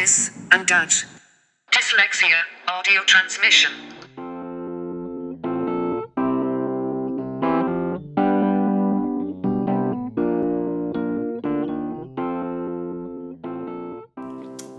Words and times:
Dis 0.00 0.30
and 0.48 0.66
dat. 0.66 1.06
Dyslexia 1.68 2.44
audio 2.64 3.02
transmission. 3.04 3.70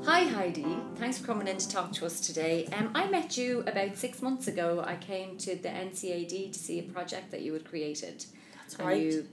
Hi 0.04 0.24
Heidi, 0.24 0.66
thanks 0.96 1.20
for 1.20 1.28
coming 1.28 1.48
in 1.48 1.58
to 1.58 1.70
talk 1.70 1.92
to 1.92 2.08
us 2.08 2.20
today. 2.20 2.68
Um, 2.76 2.90
I 2.96 3.08
met 3.08 3.38
you 3.38 3.60
about 3.68 3.98
six 3.98 4.24
months 4.24 4.48
ago. 4.48 4.84
I 4.84 4.96
came 4.96 5.38
to 5.38 5.56
the 5.56 5.70
NCAD 5.70 6.52
to 6.52 6.58
see 6.58 6.80
a 6.80 6.84
project 6.92 7.30
that 7.30 7.42
you 7.42 7.54
had 7.54 7.64
created. 7.64 8.26
That's 8.56 8.74
and 8.74 8.88
right. 8.88 9.00
you 9.00 9.28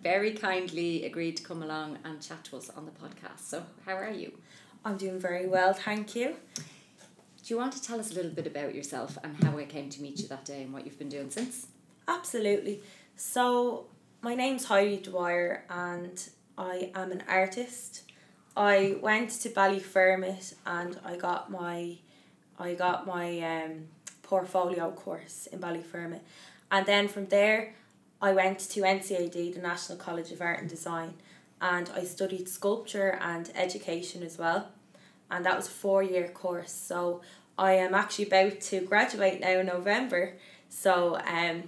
very 0.00 0.32
kindly 0.32 1.04
agreed 1.04 1.38
to 1.38 1.42
come 1.42 1.64
along 1.64 1.98
and 2.04 2.22
chat 2.22 2.44
to 2.44 2.56
us 2.56 2.70
on 2.70 2.84
the 2.84 2.92
podcast. 2.92 3.40
So, 3.40 3.64
how 3.84 3.96
are 3.96 4.12
you? 4.12 4.30
I'm 4.84 4.98
doing 4.98 5.18
very 5.18 5.46
well, 5.46 5.72
thank 5.72 6.14
you. 6.14 6.36
Do 6.56 7.52
you 7.52 7.56
want 7.56 7.72
to 7.72 7.82
tell 7.82 7.98
us 7.98 8.10
a 8.10 8.14
little 8.14 8.30
bit 8.30 8.46
about 8.46 8.74
yourself 8.74 9.16
and 9.22 9.34
how 9.42 9.56
I 9.58 9.64
came 9.64 9.88
to 9.90 10.02
meet 10.02 10.18
you 10.18 10.28
that 10.28 10.44
day 10.44 10.62
and 10.62 10.72
what 10.72 10.84
you've 10.84 10.98
been 10.98 11.08
doing 11.08 11.30
since? 11.30 11.68
Absolutely. 12.06 12.82
So, 13.16 13.86
my 14.20 14.34
name's 14.34 14.66
Heidi 14.66 14.98
Dwyer 14.98 15.64
and 15.70 16.22
I 16.58 16.90
am 16.94 17.12
an 17.12 17.22
artist. 17.28 18.02
I 18.56 18.96
went 19.00 19.30
to 19.30 19.48
Ballyfermot 19.48 20.54
and 20.66 20.98
I 21.04 21.16
got 21.16 21.50
my 21.50 21.98
I 22.58 22.74
got 22.74 23.06
my 23.06 23.40
um, 23.40 23.88
portfolio 24.22 24.90
course 24.92 25.48
in 25.50 25.58
Ballyfermot. 25.58 26.20
And 26.70 26.86
then 26.86 27.08
from 27.08 27.26
there 27.26 27.74
I 28.22 28.32
went 28.32 28.58
to 28.60 28.80
NCAD, 28.82 29.54
the 29.54 29.60
National 29.60 29.98
College 29.98 30.30
of 30.30 30.40
Art 30.40 30.60
and 30.60 30.68
Design, 30.68 31.14
and 31.60 31.90
I 31.94 32.04
studied 32.04 32.48
sculpture 32.48 33.18
and 33.20 33.50
education 33.54 34.22
as 34.22 34.38
well. 34.38 34.70
And 35.30 35.44
that 35.44 35.56
was 35.56 35.66
a 35.66 35.70
four 35.70 36.02
year 36.02 36.28
course. 36.28 36.72
So 36.72 37.22
I 37.58 37.72
am 37.72 37.94
actually 37.94 38.26
about 38.26 38.60
to 38.62 38.80
graduate 38.80 39.40
now 39.40 39.58
in 39.60 39.66
November. 39.66 40.34
So 40.68 41.18
um 41.26 41.64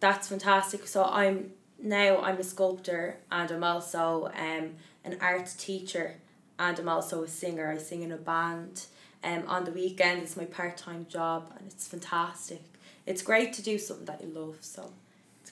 that's 0.00 0.28
fantastic. 0.28 0.86
So 0.86 1.04
I'm 1.04 1.52
now 1.82 2.20
I'm 2.20 2.38
a 2.38 2.42
sculptor 2.44 3.18
and 3.30 3.50
I'm 3.50 3.64
also 3.64 4.30
um 4.36 4.70
an 5.04 5.18
art 5.20 5.52
teacher 5.58 6.16
and 6.58 6.78
I'm 6.78 6.88
also 6.88 7.24
a 7.24 7.28
singer. 7.28 7.70
I 7.70 7.78
sing 7.78 8.02
in 8.02 8.12
a 8.12 8.16
band. 8.16 8.86
Um 9.22 9.44
on 9.48 9.64
the 9.64 9.72
weekend 9.72 10.22
it's 10.22 10.36
my 10.36 10.44
part 10.44 10.76
time 10.76 11.06
job 11.08 11.52
and 11.58 11.66
it's 11.70 11.86
fantastic. 11.88 12.62
It's 13.06 13.22
great 13.22 13.52
to 13.54 13.62
do 13.62 13.78
something 13.78 14.06
that 14.06 14.22
you 14.22 14.28
love, 14.28 14.56
so. 14.60 14.90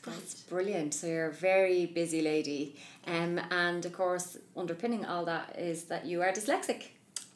That's 0.04 0.34
brilliant. 0.42 0.94
So, 0.94 1.06
you're 1.06 1.28
a 1.28 1.32
very 1.32 1.86
busy 1.86 2.22
lady. 2.22 2.76
Um, 3.06 3.40
and 3.50 3.84
of 3.86 3.92
course, 3.92 4.36
underpinning 4.56 5.04
all 5.04 5.24
that 5.26 5.56
is 5.58 5.84
that 5.84 6.06
you 6.06 6.22
are 6.22 6.32
dyslexic. 6.32 6.86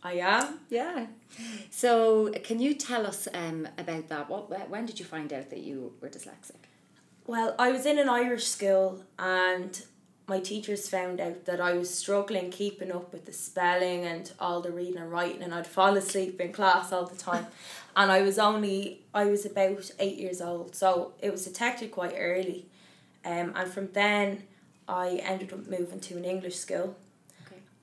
I 0.06 0.12
am. 0.18 0.60
Yeah. 0.70 1.06
So, 1.70 2.30
can 2.44 2.60
you 2.60 2.74
tell 2.74 3.04
us 3.04 3.26
um, 3.34 3.66
about 3.76 4.08
that? 4.08 4.30
What 4.30 4.70
when 4.70 4.86
did 4.86 5.00
you 5.00 5.04
find 5.04 5.32
out 5.32 5.50
that 5.50 5.64
you 5.64 5.94
were 6.00 6.08
dyslexic? 6.08 6.62
Well, 7.26 7.56
I 7.58 7.72
was 7.72 7.86
in 7.86 7.98
an 7.98 8.08
Irish 8.08 8.46
school 8.46 9.02
and 9.18 9.82
my 10.28 10.38
teachers 10.38 10.88
found 10.88 11.20
out 11.20 11.44
that 11.46 11.60
I 11.60 11.72
was 11.72 11.92
struggling 11.92 12.52
keeping 12.52 12.92
up 12.92 13.12
with 13.12 13.26
the 13.26 13.32
spelling 13.32 14.04
and 14.04 14.30
all 14.38 14.60
the 14.60 14.70
reading 14.70 14.98
and 14.98 15.10
writing 15.10 15.42
and 15.42 15.52
I'd 15.52 15.66
fall 15.66 15.96
asleep 15.96 16.40
in 16.40 16.52
class 16.52 16.92
all 16.92 17.06
the 17.06 17.16
time. 17.16 17.48
and 17.96 18.12
I 18.12 18.22
was 18.22 18.38
only 18.38 19.02
I 19.12 19.24
was 19.24 19.44
about 19.44 19.90
eight 19.98 20.18
years 20.18 20.40
old, 20.40 20.76
so 20.76 21.14
it 21.20 21.32
was 21.32 21.44
detected 21.44 21.90
quite 21.90 22.14
early. 22.16 22.66
Um, 23.24 23.52
and 23.56 23.68
from 23.68 23.88
then 23.92 24.44
I 24.86 25.20
ended 25.24 25.52
up 25.52 25.66
moving 25.66 25.98
to 25.98 26.16
an 26.16 26.24
English 26.24 26.54
school. 26.56 26.94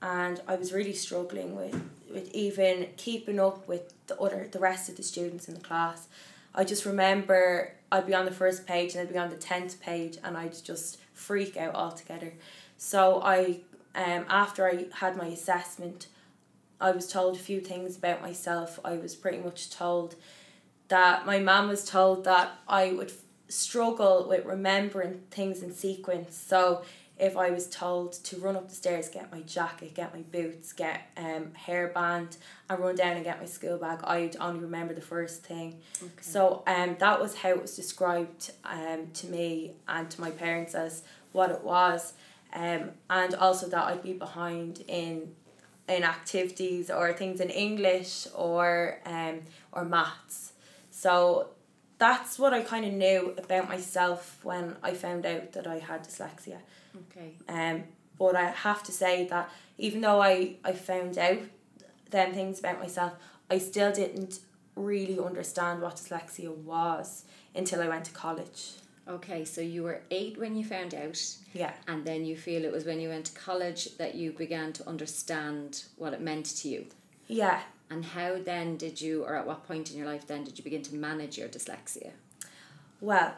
And 0.04 0.42
I 0.46 0.56
was 0.56 0.70
really 0.70 0.92
struggling 0.92 1.56
with, 1.56 1.82
with 2.12 2.30
even 2.34 2.88
keeping 2.98 3.40
up 3.40 3.66
with 3.66 3.94
the 4.06 4.20
other 4.20 4.46
the 4.52 4.58
rest 4.58 4.90
of 4.90 4.96
the 4.96 5.02
students 5.02 5.48
in 5.48 5.54
the 5.54 5.60
class. 5.60 6.08
I 6.54 6.64
just 6.64 6.84
remember 6.84 7.72
I'd 7.90 8.06
be 8.06 8.14
on 8.14 8.26
the 8.26 8.30
first 8.30 8.66
page 8.66 8.94
and 8.94 9.00
I'd 9.00 9.12
be 9.12 9.18
on 9.18 9.30
the 9.30 9.36
tenth 9.36 9.80
page 9.80 10.18
and 10.22 10.36
I'd 10.36 10.62
just 10.62 10.98
freak 11.14 11.56
out 11.56 11.74
altogether. 11.74 12.34
So 12.76 13.22
I 13.22 13.60
um 13.94 14.26
after 14.28 14.68
I 14.68 14.86
had 14.92 15.16
my 15.16 15.26
assessment, 15.26 16.08
I 16.82 16.90
was 16.90 17.10
told 17.10 17.36
a 17.36 17.38
few 17.38 17.62
things 17.62 17.96
about 17.96 18.20
myself. 18.20 18.78
I 18.84 18.96
was 18.98 19.14
pretty 19.14 19.38
much 19.38 19.70
told 19.70 20.16
that 20.88 21.24
my 21.24 21.38
mum 21.38 21.68
was 21.68 21.82
told 21.82 22.24
that 22.24 22.52
I 22.68 22.92
would 22.92 23.12
struggle 23.48 24.26
with 24.28 24.44
remembering 24.44 25.22
things 25.30 25.62
in 25.62 25.72
sequence. 25.72 26.36
So 26.36 26.82
if 27.18 27.36
I 27.36 27.50
was 27.50 27.68
told 27.68 28.12
to 28.24 28.36
run 28.38 28.56
up 28.56 28.68
the 28.68 28.74
stairs, 28.74 29.08
get 29.08 29.30
my 29.30 29.40
jacket, 29.42 29.94
get 29.94 30.12
my 30.14 30.22
boots, 30.22 30.72
get 30.72 31.10
um 31.16 31.52
hairband, 31.66 32.36
and 32.68 32.78
run 32.80 32.96
down 32.96 33.16
and 33.16 33.24
get 33.24 33.38
my 33.40 33.46
school 33.46 33.78
bag, 33.78 34.00
I'd 34.04 34.36
only 34.40 34.60
remember 34.60 34.94
the 34.94 35.00
first 35.00 35.44
thing. 35.44 35.80
Okay. 36.02 36.12
So 36.20 36.62
um 36.66 36.96
that 36.98 37.20
was 37.20 37.36
how 37.36 37.50
it 37.50 37.62
was 37.62 37.76
described 37.76 38.52
um 38.64 39.08
to 39.14 39.26
me 39.28 39.74
and 39.86 40.10
to 40.10 40.20
my 40.20 40.30
parents 40.30 40.74
as 40.74 41.02
what 41.32 41.50
it 41.50 41.62
was. 41.62 42.14
Um 42.52 42.90
and 43.08 43.34
also 43.34 43.68
that 43.68 43.84
I'd 43.84 44.02
be 44.02 44.12
behind 44.12 44.82
in 44.88 45.34
in 45.88 46.02
activities 46.02 46.90
or 46.90 47.12
things 47.12 47.40
in 47.40 47.50
English 47.50 48.26
or 48.34 48.98
um 49.06 49.42
or 49.70 49.84
maths. 49.84 50.52
So 50.90 51.50
that's 51.98 52.38
what 52.38 52.52
I 52.52 52.60
kind 52.62 52.84
of 52.84 52.92
knew 52.92 53.34
about 53.38 53.68
myself 53.68 54.38
when 54.42 54.76
I 54.82 54.94
found 54.94 55.24
out 55.26 55.52
that 55.52 55.66
I 55.66 55.78
had 55.78 56.04
dyslexia. 56.04 56.58
Okay. 57.10 57.32
Um, 57.48 57.84
but 58.18 58.36
I 58.36 58.50
have 58.50 58.82
to 58.84 58.92
say 58.92 59.26
that 59.28 59.50
even 59.78 60.00
though 60.00 60.20
I, 60.22 60.56
I 60.64 60.72
found 60.72 61.18
out 61.18 61.38
them 62.10 62.32
things 62.32 62.58
about 62.60 62.80
myself, 62.80 63.12
I 63.50 63.58
still 63.58 63.92
didn't 63.92 64.40
really 64.76 65.18
understand 65.18 65.82
what 65.82 65.96
dyslexia 65.96 66.54
was 66.54 67.24
until 67.54 67.80
I 67.80 67.88
went 67.88 68.04
to 68.06 68.12
college. 68.12 68.72
Okay, 69.06 69.44
so 69.44 69.60
you 69.60 69.82
were 69.82 70.00
eight 70.10 70.38
when 70.38 70.56
you 70.56 70.64
found 70.64 70.94
out, 70.94 71.20
Yeah. 71.52 71.72
and 71.86 72.04
then 72.06 72.24
you 72.24 72.36
feel 72.36 72.64
it 72.64 72.72
was 72.72 72.84
when 72.86 73.00
you 73.00 73.10
went 73.10 73.26
to 73.26 73.38
college 73.38 73.96
that 73.98 74.14
you 74.14 74.32
began 74.32 74.72
to 74.74 74.88
understand 74.88 75.84
what 75.96 76.14
it 76.14 76.20
meant 76.22 76.46
to 76.56 76.68
you. 76.68 76.86
Yeah. 77.28 77.60
And 77.94 78.04
how 78.04 78.38
then 78.44 78.76
did 78.76 79.00
you, 79.00 79.22
or 79.22 79.36
at 79.36 79.46
what 79.46 79.68
point 79.68 79.92
in 79.92 79.96
your 79.96 80.08
life 80.08 80.26
then 80.26 80.42
did 80.42 80.58
you 80.58 80.64
begin 80.64 80.82
to 80.82 80.96
manage 80.96 81.38
your 81.38 81.48
dyslexia? 81.48 82.10
Well, 83.00 83.34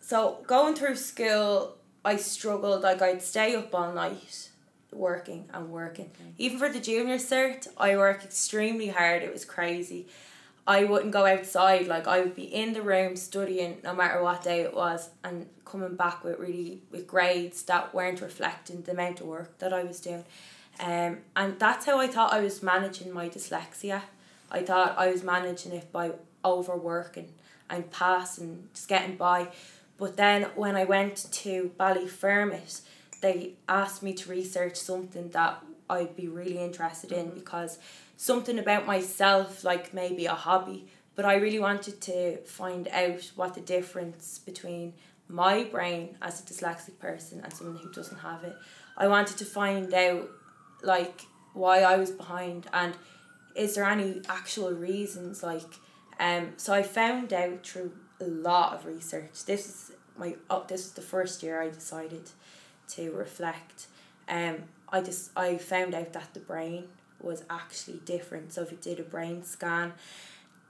so 0.00 0.38
going 0.46 0.74
through 0.74 0.96
school, 0.96 1.76
I 2.02 2.16
struggled. 2.16 2.82
Like 2.82 3.02
I'd 3.02 3.20
stay 3.20 3.54
up 3.54 3.74
all 3.74 3.92
night 3.92 4.48
working 4.90 5.50
and 5.52 5.70
working. 5.70 6.10
Even 6.38 6.58
for 6.58 6.70
the 6.70 6.80
junior 6.80 7.16
cert, 7.16 7.68
I 7.76 7.98
worked 7.98 8.24
extremely 8.24 8.88
hard. 8.88 9.22
It 9.22 9.34
was 9.34 9.44
crazy. 9.44 10.08
I 10.66 10.84
wouldn't 10.84 11.12
go 11.12 11.26
outside. 11.26 11.86
Like 11.86 12.06
I 12.06 12.20
would 12.20 12.34
be 12.34 12.44
in 12.44 12.72
the 12.72 12.80
room 12.80 13.16
studying 13.16 13.80
no 13.84 13.94
matter 13.94 14.22
what 14.22 14.44
day 14.44 14.62
it 14.62 14.74
was 14.74 15.10
and 15.22 15.46
coming 15.66 15.94
back 15.94 16.24
with 16.24 16.38
really 16.38 16.80
with 16.90 17.06
grades 17.06 17.64
that 17.64 17.92
weren't 17.92 18.22
reflecting 18.22 18.80
the 18.80 18.92
amount 18.92 19.20
of 19.20 19.26
work 19.26 19.58
that 19.58 19.74
I 19.74 19.84
was 19.84 20.00
doing. 20.00 20.24
Um, 20.80 21.18
and 21.36 21.58
that's 21.58 21.84
how 21.84 22.00
I 22.00 22.06
thought 22.06 22.32
I 22.32 22.40
was 22.40 22.62
managing 22.62 23.12
my 23.12 23.28
dyslexia. 23.28 24.02
I 24.50 24.62
thought 24.62 24.96
I 24.98 25.10
was 25.10 25.22
managing 25.22 25.72
it 25.72 25.92
by 25.92 26.12
overworking 26.44 27.32
and 27.68 27.90
passing, 27.90 28.68
just 28.74 28.88
getting 28.88 29.16
by. 29.16 29.48
But 29.98 30.16
then 30.16 30.44
when 30.54 30.76
I 30.76 30.84
went 30.84 31.30
to 31.30 31.70
Ballyfermot, 31.78 32.80
they 33.20 33.54
asked 33.68 34.02
me 34.02 34.14
to 34.14 34.30
research 34.30 34.76
something 34.76 35.28
that 35.30 35.62
I'd 35.90 36.16
be 36.16 36.28
really 36.28 36.58
interested 36.58 37.12
in 37.12 37.30
because 37.30 37.78
something 38.16 38.58
about 38.58 38.86
myself, 38.86 39.62
like 39.62 39.92
maybe 39.92 40.24
a 40.26 40.34
hobby, 40.34 40.86
but 41.14 41.26
I 41.26 41.34
really 41.34 41.58
wanted 41.58 42.00
to 42.02 42.38
find 42.38 42.88
out 42.88 43.30
what 43.36 43.54
the 43.54 43.60
difference 43.60 44.38
between 44.38 44.94
my 45.28 45.64
brain 45.64 46.16
as 46.22 46.40
a 46.40 46.44
dyslexic 46.44 46.98
person 46.98 47.40
and 47.44 47.52
someone 47.52 47.76
who 47.76 47.92
doesn't 47.92 48.18
have 48.18 48.42
it. 48.44 48.56
I 48.96 49.06
wanted 49.08 49.36
to 49.38 49.44
find 49.44 49.92
out 49.92 50.30
like 50.82 51.22
why 51.52 51.80
I 51.80 51.96
was 51.96 52.10
behind 52.10 52.66
and 52.72 52.94
is 53.54 53.74
there 53.74 53.84
any 53.84 54.22
actual 54.28 54.72
reasons 54.72 55.42
like 55.42 55.62
um 56.18 56.52
so 56.56 56.72
I 56.72 56.82
found 56.82 57.32
out 57.32 57.66
through 57.66 57.92
a 58.20 58.26
lot 58.26 58.74
of 58.74 58.84
research. 58.84 59.44
This 59.46 59.66
is 59.66 59.92
my 60.18 60.36
oh, 60.50 60.64
this 60.68 60.86
is 60.86 60.92
the 60.92 61.02
first 61.02 61.42
year 61.42 61.60
I 61.62 61.68
decided 61.68 62.30
to 62.90 63.10
reflect. 63.12 63.86
Um 64.28 64.64
I 64.92 65.00
just 65.00 65.30
I 65.36 65.56
found 65.56 65.94
out 65.94 66.12
that 66.12 66.34
the 66.34 66.40
brain 66.40 66.84
was 67.20 67.44
actually 67.50 68.00
different. 68.04 68.52
So 68.52 68.62
if 68.62 68.72
you 68.72 68.78
did 68.80 68.98
a 68.98 69.02
brain 69.02 69.44
scan, 69.44 69.92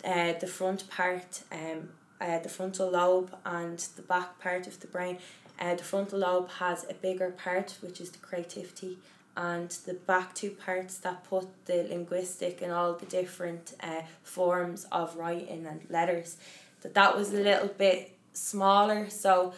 uh, 0.05 0.32
the 0.40 0.46
front 0.46 0.88
part, 0.90 1.43
um, 1.52 1.90
uh, 2.20 2.38
the 2.40 2.49
frontal 2.49 2.90
lobe 2.90 3.34
and 3.44 3.79
the 3.96 4.02
back 4.02 4.38
part 4.40 4.67
of 4.67 4.81
the 4.81 4.87
brain, 4.87 5.19
uh, 5.61 5.75
the 5.75 5.84
frontal 5.84 6.19
lobe 6.19 6.50
has 6.58 6.84
a 6.88 6.94
bigger 6.94 7.31
part 7.31 7.76
which 7.81 8.00
is 8.00 8.11
the 8.11 8.19
creativity 8.19 8.99
and 9.37 9.71
the 9.87 9.94
back 9.94 10.35
two 10.35 10.50
parts 10.50 10.99
that 10.99 11.25
put 11.25 11.47
the 11.67 11.85
linguistic 11.88 12.61
and 12.62 12.73
all 12.73 12.94
the 12.94 13.06
different 13.06 13.75
uh, 13.81 14.03
forms 14.23 14.87
of 14.91 15.17
writing 15.17 15.67
and 15.67 15.81
letters 15.88 16.37
that 16.82 16.94
that 16.94 17.17
was 17.17 17.32
a 17.32 17.37
little 17.41 17.69
bit 17.69 18.17
smaller 18.32 19.09
so 19.11 19.53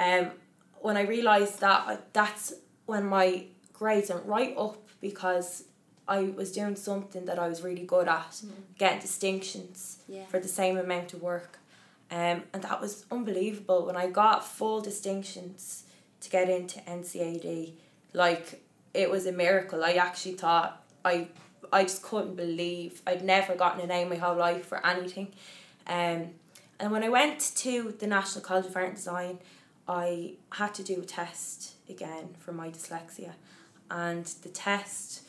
um 0.00 0.30
when 0.80 0.96
I 0.96 1.02
realized 1.02 1.60
that 1.60 2.12
that's 2.12 2.52
when 2.86 3.06
my 3.06 3.44
grades 3.72 4.10
went 4.10 4.26
right 4.26 4.54
up 4.56 4.76
because 5.00 5.64
I 6.06 6.24
was 6.24 6.52
doing 6.52 6.76
something 6.76 7.24
that 7.24 7.38
I 7.38 7.48
was 7.48 7.62
really 7.62 7.84
good 7.86 8.06
at, 8.08 8.42
getting 8.76 8.98
distinctions 9.00 9.98
Yeah. 10.06 10.26
for 10.26 10.38
the 10.38 10.48
same 10.48 10.76
amount 10.76 11.14
of 11.14 11.22
work. 11.22 11.58
Um, 12.10 12.42
and 12.52 12.62
that 12.62 12.78
was 12.82 13.06
unbelievable 13.10 13.86
when 13.86 13.96
I 13.96 14.08
got 14.10 14.44
full 14.46 14.82
distinctions 14.82 15.84
to 16.20 16.28
get 16.28 16.50
into 16.50 16.80
NCAD. 16.80 17.72
Like 18.12 18.60
it 18.94 19.10
was 19.10 19.26
a 19.26 19.32
miracle. 19.32 19.84
I 19.84 19.92
actually 19.94 20.34
thought 20.34 20.82
I 21.04 21.28
I 21.72 21.82
just 21.82 22.02
couldn't 22.02 22.36
believe 22.36 23.02
I'd 23.06 23.24
never 23.24 23.54
gotten 23.56 23.80
an 23.80 23.90
A 23.90 24.04
my 24.04 24.16
whole 24.16 24.36
life 24.36 24.66
for 24.66 24.84
anything. 24.86 25.32
Um, 25.86 26.30
and 26.78 26.92
when 26.92 27.02
I 27.02 27.08
went 27.08 27.40
to 27.56 27.94
the 27.98 28.06
National 28.06 28.44
College 28.44 28.66
of 28.66 28.76
Art 28.76 28.86
and 28.86 28.96
Design, 28.96 29.38
I 29.88 30.34
had 30.50 30.74
to 30.74 30.82
do 30.82 31.00
a 31.00 31.04
test 31.04 31.74
again 31.88 32.34
for 32.38 32.52
my 32.52 32.70
dyslexia, 32.70 33.32
and 33.90 34.24
the 34.42 34.48
test. 34.48 35.22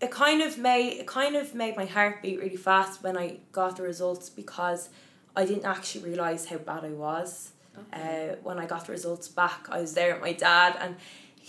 It 0.00 0.10
kind 0.10 0.42
of 0.42 0.58
made 0.58 0.98
it 0.98 1.06
kind 1.06 1.36
of 1.36 1.54
made 1.54 1.76
my 1.76 1.86
heart 1.86 2.20
beat 2.20 2.38
really 2.40 2.56
fast 2.56 3.02
when 3.02 3.16
I 3.16 3.38
got 3.52 3.76
the 3.76 3.84
results 3.84 4.28
because 4.28 4.90
I 5.36 5.44
didn't 5.46 5.64
actually 5.64 6.04
realize 6.04 6.46
how 6.46 6.58
bad 6.58 6.84
I 6.84 6.90
was. 6.90 7.52
Uh, 7.92 8.36
when 8.42 8.58
I 8.58 8.66
got 8.66 8.86
the 8.86 8.92
results 8.92 9.26
back, 9.28 9.66
I 9.68 9.80
was 9.80 9.94
there 9.94 10.14
with 10.14 10.22
my 10.22 10.32
dad, 10.32 10.76
and 10.80 10.96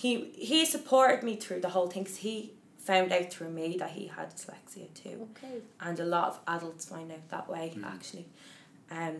he 0.01 0.11
he 0.49 0.65
supported 0.65 1.23
me 1.23 1.33
through 1.43 1.61
the 1.61 1.69
whole 1.75 1.87
thing. 1.87 2.03
'cause 2.05 2.17
he 2.17 2.51
found 2.79 3.11
out 3.11 3.27
through 3.33 3.49
me 3.49 3.77
that 3.81 3.91
he 3.91 4.07
had 4.07 4.27
dyslexia 4.35 4.87
too 4.93 5.27
Okay. 5.31 5.57
and 5.79 5.99
a 5.99 6.05
lot 6.05 6.27
of 6.31 6.39
adults 6.55 6.85
find 6.85 7.11
out 7.11 7.27
that 7.29 7.47
way 7.49 7.73
actually. 7.83 8.27
Um, 8.91 9.15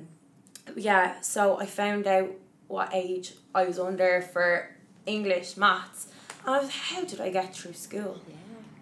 yeah, 0.75 1.21
so 1.21 1.57
I 1.63 1.65
found 1.65 2.05
out 2.07 2.29
what 2.67 2.89
age 2.93 3.33
I 3.59 3.63
was 3.65 3.79
under 3.79 4.21
for 4.21 4.69
English, 5.05 5.55
maths, 5.57 6.07
and 6.45 6.55
I 6.55 6.59
was 6.59 6.69
how 6.69 7.03
did 7.05 7.19
I 7.21 7.29
get 7.31 7.55
through 7.55 7.73
school? 7.73 8.19
Yeah. 8.27 8.35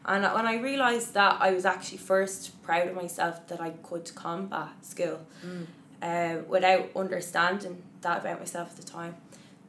And 0.06 0.22
when 0.36 0.46
I 0.54 0.56
realised 0.60 1.14
that, 1.14 1.38
I 1.40 1.52
was 1.58 1.66
actually 1.66 2.00
first 2.00 2.62
proud 2.64 2.88
of 2.90 2.96
myself 2.96 3.36
that 3.48 3.62
I 3.62 3.70
could 3.88 4.14
combat 4.16 4.72
school 4.94 5.20
Mm. 5.46 5.66
uh, 6.02 6.36
without 6.56 6.86
understanding 6.96 7.82
that 8.02 8.18
about 8.22 8.40
myself 8.40 8.68
at 8.72 8.78
the 8.78 8.84
time. 9.00 9.16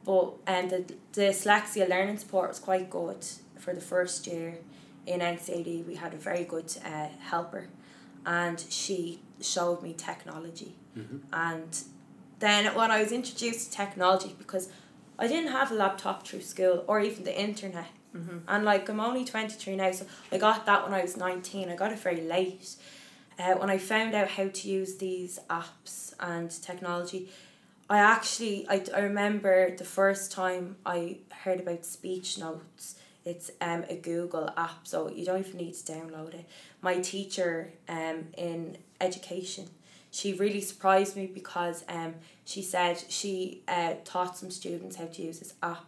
But 0.03 0.25
um, 0.53 0.67
the 0.73 0.79
dyslexia 1.15 1.87
learning 1.89 2.17
support 2.17 2.49
was 2.49 2.59
quite 2.59 2.89
good 2.89 3.25
for 3.57 3.73
the 3.73 3.81
first 3.81 4.27
year 4.27 4.57
in 5.05 5.19
NCAD. 5.21 5.85
We 5.85 5.95
had 5.95 6.13
a 6.13 6.17
very 6.17 6.43
good 6.43 6.75
uh, 6.85 7.07
helper, 7.19 7.67
and 8.25 8.63
she 8.69 9.19
showed 9.41 9.81
me 9.81 9.93
technology. 9.93 10.75
And 11.33 11.77
then 12.39 12.73
when 12.75 12.91
I 12.91 13.01
was 13.01 13.11
introduced 13.11 13.71
to 13.71 13.77
technology, 13.77 14.35
because 14.37 14.69
I 15.17 15.27
didn't 15.27 15.51
have 15.51 15.71
a 15.71 15.75
laptop 15.75 16.25
through 16.27 16.41
school 16.41 16.83
or 16.87 16.99
even 16.99 17.23
the 17.23 17.37
internet. 17.39 17.87
And 18.47 18.63
like 18.63 18.87
I'm 18.89 18.99
only 18.99 19.25
23 19.25 19.75
now, 19.75 19.91
so 19.91 20.05
I 20.31 20.37
got 20.37 20.65
that 20.65 20.83
when 20.83 20.93
I 20.93 21.01
was 21.01 21.17
19. 21.17 21.69
I 21.69 21.75
got 21.75 21.91
it 21.91 21.99
very 21.99 22.21
late. 22.21 22.75
Uh, 23.37 23.55
when 23.55 23.69
I 23.69 23.77
found 23.77 24.15
out 24.15 24.29
how 24.29 24.47
to 24.47 24.69
use 24.69 24.95
these 24.95 25.39
apps 25.49 26.13
and 26.19 26.49
technology, 26.49 27.29
I 27.89 27.99
actually 27.99 28.67
I, 28.67 28.83
I 28.95 28.99
remember 29.01 29.75
the 29.75 29.83
first 29.83 30.31
time 30.31 30.77
I 30.85 31.17
heard 31.43 31.59
about 31.59 31.85
speech 31.85 32.37
notes. 32.37 32.95
It's 33.23 33.51
um 33.61 33.85
a 33.89 33.95
Google 33.95 34.49
app, 34.57 34.87
so 34.87 35.09
you 35.09 35.25
don't 35.25 35.39
even 35.39 35.57
need 35.57 35.73
to 35.75 35.91
download 35.91 36.33
it. 36.33 36.45
My 36.81 36.99
teacher 36.99 37.73
um 37.87 38.27
in 38.37 38.77
education, 38.99 39.69
she 40.09 40.33
really 40.33 40.61
surprised 40.61 41.15
me 41.15 41.27
because 41.27 41.83
um 41.87 42.15
she 42.43 42.61
said 42.61 43.03
she 43.09 43.61
uh 43.67 43.95
taught 44.03 44.37
some 44.37 44.49
students 44.49 44.95
how 44.95 45.05
to 45.05 45.21
use 45.21 45.39
this 45.39 45.53
app, 45.61 45.85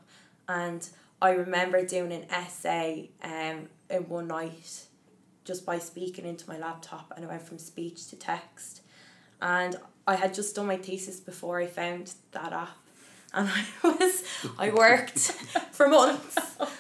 and 0.48 0.88
I 1.20 1.32
remember 1.32 1.84
doing 1.84 2.12
an 2.12 2.26
essay 2.30 3.10
um 3.24 3.70
in 3.90 4.08
one 4.10 4.28
night, 4.28 4.86
just 5.46 5.66
by 5.66 5.80
speaking 5.80 6.26
into 6.26 6.48
my 6.48 6.60
laptop, 6.60 7.12
and 7.16 7.26
it 7.26 7.28
went 7.28 7.42
from 7.42 7.58
speech 7.58 8.08
to 8.08 8.16
text, 8.16 8.82
and 9.42 9.78
I 10.08 10.16
had 10.16 10.34
just 10.34 10.56
done 10.56 10.68
my 10.68 10.78
thesis 10.78 11.20
before 11.20 11.60
I 11.60 11.68
found 11.68 12.14
that 12.32 12.54
app. 12.54 12.70
And 13.34 13.50
I 13.50 13.66
was, 14.00 14.24
I 14.58 14.70
worked 14.72 15.20
for 15.72 15.88
months 15.90 16.36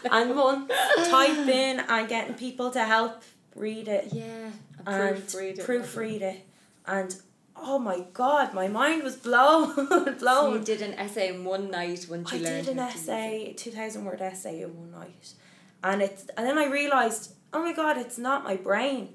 and 0.09 0.33
months 0.33 0.73
typing 1.09 1.79
and 1.79 2.07
getting 2.09 2.35
people 2.35 2.71
to 2.71 2.83
help 2.83 3.21
read 3.55 3.87
it 3.89 4.09
Yeah. 4.13 4.51
and 4.85 5.17
proofread 5.17 5.59
it. 5.59 5.67
proofread 5.67 6.21
it. 6.21 6.45
And 6.85 7.13
oh 7.55 7.77
my 7.79 8.05
god, 8.13 8.53
my 8.53 8.67
mind 8.69 9.03
was 9.03 9.17
blown, 9.17 9.75
So 9.89 10.13
blown. 10.13 10.53
you 10.53 10.63
did 10.63 10.81
an 10.81 10.93
essay 10.93 11.27
in 11.33 11.43
one 11.43 11.69
night 11.69 12.05
once 12.09 12.31
you 12.31 12.39
I 12.39 12.41
learned 12.41 12.65
did 12.67 12.71
an 12.73 12.77
how 12.79 12.89
to 12.89 12.97
use 12.97 13.07
it. 13.07 13.11
essay, 13.11 13.53
two 13.57 13.71
thousand 13.71 14.05
word 14.05 14.21
essay 14.21 14.61
in 14.61 14.75
one 14.77 14.91
night, 14.91 15.33
and 15.83 16.01
it's 16.01 16.27
and 16.37 16.47
then 16.47 16.57
I 16.57 16.65
realized, 16.67 17.33
oh 17.53 17.61
my 17.61 17.73
god, 17.73 17.97
it's 17.97 18.17
not 18.17 18.43
my 18.45 18.55
brain, 18.55 19.09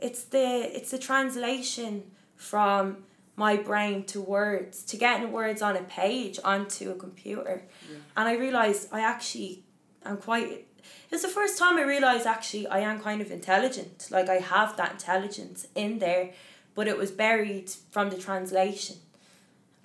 it's 0.00 0.22
the 0.24 0.70
it's 0.76 0.92
the 0.92 0.98
translation 0.98 2.04
from 2.36 2.98
my 3.36 3.56
brain 3.56 4.04
to 4.04 4.20
words 4.20 4.82
to 4.84 4.96
getting 4.96 5.30
words 5.32 5.60
on 5.62 5.76
a 5.76 5.82
page 5.82 6.38
onto 6.44 6.90
a 6.90 6.94
computer, 6.94 7.62
and 8.16 8.28
I 8.28 8.34
realized 8.36 8.88
I 8.92 9.00
actually 9.00 9.62
am 10.04 10.16
quite. 10.18 10.66
It's 11.10 11.22
the 11.22 11.28
first 11.28 11.58
time 11.58 11.76
I 11.78 11.82
realized 11.82 12.26
actually 12.26 12.66
I 12.68 12.80
am 12.80 13.00
kind 13.00 13.20
of 13.20 13.30
intelligent. 13.30 14.08
Like 14.10 14.28
I 14.28 14.36
have 14.36 14.76
that 14.76 14.92
intelligence 14.92 15.66
in 15.74 15.98
there, 15.98 16.30
but 16.74 16.88
it 16.88 16.96
was 16.96 17.10
buried 17.10 17.70
from 17.90 18.10
the 18.10 18.16
translation 18.16 18.96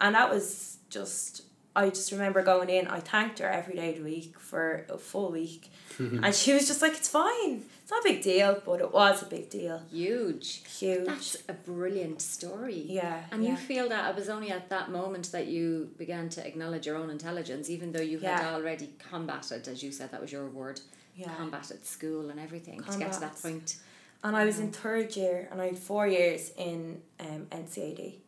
and 0.01 0.15
that 0.15 0.29
was 0.29 0.77
just 0.89 1.43
I 1.73 1.89
just 1.89 2.11
remember 2.11 2.43
going 2.43 2.69
in. 2.69 2.87
I 2.87 2.99
thanked 2.99 3.39
her 3.39 3.47
every 3.47 3.75
day 3.75 3.91
of 3.91 3.97
the 3.97 4.03
week 4.03 4.37
for 4.37 4.85
a 4.89 4.97
full 4.97 5.31
week, 5.31 5.71
and 5.99 6.35
she 6.35 6.51
was 6.53 6.67
just 6.67 6.81
like, 6.81 6.93
"It's 6.93 7.07
fine. 7.07 7.63
Not 7.91 7.99
a 8.05 8.09
big 8.09 8.21
deal," 8.23 8.61
but 8.65 8.79
it 8.79 8.91
was 8.93 9.21
a 9.21 9.25
big 9.25 9.49
deal. 9.49 9.81
Huge. 9.91 10.63
Huge. 10.79 11.05
That's 11.05 11.37
a 11.49 11.53
brilliant 11.53 12.21
story. 12.21 12.85
Yeah, 12.87 13.23
And 13.31 13.43
yeah. 13.43 13.51
you 13.51 13.57
feel 13.57 13.89
that 13.89 14.09
it 14.09 14.15
was 14.15 14.29
only 14.29 14.49
at 14.49 14.69
that 14.69 14.89
moment 14.89 15.31
that 15.33 15.47
you 15.47 15.91
began 15.97 16.29
to 16.29 16.47
acknowledge 16.47 16.85
your 16.87 16.95
own 16.95 17.09
intelligence, 17.09 17.69
even 17.69 17.91
though 17.91 18.01
you 18.13 18.17
had 18.19 18.39
Yeah. 18.39 18.53
already 18.55 18.87
combated, 19.09 19.67
as 19.67 19.83
you 19.83 19.91
said, 19.91 20.11
that 20.11 20.21
was 20.21 20.31
your 20.31 20.47
word, 20.47 20.79
yeah. 21.15 21.35
combated 21.35 21.85
school 21.85 22.29
and 22.31 22.39
everything 22.39 22.81
to 22.83 22.97
get 22.97 23.11
to 23.13 23.19
that 23.19 23.35
point. 23.41 23.75
And 24.23 24.35
I 24.37 24.45
was 24.45 24.57
in 24.59 24.71
third 24.71 25.15
year, 25.17 25.47
and 25.51 25.59
I 25.61 25.65
had 25.67 25.77
four 25.79 26.07
years 26.07 26.51
in 26.55 27.01
um, 27.19 27.47
NCAD, 27.51 28.19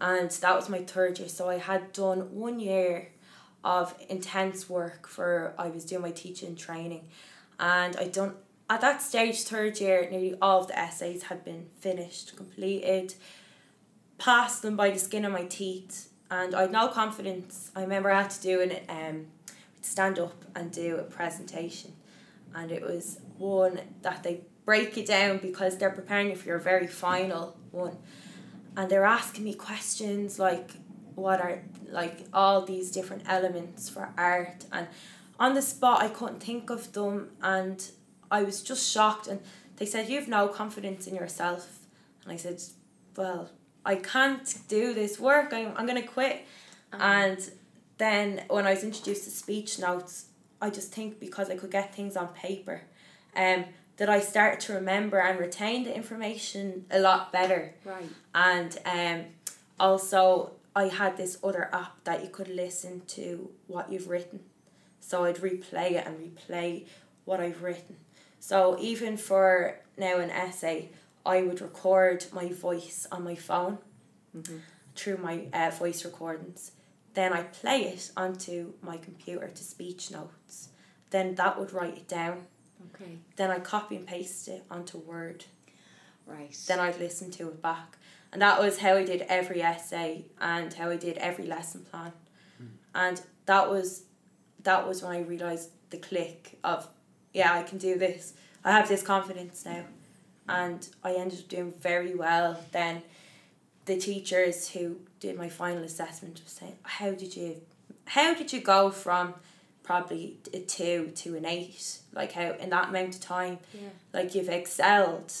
and 0.00 0.30
that 0.30 0.54
was 0.54 0.68
my 0.68 0.82
third 0.82 1.18
year. 1.18 1.28
So 1.28 1.48
I 1.48 1.58
had 1.58 1.92
done 1.92 2.34
one 2.34 2.58
year 2.60 3.12
of 3.64 3.94
intense 4.08 4.68
work 4.68 5.06
for 5.08 5.54
I 5.58 5.68
was 5.68 5.84
doing 5.84 6.02
my 6.02 6.10
teaching 6.10 6.56
training, 6.56 7.04
and 7.58 7.96
I 7.96 8.08
done 8.08 8.34
at 8.70 8.80
that 8.80 9.00
stage 9.00 9.42
third 9.42 9.80
year 9.80 10.08
nearly 10.10 10.34
all 10.42 10.60
of 10.60 10.68
the 10.68 10.78
essays 10.78 11.24
had 11.24 11.44
been 11.44 11.66
finished, 11.78 12.36
completed, 12.36 13.14
passed 14.18 14.62
them 14.62 14.76
by 14.76 14.90
the 14.90 14.98
skin 14.98 15.24
of 15.24 15.32
my 15.32 15.44
teeth, 15.44 16.10
and 16.30 16.54
I 16.54 16.62
had 16.62 16.72
no 16.72 16.88
confidence. 16.88 17.70
I 17.74 17.82
remember 17.82 18.10
I 18.10 18.22
had 18.22 18.30
to 18.30 18.42
do 18.42 18.60
an 18.60 18.72
um, 18.88 19.26
stand 19.80 20.18
up 20.18 20.44
and 20.54 20.70
do 20.70 20.96
a 20.96 21.02
presentation, 21.02 21.92
and 22.54 22.70
it 22.70 22.82
was 22.82 23.20
one 23.38 23.80
that 24.02 24.22
they 24.22 24.42
break 24.64 24.98
it 24.98 25.06
down 25.06 25.38
because 25.38 25.78
they're 25.78 25.90
preparing 25.90 26.30
you 26.30 26.36
for 26.36 26.48
your 26.48 26.58
very 26.58 26.86
final 26.86 27.56
one, 27.70 27.96
and 28.76 28.90
they're 28.90 29.04
asking 29.04 29.44
me 29.44 29.54
questions 29.54 30.38
like 30.38 30.72
what 31.14 31.40
are 31.40 31.62
like 31.90 32.26
all 32.32 32.62
these 32.62 32.90
different 32.90 33.22
elements 33.26 33.88
for 33.88 34.10
art 34.16 34.66
and 34.72 34.86
on 35.40 35.54
the 35.54 35.62
spot 35.62 36.00
I 36.00 36.08
couldn't 36.08 36.40
think 36.40 36.70
of 36.70 36.92
them 36.92 37.30
and 37.42 37.90
I 38.30 38.42
was 38.42 38.62
just 38.62 38.90
shocked 38.90 39.26
and 39.28 39.40
they 39.76 39.86
said 39.86 40.08
you've 40.08 40.28
no 40.28 40.48
confidence 40.48 41.06
in 41.06 41.14
yourself 41.14 41.78
and 42.24 42.32
I 42.32 42.36
said 42.36 42.60
well 43.16 43.50
I 43.84 43.96
can't 43.96 44.54
do 44.68 44.92
this 44.94 45.18
work 45.18 45.52
I'm, 45.52 45.72
I'm 45.76 45.86
gonna 45.86 46.02
quit 46.02 46.42
and 46.92 47.38
then 47.98 48.42
when 48.48 48.66
I 48.66 48.70
was 48.74 48.84
introduced 48.84 49.24
to 49.24 49.30
speech 49.30 49.78
notes 49.78 50.26
I 50.60 50.70
just 50.70 50.92
think 50.92 51.20
because 51.20 51.48
I 51.50 51.56
could 51.56 51.70
get 51.70 51.94
things 51.94 52.16
on 52.16 52.28
paper 52.28 52.82
um 53.36 53.64
that 53.98 54.08
I 54.08 54.20
started 54.20 54.60
to 54.66 54.74
remember 54.74 55.18
and 55.18 55.38
retain 55.40 55.82
the 55.84 55.94
information 55.94 56.84
a 56.90 57.00
lot 57.00 57.32
better 57.32 57.74
Right. 57.84 58.08
and 58.34 58.78
um, 58.84 59.24
also 59.80 60.52
I 60.76 60.84
had 60.88 61.16
this 61.16 61.38
other 61.42 61.68
app 61.72 62.04
that 62.04 62.22
you 62.22 62.30
could 62.30 62.48
listen 62.48 63.02
to 63.08 63.50
what 63.66 63.90
you've 63.90 64.08
written. 64.08 64.40
So 65.00 65.24
I'd 65.24 65.36
replay 65.38 65.92
it 65.92 66.06
and 66.06 66.16
replay 66.18 66.86
what 67.24 67.40
I've 67.40 67.62
written. 67.64 67.96
So 68.40 68.76
even 68.80 69.16
for 69.16 69.80
now 69.96 70.18
an 70.18 70.30
essay, 70.30 70.90
I 71.26 71.42
would 71.42 71.60
record 71.60 72.24
my 72.32 72.48
voice 72.52 73.06
on 73.12 73.24
my 73.24 73.34
phone 73.34 73.78
through 74.94 75.18
my 75.18 75.46
uh, 75.52 75.70
voice 75.70 76.04
recordings. 76.04 76.72
Then 77.14 77.32
I 77.32 77.42
play 77.42 77.82
it 77.82 78.10
onto 78.16 78.74
my 78.82 78.96
computer 78.96 79.48
to 79.48 79.64
speech 79.64 80.10
notes. 80.10 80.68
Then 81.10 81.34
that 81.36 81.58
would 81.58 81.72
write 81.72 81.96
it 81.96 82.08
down. 82.08 82.46
Okay. 82.94 83.18
Then 83.36 83.50
I 83.50 83.58
copy 83.58 83.96
and 83.96 84.06
paste 84.06 84.48
it 84.48 84.64
onto 84.70 84.98
Word 84.98 85.44
Right. 86.26 86.54
then 86.68 86.78
I'd 86.78 86.98
listen 86.98 87.30
to 87.32 87.48
it 87.48 87.62
back. 87.62 87.96
And 88.32 88.42
that 88.42 88.60
was 88.60 88.78
how 88.78 88.94
I 88.94 89.04
did 89.04 89.22
every 89.22 89.62
essay 89.62 90.26
and 90.38 90.72
how 90.74 90.90
I 90.90 90.96
did 90.96 91.16
every 91.16 91.46
lesson 91.46 91.86
plan. 91.90 92.12
And 92.94 93.20
that 93.46 93.70
was 93.70 94.02
that 94.62 94.86
was 94.86 95.02
when 95.02 95.12
I 95.16 95.20
realised 95.20 95.70
the 95.90 95.96
click 95.96 96.58
of 96.62 96.88
yeah, 97.38 97.52
I 97.54 97.62
can 97.62 97.78
do 97.78 97.96
this. 97.98 98.34
I 98.64 98.72
have 98.72 98.88
this 98.88 99.02
confidence 99.02 99.64
now, 99.64 99.84
and 100.48 100.80
I 101.04 101.14
ended 101.14 101.38
up 101.40 101.48
doing 101.48 101.72
very 101.90 102.14
well. 102.14 102.50
Then, 102.72 103.02
the 103.86 103.96
teachers 103.96 104.68
who 104.70 104.96
did 105.20 105.36
my 105.38 105.48
final 105.48 105.82
assessment 105.84 106.40
was 106.44 106.52
saying, 106.52 106.76
"How 106.82 107.10
did 107.12 107.36
you, 107.36 107.60
how 108.06 108.34
did 108.34 108.52
you 108.52 108.60
go 108.60 108.90
from?" 108.90 109.34
probably 109.84 110.36
a 110.52 110.58
two 110.60 111.10
to 111.16 111.34
an 111.34 111.46
eight 111.46 112.00
like 112.12 112.32
how 112.32 112.52
in 112.60 112.68
that 112.68 112.90
amount 112.90 113.14
of 113.14 113.20
time 113.22 113.56
Yeah. 113.72 113.88
like 114.12 114.34
you've 114.34 114.50
excelled 114.50 115.32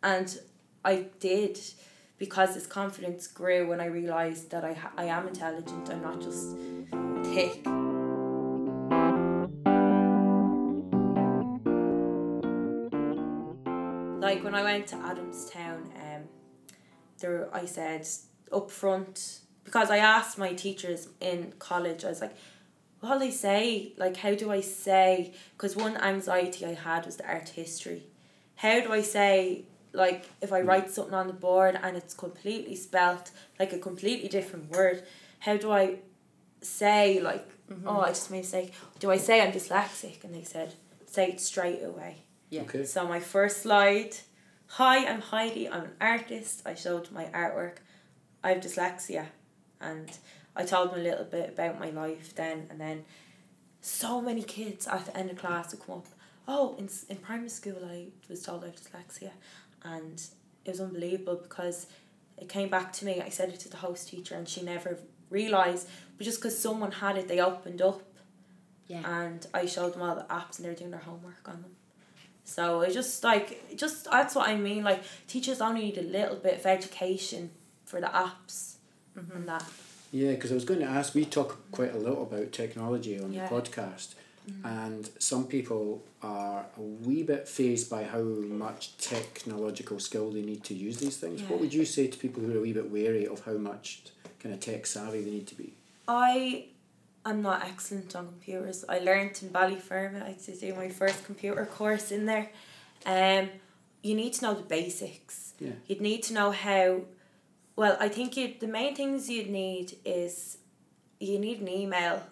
and 0.00 0.38
i 0.84 1.06
did 1.18 1.58
because 2.16 2.54
this 2.54 2.68
confidence 2.68 3.26
grew 3.26 3.66
when 3.68 3.80
i 3.80 3.86
realized 3.86 4.52
that 4.52 4.64
i, 4.64 4.76
I 4.96 5.06
am 5.06 5.26
intelligent 5.26 5.90
i'm 5.90 6.02
not 6.02 6.20
just 6.20 6.54
thick 7.34 7.66
when 14.50 14.60
i 14.60 14.64
went 14.64 14.86
to 14.86 14.96
adamstown 14.96 15.82
um 16.04 16.22
there 17.20 17.48
i 17.54 17.64
said 17.64 18.06
up 18.52 18.70
front 18.70 19.40
because 19.64 19.90
i 19.90 19.98
asked 19.98 20.38
my 20.38 20.52
teachers 20.52 21.08
in 21.20 21.52
college 21.58 22.04
i 22.04 22.08
was 22.08 22.20
like 22.20 22.34
what 23.00 23.18
will 23.18 23.26
I 23.26 23.30
say? 23.30 23.92
Like, 23.96 24.18
how 24.18 24.34
do 24.34 24.52
I 24.52 24.60
say? 24.60 25.32
Because 25.56 25.74
one 25.74 25.96
anxiety 25.96 26.66
I 26.66 26.74
had 26.74 27.06
was 27.06 27.16
the 27.16 27.26
art 27.26 27.48
history. 27.48 28.06
How 28.56 28.80
do 28.80 28.92
I 28.92 29.00
say, 29.00 29.64
like, 29.92 30.26
if 30.42 30.52
I 30.52 30.60
write 30.60 30.90
something 30.90 31.14
on 31.14 31.26
the 31.26 31.32
board 31.32 31.78
and 31.82 31.96
it's 31.96 32.12
completely 32.12 32.76
spelt 32.76 33.30
like 33.58 33.72
a 33.72 33.78
completely 33.78 34.28
different 34.28 34.70
word, 34.70 35.04
how 35.40 35.56
do 35.56 35.72
I 35.72 35.96
say, 36.60 37.20
like, 37.20 37.48
oh, 37.86 38.00
I 38.00 38.08
just 38.08 38.30
made 38.30 38.38
a 38.38 38.42
mistake? 38.42 38.74
Do 38.98 39.10
I 39.10 39.16
say 39.16 39.40
I'm 39.40 39.52
dyslexic? 39.52 40.22
And 40.22 40.34
they 40.34 40.44
said, 40.44 40.74
say 41.06 41.30
it 41.30 41.40
straight 41.40 41.82
away. 41.82 42.18
Yeah. 42.50 42.62
Okay. 42.62 42.84
So, 42.84 43.08
my 43.08 43.20
first 43.20 43.62
slide 43.62 44.16
Hi, 44.74 45.04
I'm 45.04 45.20
Heidi. 45.20 45.68
I'm 45.68 45.82
an 45.82 45.90
artist. 46.00 46.62
I 46.64 46.74
showed 46.74 47.10
my 47.10 47.24
artwork. 47.26 47.78
I 48.44 48.50
have 48.50 48.62
dyslexia. 48.62 49.26
And 49.80 50.08
I 50.54 50.64
told 50.64 50.92
them 50.92 51.00
a 51.00 51.02
little 51.02 51.24
bit 51.24 51.48
about 51.50 51.80
my 51.80 51.90
life 51.90 52.34
then, 52.36 52.66
and 52.70 52.80
then 52.80 53.04
so 53.80 54.20
many 54.20 54.42
kids 54.42 54.86
at 54.86 55.06
the 55.06 55.16
end 55.16 55.30
of 55.30 55.38
class 55.38 55.72
would 55.72 55.84
come 55.84 55.96
up. 55.96 56.06
Oh, 56.46 56.76
in, 56.78 56.88
in 57.08 57.16
primary 57.16 57.48
school, 57.48 57.78
I 57.84 58.06
was 58.28 58.42
told 58.42 58.62
I 58.62 58.66
have 58.68 58.76
dyslexia, 58.76 59.30
and 59.82 60.22
it 60.64 60.70
was 60.70 60.80
unbelievable 60.80 61.40
because 61.42 61.86
it 62.36 62.48
came 62.48 62.68
back 62.68 62.92
to 62.94 63.04
me. 63.04 63.20
I 63.20 63.28
said 63.28 63.48
it 63.48 63.58
to 63.60 63.68
the 63.70 63.78
host 63.78 64.08
teacher, 64.08 64.36
and 64.36 64.48
she 64.48 64.62
never 64.62 64.98
realised. 65.30 65.88
But 66.16 66.24
just 66.24 66.38
because 66.38 66.56
someone 66.56 66.92
had 66.92 67.16
it, 67.16 67.26
they 67.26 67.40
opened 67.40 67.82
up, 67.82 68.02
Yeah. 68.86 69.02
and 69.22 69.44
I 69.52 69.66
showed 69.66 69.94
them 69.94 70.02
all 70.02 70.14
the 70.14 70.26
apps, 70.32 70.58
and 70.58 70.64
they 70.64 70.68
were 70.70 70.76
doing 70.76 70.90
their 70.92 71.00
homework 71.00 71.48
on 71.48 71.62
them. 71.62 71.76
So 72.50 72.80
it 72.80 72.92
just 72.92 73.22
like 73.22 73.76
just 73.76 74.10
that's 74.10 74.34
what 74.34 74.48
I 74.48 74.56
mean. 74.56 74.82
Like 74.82 75.02
teachers 75.28 75.60
only 75.60 75.82
need 75.82 75.98
a 75.98 76.02
little 76.02 76.36
bit 76.36 76.58
of 76.58 76.66
education 76.66 77.50
for 77.84 78.00
the 78.00 78.08
apps 78.08 78.74
mm-hmm. 79.16 79.36
and 79.36 79.48
that. 79.48 79.64
Yeah, 80.12 80.32
because 80.32 80.50
I 80.50 80.54
was 80.54 80.64
going 80.64 80.80
to 80.80 80.86
ask, 80.86 81.14
we 81.14 81.24
talk 81.24 81.58
quite 81.70 81.94
a 81.94 81.98
lot 81.98 82.20
about 82.20 82.50
technology 82.50 83.20
on 83.20 83.32
Yeah. 83.32 83.46
the 83.46 83.54
podcast, 83.54 84.14
mm-hmm. 84.50 84.66
and 84.66 85.08
some 85.20 85.46
people 85.46 86.02
are 86.20 86.66
a 86.76 86.80
wee 86.80 87.22
bit 87.22 87.46
fazed 87.46 87.88
by 87.88 88.02
how 88.02 88.22
much 88.22 88.96
technological 88.96 90.00
skill 90.00 90.32
they 90.32 90.42
need 90.42 90.64
to 90.64 90.74
use 90.74 90.96
these 90.96 91.16
things. 91.16 91.42
What 91.42 91.60
would 91.60 91.72
you 91.72 91.84
say 91.84 92.08
to 92.08 92.18
people 92.18 92.42
who 92.42 92.52
are 92.52 92.58
a 92.58 92.60
wee 92.60 92.72
bit 92.72 92.90
wary 92.90 93.28
of 93.28 93.44
how 93.44 93.52
much 93.52 94.02
kind 94.40 94.52
of 94.52 94.60
tech 94.60 94.86
savvy 94.86 95.22
they 95.22 95.30
need 95.30 95.46
to 95.46 95.54
be? 95.54 95.74
I 96.08 96.64
am 97.26 97.42
not 97.42 97.64
excellent 97.64 98.14
on 98.16 98.26
computers. 98.26 98.84
I 98.88 98.98
learned 98.98 99.38
in 99.42 99.50
Ballyfermot. 99.50 100.22
I 100.22 100.28
had 100.30 100.40
to 100.44 100.56
do 100.56 100.74
my 100.74 100.88
first 100.88 101.24
computer 101.24 101.66
course 101.66 102.10
in 102.12 102.26
there. 102.26 102.50
Um, 103.06 103.50
you 104.02 104.14
need 104.14 104.32
to 104.34 104.42
know 104.44 104.54
the 104.54 104.62
basics. 104.62 105.54
Yeah. 105.58 105.72
You'd 105.86 106.00
need 106.00 106.22
to 106.24 106.32
know 106.34 106.50
how. 106.50 107.02
Well, 107.76 107.96
I 108.00 108.08
think 108.08 108.36
you 108.36 108.54
the 108.58 108.66
main 108.66 108.94
things 108.94 109.28
you'd 109.28 109.50
need 109.50 109.96
is 110.04 110.58
you 111.18 111.38
need 111.38 111.60
an 111.60 111.68
email, 111.68 112.22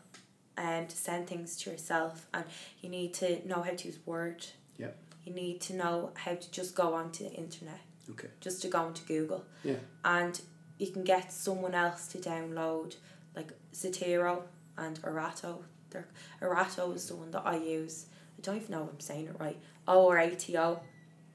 um, 0.56 0.86
to 0.86 0.96
send 0.96 1.26
things 1.28 1.56
to 1.58 1.70
yourself, 1.70 2.26
and 2.32 2.44
you 2.80 2.88
need 2.88 3.14
to 3.14 3.46
know 3.46 3.62
how 3.62 3.72
to 3.72 3.86
use 3.88 3.98
Word. 4.06 4.44
Yep. 4.78 4.96
You 5.24 5.34
need 5.34 5.60
to 5.62 5.74
know 5.74 6.10
how 6.14 6.34
to 6.34 6.50
just 6.50 6.74
go 6.74 6.94
onto 6.94 7.24
the 7.24 7.32
internet, 7.34 7.80
Okay. 8.10 8.28
just 8.40 8.62
to 8.62 8.68
go 8.68 8.78
onto 8.80 9.04
Google 9.04 9.44
Yeah. 9.62 9.76
and 10.04 10.40
you 10.78 10.86
can 10.90 11.04
get 11.04 11.32
someone 11.32 11.74
else 11.74 12.06
to 12.08 12.18
download 12.18 12.96
like 13.36 13.52
Zotero 13.74 14.42
and 14.78 15.00
Erato. 15.02 15.62
They're, 15.90 16.08
Erato 16.42 16.94
is 16.94 17.08
the 17.08 17.16
one 17.16 17.30
that 17.32 17.42
I 17.44 17.56
use. 17.56 18.06
I 18.38 18.42
don't 18.42 18.56
even 18.56 18.70
know 18.70 18.84
if 18.84 18.90
I'm 18.90 19.00
saying 19.00 19.26
it 19.26 19.36
right. 19.38 19.58
O 19.86 20.06
or 20.06 20.18
ATO. 20.18 20.80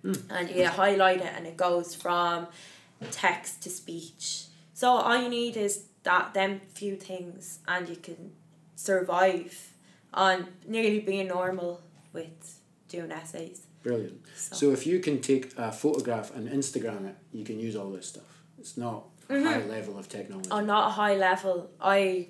Hmm. 0.03 0.13
And 0.29 0.49
you 0.49 0.67
highlight 0.67 1.21
it 1.21 1.33
and 1.35 1.47
it 1.47 1.57
goes 1.57 1.95
from 1.95 2.47
text 3.11 3.63
to 3.63 3.69
speech. 3.69 4.45
So 4.73 4.89
all 4.89 5.21
you 5.21 5.29
need 5.29 5.57
is 5.57 5.85
that 6.03 6.33
them 6.33 6.61
few 6.73 6.95
things 6.95 7.59
and 7.67 7.87
you 7.87 7.95
can 7.95 8.31
survive 8.75 9.73
on 10.13 10.47
nearly 10.67 10.99
being 10.99 11.27
normal 11.27 11.81
with 12.11 12.59
doing 12.89 13.11
essays. 13.11 13.61
Brilliant. 13.81 14.21
So, 14.35 14.55
So 14.55 14.71
if 14.71 14.85
you 14.85 14.99
can 14.99 15.21
take 15.21 15.57
a 15.57 15.71
photograph 15.71 16.33
and 16.35 16.47
Instagram 16.49 17.07
it, 17.07 17.15
you 17.31 17.43
can 17.43 17.59
use 17.59 17.75
all 17.75 17.91
this 17.91 18.07
stuff. 18.07 18.43
It's 18.59 18.77
not 18.77 19.05
a 19.29 19.33
high 19.33 19.59
mm-hmm. 19.59 19.69
level 19.69 19.97
of 19.97 20.07
technology. 20.07 20.49
on 20.51 20.67
not 20.67 20.87
a 20.87 20.91
high 20.91 21.15
level. 21.15 21.69
I 21.81 22.27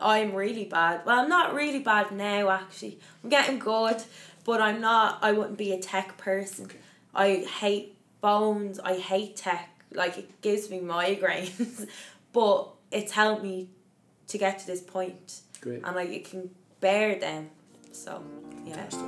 I'm 0.00 0.34
really 0.34 0.64
bad. 0.64 1.02
Well, 1.06 1.20
I'm 1.20 1.28
not 1.28 1.54
really 1.54 1.80
bad 1.80 2.12
now 2.12 2.50
actually. 2.50 2.98
I'm 3.22 3.30
getting 3.30 3.58
good, 3.58 4.02
but 4.44 4.60
I'm 4.60 4.80
not 4.80 5.18
I 5.22 5.32
wouldn't 5.32 5.58
be 5.58 5.72
a 5.72 5.78
tech 5.78 6.16
person. 6.18 6.66
Okay. 6.66 6.78
I 7.14 7.36
hate 7.44 7.96
phones. 8.20 8.78
I 8.78 8.98
hate 8.98 9.36
tech. 9.36 9.70
Like 9.92 10.18
it 10.18 10.40
gives 10.42 10.70
me 10.70 10.80
migraines. 10.94 11.88
but 12.32 12.68
it's 12.90 13.12
helped 13.12 13.42
me 13.42 13.68
to 14.28 14.38
get 14.38 14.58
to 14.58 14.66
this 14.66 14.80
point 14.80 15.40
Great. 15.60 15.82
and 15.84 15.96
like 15.96 16.10
it 16.10 16.28
can 16.28 16.50
bear 16.80 17.18
them. 17.18 17.50
So, 17.92 18.22
yeah. 18.64 18.74
Fantastic. 18.74 19.06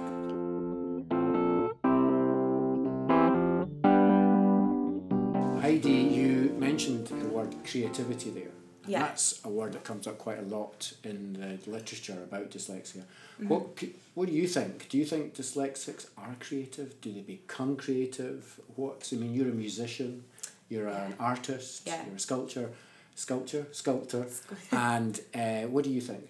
Heidi, 5.61 5.91
you 5.93 6.55
mentioned 6.59 7.09
the 7.09 7.29
word 7.29 7.55
creativity 7.69 8.31
there. 8.31 8.53
And 8.89 8.93
Yeah. 8.93 9.03
That's 9.09 9.45
a 9.45 9.49
word 9.51 9.73
that 9.75 9.85
comes 9.85 10.07
up 10.07 10.17
quite 10.19 10.39
a 10.39 10.43
lot 10.57 10.93
in 11.05 11.35
the 11.35 11.71
literature 11.71 12.23
about 12.23 12.51
dyslexia. 12.51 13.03
What 13.47 13.79
c- 13.79 13.95
What 14.15 14.29
do 14.29 14.33
you 14.35 14.49
think? 14.49 14.89
Do 14.89 14.97
you 14.97 15.05
think 15.05 15.35
dyslexics 15.35 16.07
are 16.17 16.35
creative? 16.41 16.99
Do 17.03 17.13
they 17.13 17.21
become 17.21 17.77
creative? 17.77 18.59
What 18.77 19.11
I 19.13 19.17
mean, 19.17 19.35
you're 19.35 19.51
a 19.51 19.55
musician, 19.55 20.25
you're 20.71 20.89
an 20.89 21.15
artist, 21.21 21.83
Yeah. 21.87 22.05
you're 22.07 22.17
a 22.17 22.19
sculptor, 22.19 22.71
sculpture, 23.15 23.67
sculptor, 23.73 24.27
and 24.73 25.21
uh, 25.35 25.63
what 25.73 25.85
do 25.85 25.91
you 25.91 26.01
think? 26.01 26.27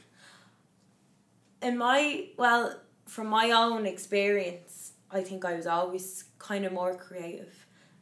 in 1.61 1.77
my 1.77 2.29
well 2.37 2.73
from 3.07 3.27
my 3.27 3.51
own 3.51 3.85
experience 3.85 4.93
i 5.11 5.21
think 5.21 5.45
i 5.45 5.55
was 5.55 5.67
always 5.67 6.23
kind 6.39 6.65
of 6.65 6.73
more 6.73 6.95
creative 6.95 7.53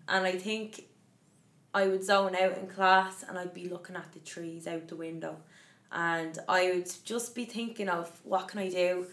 and 0.09 0.27
i 0.27 0.33
think 0.33 0.85
i 1.77 1.87
would 1.87 2.05
zone 2.05 2.35
out 2.35 2.57
in 2.59 2.67
class 2.67 3.25
and 3.29 3.39
i'd 3.39 3.55
be 3.55 3.69
looking 3.69 3.97
at 3.97 4.13
the 4.13 4.21
trees 4.21 4.67
out 4.67 4.89
the 4.89 4.97
window. 4.97 5.37
And 5.93 6.39
i 6.49 6.71
would 6.73 6.91
just 7.05 7.35
be 7.35 7.45
thinking 7.45 7.89
of 7.89 8.07
what 8.25 8.49
can 8.49 8.59
i 8.61 8.69
do? 8.69 9.07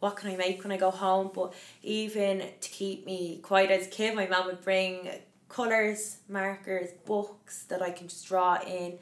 What 0.00 0.16
can 0.16 0.30
i 0.32 0.36
make 0.36 0.62
when 0.62 0.72
i 0.72 0.76
go 0.76 0.90
home? 0.90 1.30
But 1.34 1.54
even 1.82 2.34
to 2.60 2.68
keep 2.80 3.06
me 3.06 3.38
quiet 3.42 3.70
as 3.70 3.86
a 3.86 3.90
kid 3.90 4.14
my 4.14 4.26
mum 4.26 4.46
would 4.46 4.62
bring 4.62 5.08
colours 5.48 6.18
markers 6.28 6.90
books 7.06 7.62
that 7.70 7.80
i 7.80 7.90
can 7.90 8.08
just 8.08 8.26
draw 8.28 8.58
in. 8.78 8.98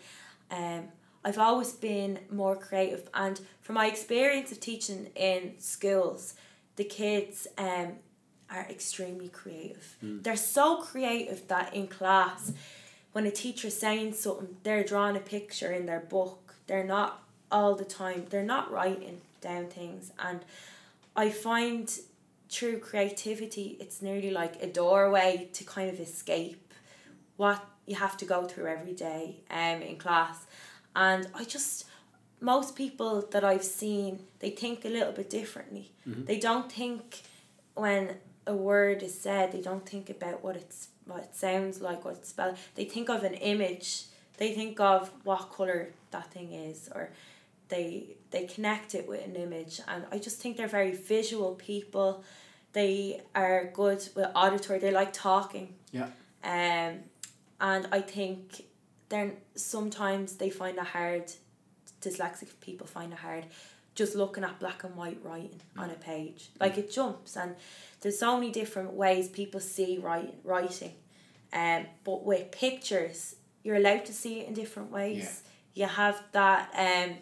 Um, 0.51 0.85
I've 1.25 1.39
always 1.39 1.73
been 1.73 2.21
more 2.31 2.55
creative, 2.55 3.09
and 3.13 3.41
from 3.61 3.75
my 3.75 3.87
experience 3.89 4.53
of 4.53 4.61
teaching 4.61 5.11
in 5.17 5.55
schools, 5.59 6.35
the 6.77 6.85
kids 6.85 7.49
um, 7.59 7.95
are 8.49 8.65
extremely 8.71 9.29
creative. 9.29 9.97
They're 10.23 10.37
so 10.37 10.77
creative 10.83 11.49
that 11.49 11.75
in 11.75 11.89
class, 11.89 12.53
when 13.17 13.25
a 13.25 13.31
teacher's 13.31 13.75
saying 13.75 14.13
something, 14.13 14.59
they're 14.63 14.85
drawing 14.85 15.17
a 15.17 15.21
picture 15.21 15.73
in 15.73 15.87
their 15.87 16.01
book. 16.01 16.55
They're 16.67 16.85
not 16.85 17.23
all 17.51 17.75
the 17.75 17.83
time, 17.83 18.27
they're 18.29 18.43
not 18.43 18.71
writing 18.71 19.23
down 19.41 19.69
things. 19.69 20.13
And 20.19 20.41
I 21.17 21.31
find 21.31 21.91
through 22.51 22.81
creativity, 22.81 23.79
it's 23.81 24.03
nearly 24.03 24.31
like 24.31 24.63
a 24.63 24.67
doorway 24.67 25.49
to 25.55 25.65
kind 25.65 25.89
of 25.89 25.99
escape 25.99 26.75
what 27.39 27.65
you 27.87 27.95
have 27.97 28.19
to 28.19 28.27
go 28.27 28.45
through 28.45 28.67
every 28.67 28.93
day 28.93 29.37
um, 29.51 29.81
in 29.81 29.97
class. 29.97 30.45
And 30.95 31.27
I 31.35 31.45
just, 31.45 31.87
most 32.43 32.77
people 32.77 33.27
that 33.31 33.43
I've 33.43 33.65
seen, 33.65 34.27
they 34.41 34.51
think 34.51 34.85
a 34.85 34.89
little 34.89 35.13
bit 35.13 35.31
differently. 35.31 35.91
They 36.27 36.39
don't 36.39 36.71
think 36.71 37.23
when 37.73 38.17
a 38.47 38.55
word 38.55 39.03
is 39.03 39.19
said, 39.19 39.53
they 39.53 39.63
don't 39.63 39.89
think 39.89 40.11
about 40.11 40.45
what 40.45 40.55
it's 40.55 40.89
what 41.07 41.23
it 41.23 41.35
sounds 41.35 41.81
like, 41.81 42.05
what 42.05 42.15
it's 42.15 42.29
spelled. 42.29 42.57
They 42.75 42.85
think 42.85 43.09
of 43.09 43.23
an 43.25 43.35
image. 43.35 44.05
They 44.37 44.53
think 44.53 44.79
of 44.81 45.11
what 45.25 45.51
color 45.51 45.93
that 46.11 46.31
thing 46.33 46.53
is, 46.53 46.91
or 46.95 47.11
they 47.69 48.17
they 48.31 48.45
connect 48.45 48.95
it 48.95 49.09
with 49.09 49.25
an 49.25 49.37
image. 49.37 49.81
And 49.89 50.05
I 50.13 50.19
just 50.19 50.39
think 50.39 50.57
they're 50.57 50.69
very 50.69 50.93
visual 50.93 51.55
people 51.55 52.25
they 52.77 53.23
are 53.35 53.71
good 53.73 54.07
with 54.15 54.27
auditory. 54.35 54.79
They 54.79 54.91
like 54.91 55.15
talking. 55.15 55.73
Yeah. 55.93 56.11
Um, 56.45 56.99
and 57.59 57.89
I 57.91 58.03
think 58.03 58.65
then 59.09 59.39
sometimes 59.55 60.35
they 60.35 60.51
find 60.51 60.77
it 60.77 60.85
hard. 60.85 61.33
Dyslexic 62.03 62.51
people 62.61 62.87
find 62.87 63.15
it 63.15 63.19
hard, 63.19 63.47
just 63.97 64.15
looking 64.15 64.45
at 64.45 64.61
black 64.61 64.85
and 64.85 64.95
white 64.95 65.19
writing 65.25 65.61
on 65.77 65.91
a 65.91 65.95
page. 65.95 66.51
Like 66.61 66.79
it 66.79 66.93
jumps, 66.93 67.37
and 67.37 67.57
there's 68.01 68.19
so 68.19 68.35
many 68.37 68.53
different 68.53 68.93
ways 68.93 69.29
people 69.29 69.59
see 69.59 69.99
writing. 69.99 70.37
Writing, 70.45 70.95
um, 71.53 71.87
but 72.05 72.25
with 72.25 72.53
pictures, 72.53 73.35
you're 73.65 73.77
allowed 73.77 74.05
to 74.05 74.13
see 74.13 74.41
it 74.41 74.47
in 74.49 74.55
different 74.55 74.93
ways. 74.93 75.43
Yeah. 75.75 75.87
You 75.87 75.95
have 75.95 76.23
that. 76.33 76.71
Um, 76.77 77.17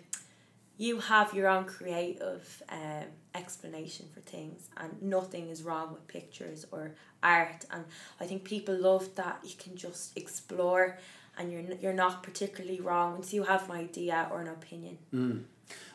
you 0.77 0.99
have 0.99 1.33
your 1.33 1.47
own 1.49 1.65
creative 1.67 2.63
um, 2.69 3.05
explanation 3.35 4.07
for 4.13 4.21
things 4.21 4.69
and 4.77 5.01
nothing 5.01 5.49
is 5.49 5.63
wrong 5.63 5.93
with 5.93 6.07
pictures 6.09 6.67
or 6.73 6.95
art 7.23 7.65
and 7.71 7.85
i 8.21 8.25
think 8.27 8.43
people 8.45 8.77
love 8.77 9.09
that 9.15 9.39
you 9.45 9.55
can 9.57 9.77
just 9.77 10.17
explore 10.17 10.99
and 11.39 11.51
you're, 11.53 11.63
you're 11.81 11.93
not 11.93 12.23
particularly 12.23 12.81
wrong 12.81 13.13
once 13.13 13.33
you 13.33 13.43
have 13.45 13.69
an 13.71 13.77
idea 13.77 14.29
or 14.33 14.41
an 14.41 14.49
opinion 14.49 14.99
Mm. 15.13 15.45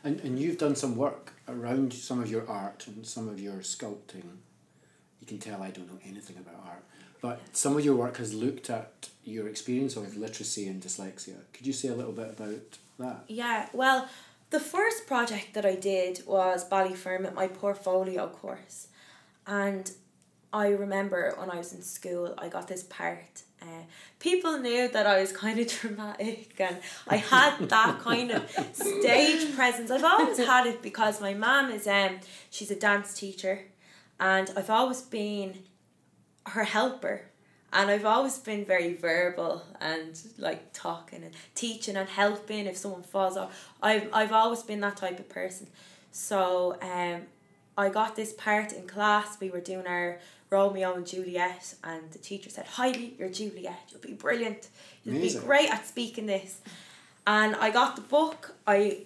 And, 0.03 0.19
and 0.21 0.39
you've 0.39 0.57
done 0.57 0.75
some 0.75 0.95
work 0.95 1.33
around 1.47 1.93
some 1.93 2.21
of 2.21 2.29
your 2.29 2.47
art 2.49 2.85
and 2.87 3.05
some 3.05 3.27
of 3.27 3.39
your 3.39 3.57
sculpting. 3.57 4.37
You 5.19 5.27
can 5.27 5.39
tell 5.39 5.61
I 5.61 5.71
don't 5.71 5.87
know 5.87 5.99
anything 6.05 6.37
about 6.37 6.63
art, 6.65 6.83
but 7.21 7.39
some 7.51 7.75
of 7.77 7.83
your 7.83 7.95
work 7.95 8.17
has 8.17 8.33
looked 8.33 8.69
at 8.69 9.09
your 9.23 9.47
experience 9.47 9.95
of 9.95 10.15
literacy 10.15 10.67
and 10.67 10.81
dyslexia. 10.81 11.35
Could 11.53 11.67
you 11.67 11.73
say 11.73 11.89
a 11.89 11.95
little 11.95 12.13
bit 12.13 12.29
about 12.29 12.77
that? 12.99 13.23
yeah 13.27 13.67
well 13.73 14.07
the 14.49 14.59
first 14.59 15.07
project 15.07 15.53
that 15.53 15.65
i 15.65 15.75
did 15.75 16.21
was 16.25 16.67
ballyfermot 16.67 17.33
my 17.33 17.47
portfolio 17.47 18.27
course 18.27 18.87
and 19.47 19.91
i 20.53 20.67
remember 20.67 21.33
when 21.37 21.49
i 21.49 21.57
was 21.57 21.73
in 21.73 21.81
school 21.81 22.33
i 22.37 22.47
got 22.47 22.67
this 22.67 22.83
part 22.83 23.43
uh, 23.61 23.83
people 24.19 24.57
knew 24.57 24.87
that 24.87 25.05
I 25.05 25.19
was 25.19 25.31
kind 25.31 25.59
of 25.59 25.67
dramatic 25.81 26.55
and 26.59 26.77
I 27.07 27.17
had 27.17 27.67
that 27.69 27.99
kind 27.99 28.31
of 28.31 28.49
stage 28.73 29.53
presence. 29.55 29.91
I've 29.91 30.03
always 30.03 30.37
had 30.37 30.65
it 30.65 30.81
because 30.81 31.19
my 31.19 31.33
mom 31.33 31.71
is 31.71 31.87
um 31.87 32.19
she's 32.49 32.71
a 32.71 32.75
dance 32.75 33.13
teacher 33.13 33.65
and 34.19 34.51
I've 34.55 34.69
always 34.69 35.01
been 35.01 35.59
her 36.47 36.63
helper 36.63 37.23
and 37.71 37.89
I've 37.91 38.05
always 38.05 38.37
been 38.37 38.65
very 38.65 38.93
verbal 38.93 39.63
and 39.79 40.19
like 40.37 40.73
talking 40.73 41.23
and 41.23 41.33
teaching 41.53 41.95
and 41.95 42.09
helping 42.09 42.65
if 42.65 42.77
someone 42.77 43.03
falls 43.03 43.35
off. 43.37 43.73
I've 43.81 44.09
I've 44.13 44.31
always 44.31 44.63
been 44.63 44.79
that 44.81 44.97
type 44.97 45.19
of 45.19 45.27
person. 45.29 45.67
So 46.11 46.77
um 46.81 47.23
I 47.79 47.89
got 47.89 48.15
this 48.15 48.33
part 48.33 48.73
in 48.73 48.87
class. 48.87 49.39
We 49.39 49.49
were 49.49 49.61
doing 49.61 49.87
our 49.87 50.19
Romeo 50.49 50.93
and 50.95 51.07
Juliet, 51.07 51.75
and 51.83 52.11
the 52.11 52.17
teacher 52.17 52.49
said, 52.49 52.65
Heidi, 52.65 53.15
you're 53.17 53.29
Juliet. 53.29 53.79
You'll 53.89 54.01
be 54.01 54.13
brilliant. 54.13 54.67
You'll 55.03 55.15
Amazing. 55.15 55.41
be 55.41 55.45
great 55.45 55.69
at 55.69 55.87
speaking 55.87 56.25
this. 56.25 56.59
And 57.25 57.55
I 57.55 57.69
got 57.69 57.95
the 57.95 58.01
book. 58.01 58.55
I, 58.67 59.03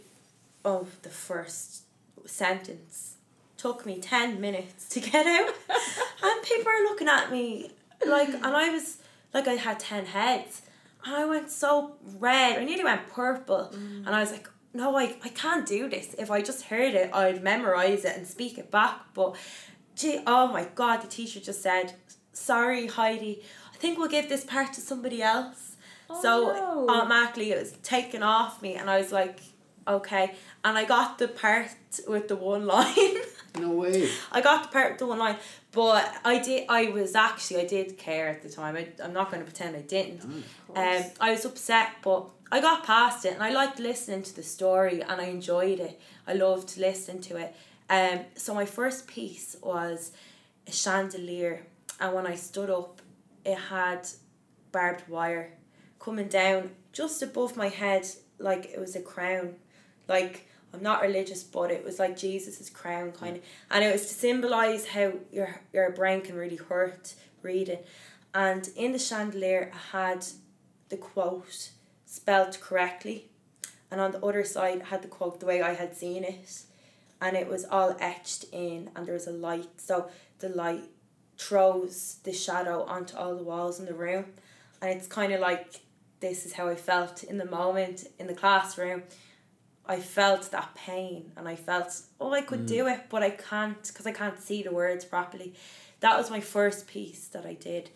oh, 0.66 0.88
the 1.04 1.10
first 1.10 1.84
sentence 2.26 3.18
took 3.58 3.86
me 3.86 4.00
10 4.00 4.42
minutes 4.42 4.90
to 4.90 5.00
get 5.00 5.28
out. 5.28 5.54
and 6.24 6.44
people 6.44 6.72
are 6.72 6.84
looking 6.84 7.08
at 7.08 7.32
me 7.32 7.72
like, 8.06 8.30
and 8.30 8.46
I 8.46 8.70
was 8.70 8.98
like, 9.34 9.48
I 9.48 9.54
had 9.54 9.80
10 9.80 10.08
heads. 10.08 10.64
And 11.06 11.16
I 11.16 11.26
went 11.26 11.52
so 11.52 11.96
red. 12.18 12.58
I 12.58 12.64
nearly 12.64 12.86
went 12.86 13.08
purple. 13.10 13.72
Mm. 13.74 14.08
And 14.08 14.10
I 14.10 14.22
was 14.22 14.32
like, 14.32 14.50
no, 14.74 14.98
I, 14.98 15.16
I 15.24 15.30
can't 15.30 15.68
do 15.68 15.88
this. 15.88 16.16
If 16.18 16.32
I 16.32 16.42
just 16.42 16.64
heard 16.66 16.96
it, 16.96 17.12
I'd 17.14 17.44
memorize 17.44 18.06
it 18.06 18.18
and 18.18 18.28
speak 18.28 18.58
it 18.58 18.72
back. 18.72 19.14
But, 19.14 19.36
gee, 19.96 20.22
oh 20.26 20.48
my 20.48 20.68
God, 20.76 21.02
the 21.02 21.08
teacher 21.08 21.40
just 21.40 21.62
said, 21.62 21.94
sorry, 22.32 22.88
Heidi, 22.88 23.44
I 23.72 23.78
think 23.78 23.98
we'll 23.98 24.10
give 24.10 24.30
this 24.30 24.44
part 24.44 24.74
to 24.74 24.82
somebody 24.82 25.22
else. 25.22 25.78
Oh, 26.10 26.22
so 26.22 26.54
no. 26.54 26.90
automatically 26.90 27.52
it 27.52 27.60
was 27.60 27.72
taken 27.84 28.24
off 28.24 28.62
me, 28.62 28.76
and 28.76 28.90
I 28.90 28.98
was 28.98 29.12
like, 29.12 29.40
okay. 29.88 30.34
And 30.66 30.78
I 30.78 30.86
got 30.86 31.20
the 31.20 31.28
part 31.28 31.70
with 32.08 32.28
the 32.28 32.36
one 32.36 32.66
line. 32.66 33.18
No 33.60 33.70
way. 33.70 34.10
I 34.32 34.42
got 34.42 34.64
the 34.64 34.70
part 34.70 34.94
with 34.94 35.00
the 35.00 35.08
one 35.08 35.20
line, 35.20 35.38
but 35.74 36.14
I 36.24 36.40
did. 36.40 36.66
I 36.70 36.86
was 36.92 37.16
actually 37.16 37.62
I 37.62 37.66
did 37.66 37.98
care 37.98 38.30
at 38.30 38.42
the 38.44 38.50
time. 38.50 38.76
I 38.76 38.88
I'm 39.04 39.12
not 39.14 39.32
going 39.32 39.44
to 39.44 39.50
pretend 39.52 39.76
I 39.76 39.82
didn't. 39.82 40.22
Um, 40.76 41.04
I 41.20 41.32
was 41.32 41.44
upset, 41.46 41.90
but 42.04 42.30
I 42.52 42.62
got 42.62 42.84
past 42.86 43.26
it, 43.26 43.34
and 43.34 43.44
I 43.44 43.52
liked 43.52 43.80
listening 43.80 44.24
to 44.24 44.36
the 44.36 44.44
story, 44.44 45.02
and 45.02 45.20
I 45.20 45.26
enjoyed 45.26 45.80
it. 45.80 46.00
I 46.28 46.34
loved 46.34 46.78
listening 46.78 47.22
to 47.24 47.38
it. 47.38 47.56
Um, 47.90 48.20
so 48.36 48.54
my 48.54 48.66
first 48.66 49.08
piece 49.08 49.56
was 49.62 50.12
a 50.68 50.72
chandelier, 50.72 51.66
and 52.00 52.14
when 52.14 52.28
I 52.28 52.36
stood 52.36 52.70
up, 52.70 53.02
it 53.44 53.58
had 53.58 54.08
barbed 54.72 55.08
wire 55.10 55.54
coming 56.00 56.28
down 56.28 56.70
just 56.92 57.22
above 57.24 57.58
my 57.58 57.70
head, 57.70 58.08
like 58.38 58.66
it 58.66 58.80
was 58.80 58.96
a 58.96 59.02
crown, 59.02 59.56
like. 60.08 60.48
I'm 60.74 60.82
not 60.82 61.02
religious, 61.02 61.44
but 61.44 61.70
it 61.72 61.86
was 61.86 62.00
like 62.00 62.18
Jesus's 62.18 62.70
crown 62.70 63.12
mm. 63.12 63.20
kind 63.20 63.38
of, 63.38 63.44
and 63.70 63.84
it 63.84 63.92
was 63.92 64.08
to 64.08 64.14
symbolize 64.14 64.88
how 64.88 65.14
your 65.32 65.62
your 65.72 65.92
brain 65.92 66.22
can 66.22 66.36
really 66.36 66.56
hurt 66.56 67.16
reading, 67.42 67.80
and 68.34 68.70
in 68.76 68.92
the 68.92 69.00
chandelier 69.00 69.72
I 69.74 69.98
had 69.98 70.26
the 70.90 70.98
quote 70.98 71.72
spelt 72.06 72.60
correctly, 72.60 73.30
and 73.92 74.02
on 74.02 74.12
the 74.12 74.26
other 74.26 74.44
side 74.44 74.82
I 74.82 74.86
had 74.86 75.04
the 75.04 75.08
quote 75.08 75.40
the 75.40 75.46
way 75.46 75.62
I 75.62 75.74
had 75.74 75.96
seen 75.96 76.24
it, 76.24 76.64
and 77.22 77.38
it 77.38 77.48
was 77.48 77.66
all 77.66 77.96
etched 78.00 78.46
in, 78.52 78.90
and 78.96 79.06
there 79.06 79.14
was 79.14 79.28
a 79.28 79.32
light, 79.32 79.80
so 79.80 80.10
the 80.40 80.50
light 80.50 80.90
throws 81.38 82.18
the 82.24 82.34
shadow 82.34 82.84
onto 82.84 83.16
all 83.18 83.36
the 83.36 83.44
walls 83.44 83.80
in 83.80 83.86
the 83.86 83.94
room, 83.94 84.26
and 84.82 84.92
it's 84.92 85.08
kind 85.08 85.34
of 85.34 85.40
like 85.40 85.82
this 86.20 86.46
is 86.46 86.54
how 86.54 86.68
I 86.70 86.76
felt 86.76 87.24
in 87.24 87.38
the 87.38 87.46
moment 87.46 88.08
in 88.18 88.28
the 88.28 88.34
classroom. 88.34 89.04
I 89.86 90.00
felt 90.00 90.50
that 90.52 90.76
pain 90.76 91.32
and 91.36 91.48
I 91.48 91.56
felt, 91.56 92.02
oh, 92.22 92.34
I 92.34 92.42
could 92.42 92.66
do 92.66 92.86
mm. 92.86 92.94
it, 92.94 93.06
but 93.10 93.22
I 93.22 93.32
can't 93.32 93.82
because 93.84 94.08
I 94.08 94.12
can't 94.12 94.40
see 94.40 94.64
the 94.64 94.72
words 94.72 95.04
properly. 95.04 95.54
That 96.00 96.18
was 96.18 96.30
my 96.30 96.40
first 96.40 96.88
piece 96.88 97.28
that 97.28 97.46
I 97.46 97.54
did. 97.54 97.90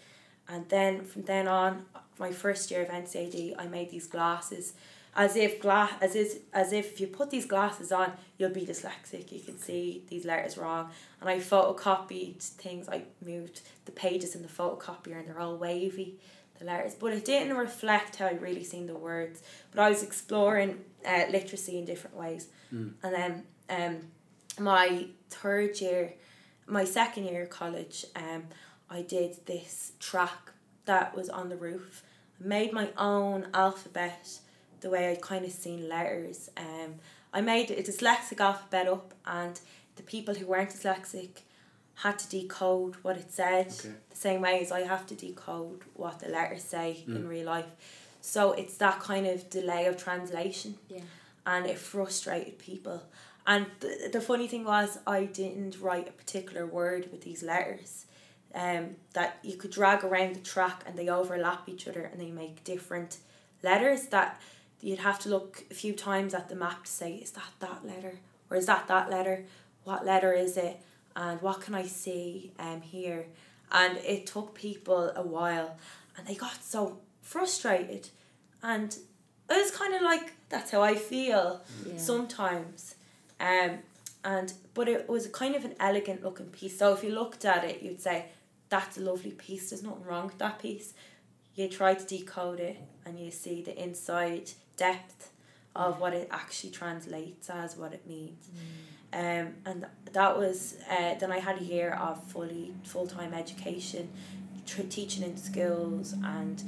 And 0.49 0.67
then 0.69 1.03
from 1.03 1.23
then 1.23 1.47
on, 1.47 1.85
my 2.19 2.31
first 2.31 2.71
year 2.71 2.81
of 2.83 2.89
NCAD, 2.89 3.55
I 3.57 3.67
made 3.67 3.89
these 3.89 4.07
glasses 4.07 4.73
as 5.17 5.35
if 5.35 5.59
glass 5.59 5.91
as 5.99 6.15
is 6.15 6.39
as 6.53 6.71
if 6.71 7.01
you 7.01 7.07
put 7.07 7.31
these 7.31 7.45
glasses 7.45 7.91
on, 7.91 8.13
you'll 8.37 8.51
be 8.51 8.65
dyslexic. 8.65 9.31
You 9.31 9.39
can 9.39 9.57
see 9.57 10.03
these 10.09 10.25
letters 10.25 10.57
wrong. 10.57 10.91
And 11.19 11.29
I 11.29 11.39
photocopied 11.39 12.41
things. 12.41 12.87
I 12.87 13.03
moved 13.25 13.61
the 13.85 13.91
pages 13.91 14.35
in 14.35 14.43
the 14.43 14.47
photocopier, 14.47 15.17
and 15.17 15.27
they're 15.27 15.39
all 15.39 15.57
wavy, 15.57 16.19
the 16.59 16.65
letters. 16.65 16.95
But 16.95 17.13
it 17.13 17.25
didn't 17.25 17.55
reflect 17.55 18.17
how 18.17 18.27
I 18.27 18.33
really 18.33 18.63
seen 18.63 18.87
the 18.87 18.95
words. 18.95 19.41
But 19.71 19.81
I 19.81 19.89
was 19.89 20.03
exploring 20.03 20.79
uh, 21.05 21.25
literacy 21.29 21.77
in 21.77 21.85
different 21.85 22.15
ways. 22.15 22.47
And 23.03 23.13
then 23.13 23.43
um, 23.69 23.97
my 24.59 25.07
third 25.29 25.79
year, 25.81 26.13
my 26.65 26.83
second 26.83 27.25
year 27.25 27.43
of 27.43 27.49
college, 27.49 28.05
um, 28.15 28.43
I 28.89 29.01
did 29.01 29.45
this 29.45 29.93
track 29.99 30.51
that 30.85 31.15
was 31.15 31.29
on 31.29 31.49
the 31.49 31.57
roof. 31.57 32.03
I 32.43 32.47
made 32.47 32.73
my 32.73 32.89
own 32.97 33.47
alphabet 33.53 34.39
the 34.81 34.89
way 34.89 35.09
I'd 35.09 35.21
kind 35.21 35.45
of 35.45 35.51
seen 35.51 35.89
letters. 35.89 36.49
Um, 36.57 36.95
I 37.33 37.41
made 37.41 37.71
a 37.71 37.83
dyslexic 37.83 38.39
alphabet 38.39 38.87
up, 38.87 39.13
and 39.25 39.59
the 39.95 40.03
people 40.03 40.33
who 40.33 40.45
weren't 40.45 40.69
dyslexic 40.69 41.41
had 42.03 42.19
to 42.19 42.29
decode 42.29 42.95
what 43.03 43.17
it 43.17 43.31
said 43.31 43.67
Okay. 43.67 43.93
the 44.09 44.15
same 44.15 44.41
way 44.41 44.61
as 44.61 44.71
I 44.71 44.81
have 44.81 45.05
to 45.07 45.15
decode 45.15 45.81
what 45.95 46.19
the 46.19 46.29
letters 46.29 46.63
say 46.63 47.03
in 47.07 47.27
real 47.27 47.45
life. 47.45 47.75
So 48.21 48.51
it's 48.53 48.77
that 48.77 48.99
kind 48.99 49.25
of 49.25 49.49
delay 49.49 49.85
of 49.87 49.97
translation 49.97 50.77
Yeah. 50.89 51.01
and 51.45 51.65
it 51.65 51.77
frustrated 51.79 52.59
people. 52.59 53.01
And 53.47 53.65
the, 53.79 54.09
the 54.13 54.21
funny 54.21 54.47
thing 54.47 54.63
was, 54.65 54.99
I 55.07 55.23
didn't 55.25 55.79
write 55.79 56.07
a 56.07 56.11
particular 56.11 56.65
word 56.67 57.09
with 57.11 57.21
these 57.21 57.41
letters. 57.43 58.05
Um, 58.53 58.95
that 59.13 59.37
you 59.43 59.55
could 59.57 59.71
drag 59.71 60.03
around 60.03 60.35
the 60.35 60.39
track 60.39 60.83
and 60.85 60.97
they 60.97 61.09
overlap 61.09 61.67
each 61.67 61.87
other 61.87 62.01
and 62.03 62.19
they 62.19 62.31
make 62.31 62.63
different 62.63 63.17
letters 63.61 64.07
that 64.07 64.39
you'd 64.81 64.99
have 64.99 65.19
to 65.19 65.29
look 65.29 65.63
a 65.69 65.73
few 65.73 65.93
times 65.93 66.33
at 66.33 66.47
the 66.49 66.55
map 66.55 66.85
to 66.85 66.91
say, 66.91 67.13
is 67.15 67.31
that 67.31 67.51
that 67.59 67.85
letter? 67.85 68.19
Or 68.49 68.57
is 68.57 68.65
that 68.67 68.87
that 68.87 69.09
letter? 69.09 69.45
What 69.83 70.05
letter 70.05 70.31
is 70.33 70.57
it? 70.57 70.79
And 71.17 71.41
what 71.41 71.61
can 71.61 71.73
I 71.75 71.83
see 71.83 72.53
um, 72.59 72.79
here? 72.81 73.25
And 73.71 73.97
it 73.97 74.27
took 74.27 74.53
people 74.53 75.11
a 75.15 75.23
while 75.23 75.75
and 76.15 76.25
they 76.27 76.35
got 76.35 76.63
so 76.63 76.99
frustrated. 77.21 78.07
And 78.63 78.95
it 79.49 79.53
was 79.63 79.71
kind 79.71 79.93
of 79.95 80.01
like, 80.03 80.33
that's 80.49 80.71
how 80.71 80.81
I 80.83 80.95
feel 80.95 81.61
Yeah. 81.85 81.97
sometimes. 81.97 82.95
Um, 83.39 83.79
and 84.23 84.53
but 84.73 84.87
it 84.87 85.09
was 85.09 85.27
kind 85.27 85.55
of 85.55 85.65
an 85.65 85.75
elegant 85.79 86.23
looking 86.23 86.47
piece. 86.47 86.77
So 86.77 86.93
if 86.93 87.03
you 87.03 87.09
looked 87.11 87.45
at 87.45 87.63
it, 87.63 87.81
you'd 87.81 88.01
say, 88.01 88.25
that's 88.69 88.97
a 88.97 89.01
lovely 89.01 89.31
piece. 89.31 89.69
There's 89.69 89.83
nothing 89.83 90.03
wrong 90.05 90.27
with 90.27 90.37
that 90.37 90.59
piece. 90.59 90.93
You 91.55 91.67
try 91.67 91.95
to 91.95 92.05
decode 92.05 92.59
it 92.59 92.77
and 93.05 93.19
you 93.19 93.31
see 93.31 93.63
the 93.63 93.75
inside 93.81 94.51
depth 94.75 95.31
of 95.75 95.99
what 95.99 96.13
it 96.13 96.27
actually 96.31 96.71
translates 96.71 97.49
as, 97.49 97.75
what 97.77 97.93
it 97.93 98.05
means. 98.07 98.49
Um, 99.13 99.53
and 99.65 99.85
that 100.11 100.37
was 100.37 100.75
uh, 100.89 101.15
then 101.15 101.31
I 101.31 101.39
had 101.39 101.61
a 101.61 101.63
year 101.63 101.91
of 101.93 102.23
fully 102.25 102.73
full 102.83 103.07
time 103.07 103.33
education, 103.33 104.09
tr- 104.65 104.81
teaching 104.83 105.23
in 105.23 105.37
schools, 105.37 106.13
and 106.23 106.61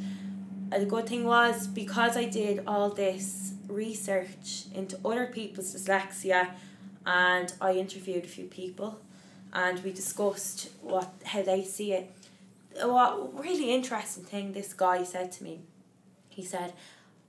uh, 0.71 0.79
the 0.79 0.85
good 0.85 1.07
thing 1.07 1.25
was 1.25 1.67
because 1.67 2.15
I 2.15 2.25
did 2.25 2.63
all 2.65 2.89
this 2.89 3.53
research 3.67 4.65
into 4.73 4.97
other 5.03 5.27
people's 5.27 5.75
dyslexia, 5.75 6.51
and 7.05 7.53
I 7.59 7.73
interviewed 7.73 8.23
a 8.23 8.27
few 8.27 8.45
people, 8.45 8.99
and 9.51 9.83
we 9.83 9.91
discussed 9.91 10.69
what 10.81 11.11
how 11.25 11.41
they 11.41 11.63
see 11.63 11.93
it. 11.93 12.11
What 12.81 13.37
really 13.37 13.73
interesting 13.73 14.23
thing 14.23 14.53
this 14.53 14.73
guy 14.73 15.03
said 15.03 15.33
to 15.33 15.43
me, 15.43 15.59
he 16.29 16.43
said, 16.43 16.73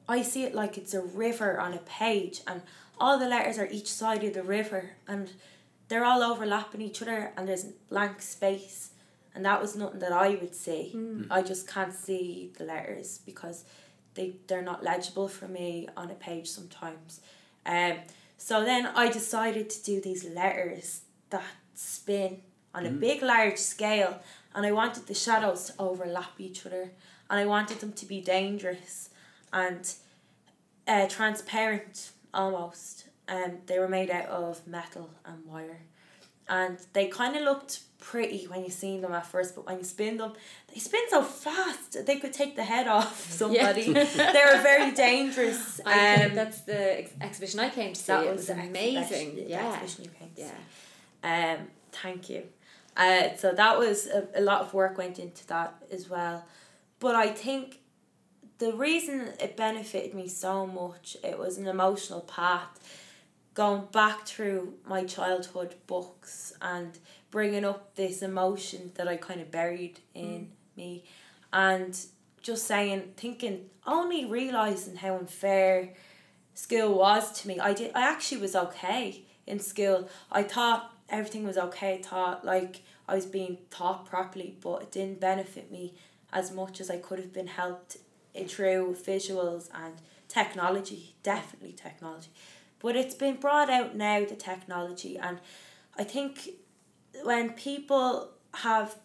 I 0.09 0.23
see 0.23 0.45
it 0.45 0.55
like 0.55 0.77
it's 0.77 0.95
a 0.95 1.03
river 1.03 1.59
on 1.59 1.73
a 1.73 1.79
page, 1.79 2.43
and 2.47 2.63
all 3.01 3.19
the 3.19 3.27
letters 3.27 3.59
are 3.59 3.67
each 3.67 3.91
side 3.91 4.23
of 4.23 4.35
the 4.35 4.43
river, 4.43 4.91
and 5.09 5.33
they're 5.89 6.05
all 6.05 6.23
overlapping 6.23 6.83
each 6.83 7.03
other, 7.03 7.33
and 7.37 7.49
there's 7.49 7.65
blank 7.89 8.21
space, 8.23 8.91
and 9.35 9.45
that 9.45 9.61
was 9.61 9.75
nothing 9.75 10.01
that 10.01 10.13
I 10.13 10.31
would 10.41 10.55
see. 10.55 10.93
I 11.31 11.43
just 11.43 11.67
can't 11.67 11.95
see 11.95 12.53
the 12.59 12.65
letters 12.65 13.19
because 13.25 13.65
they 14.15 14.37
they're 14.47 14.63
not 14.63 14.83
legible 14.85 15.29
for 15.29 15.49
me 15.49 15.89
on 15.97 16.11
a 16.11 16.15
page 16.15 16.49
sometimes. 16.49 17.21
Um, 17.65 17.95
so 18.37 18.65
then 18.65 18.87
I 18.87 19.09
decided 19.09 19.71
to 19.71 19.85
do 19.85 20.01
these 20.01 20.25
letters 20.25 21.03
that 21.31 21.45
spin 21.75 22.43
on 22.75 22.87
a 22.87 22.91
big 22.91 23.23
large 23.23 23.59
scale, 23.59 24.21
and 24.55 24.67
I 24.67 24.73
wanted 24.73 25.07
the 25.07 25.15
shadows 25.15 25.65
to 25.67 25.73
overlap 25.79 26.39
each 26.39 26.67
other, 26.67 26.93
and 27.29 27.41
I 27.41 27.47
wanted 27.47 27.81
them 27.81 27.93
to 27.95 28.07
be 28.07 28.21
dangerous, 28.21 29.11
and 29.53 29.93
uh, 30.87 31.07
transparent 31.09 32.11
almost. 32.35 33.07
Um, 33.29 33.59
they 33.67 33.79
were 33.79 33.89
made 33.89 34.11
out 34.11 34.27
of 34.27 34.67
metal 34.67 35.11
and 35.25 35.45
wire, 35.47 35.83
and 36.49 36.79
they 36.95 37.07
kind 37.07 37.37
of 37.37 37.43
looked 37.43 37.81
pretty 38.01 38.45
when 38.47 38.65
you 38.65 38.71
seen 38.71 39.03
them 39.03 39.13
at 39.13 39.27
first, 39.27 39.55
but 39.55 39.67
when 39.67 39.79
you 39.79 39.85
spin 39.85 40.17
them, 40.17 40.33
they 40.73 40.81
spin 40.81 41.03
so 41.11 41.23
fast 41.23 42.05
they 42.07 42.19
could 42.19 42.33
take 42.33 42.57
the 42.57 42.65
head 42.65 42.89
off 42.89 43.31
somebody. 43.31 43.93
they 43.93 44.45
were 44.45 44.63
very 44.63 44.91
dangerous. 44.93 45.81
I 45.87 46.17
think 46.17 46.31
Um, 46.31 46.35
that's 46.37 46.63
the 46.63 46.99
ex- 47.01 47.13
exhibition 47.21 47.61
I 47.61 47.69
came 47.71 47.93
to 47.93 48.01
see. 48.01 48.07
that 48.13 48.25
it 48.27 48.33
was 48.33 48.51
ex- 48.51 48.69
amazing. 48.69 49.37
the 49.37 49.43
yeah. 49.43 49.69
exhibition 49.69 50.05
you 50.05 50.11
came 50.19 50.31
to 50.35 50.41
Yeah. 50.41 50.49
see. 50.49 51.61
Um, 51.63 51.69
thank 51.93 52.29
you. 52.31 52.43
Uh, 52.97 53.37
so 53.37 53.53
that 53.53 53.79
was 53.79 54.07
a, 54.09 54.27
a 54.35 54.41
lot 54.41 54.63
of 54.63 54.75
work 54.75 54.99
went 54.99 55.19
into 55.21 55.47
that 55.49 55.75
as 55.93 56.09
well, 56.11 56.45
but 56.99 57.15
I 57.15 57.29
think 57.29 57.80
the 58.61 58.75
reason 58.75 59.33
it 59.41 59.57
benefited 59.57 60.15
me 60.15 60.29
so 60.29 60.67
much 60.67 61.17
it 61.25 61.39
was 61.39 61.57
an 61.57 61.67
emotional 61.67 62.21
path, 62.21 62.79
going 63.55 63.89
back 63.91 64.27
through 64.27 64.75
my 64.87 65.05
childhood 65.05 65.75
books 65.87 66.53
and 66.61 66.99
bringing 67.31 67.65
up 67.65 67.95
this 67.95 68.23
emotion 68.23 68.93
that 68.97 69.09
I 69.09 69.17
kind 69.17 69.41
of 69.41 69.51
buried 69.51 70.01
mm. 70.15 70.23
in 70.23 70.53
me, 70.77 71.05
and 71.53 71.99
just 72.43 72.67
saying 72.67 73.15
thinking 73.17 73.71
only 73.87 74.27
realizing 74.27 74.97
how 74.97 75.17
unfair 75.17 75.95
school 76.55 76.99
was 76.99 77.33
to 77.41 77.49
me. 77.49 77.59
I 77.59 77.73
did 77.73 77.93
I 77.95 78.03
actually 78.03 78.43
was 78.43 78.55
okay 78.55 79.25
in 79.47 79.59
school. 79.59 80.09
I 80.31 80.43
thought 80.43 80.95
everything 81.09 81.45
was 81.45 81.57
okay. 81.57 81.95
I 81.95 82.03
thought 82.03 82.45
like 82.45 82.83
I 83.09 83.15
was 83.15 83.25
being 83.25 83.57
taught 83.71 84.05
properly, 84.05 84.59
but 84.61 84.83
it 84.83 84.93
didn't 84.93 85.19
benefit 85.19 85.73
me 85.73 85.95
as 86.31 86.53
much 86.53 86.79
as 86.79 86.91
I 86.91 86.99
could 86.99 87.19
have 87.19 87.33
been 87.33 87.49
helped 87.49 87.97
through 88.49 88.97
visuals 89.03 89.69
and 89.75 89.95
technology. 90.29 91.15
Definitely 91.23 91.73
technology. 91.73 92.31
But 92.79 92.97
it's 92.97 93.15
been 93.15 93.37
brought 93.37 93.69
out 93.71 93.95
now 93.95 94.25
the 94.25 94.37
technology 94.37 95.19
and 95.19 95.39
I 95.99 96.05
think 96.05 96.51
when 97.25 97.53
people 97.53 98.31
have 98.55 98.97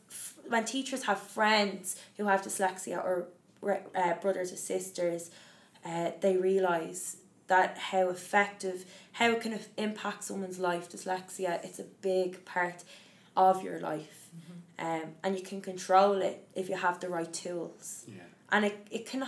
when 0.47 0.65
teachers 0.65 1.03
have 1.03 1.19
friends 1.19 1.95
who 2.17 2.25
have 2.25 2.41
dyslexia 2.41 2.97
or 2.97 3.27
uh, 3.95 4.13
brothers 4.21 4.51
or 4.53 4.55
sisters 4.55 5.29
uh, 5.85 6.11
they 6.21 6.37
realize 6.37 7.17
that 7.47 7.77
how 7.77 8.09
effective 8.09 8.85
how 9.13 9.29
it 9.31 9.41
can 9.41 9.59
impact 9.77 10.23
someone's 10.23 10.57
life 10.59 10.89
dyslexia 10.89 11.63
it's 11.63 11.79
a 11.79 11.83
big 12.01 12.43
part 12.45 12.83
of 13.37 13.61
your 13.63 13.79
life 13.79 14.29
um, 14.79 15.03
and 15.23 15.37
you 15.37 15.43
can 15.43 15.61
control 15.61 16.13
it 16.21 16.47
if 16.55 16.69
you 16.69 16.75
have 16.75 16.99
the 16.99 17.09
right 17.09 17.33
tools 17.33 18.05
Yeah. 18.07 18.13
And 18.51 18.65
it, 18.65 18.87
it 18.91 19.05
can 19.05 19.27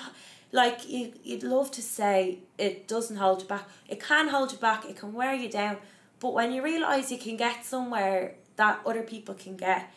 like 0.51 0.87
you, 0.89 1.13
you'd 1.23 1.43
love 1.43 1.71
to 1.71 1.81
say 1.81 2.39
it 2.57 2.87
doesn't 2.87 3.17
hold 3.17 3.41
you 3.41 3.47
back. 3.47 3.67
It 3.87 4.01
can 4.01 4.29
hold 4.29 4.51
you 4.51 4.57
back. 4.57 4.85
It 4.85 4.97
can 4.97 5.13
wear 5.13 5.33
you 5.33 5.49
down. 5.49 5.77
But 6.19 6.33
when 6.33 6.51
you 6.51 6.63
realize 6.63 7.11
you 7.11 7.17
can 7.17 7.37
get 7.37 7.65
somewhere 7.65 8.35
that 8.55 8.79
other 8.85 9.03
people 9.03 9.35
can 9.35 9.55
get 9.55 9.91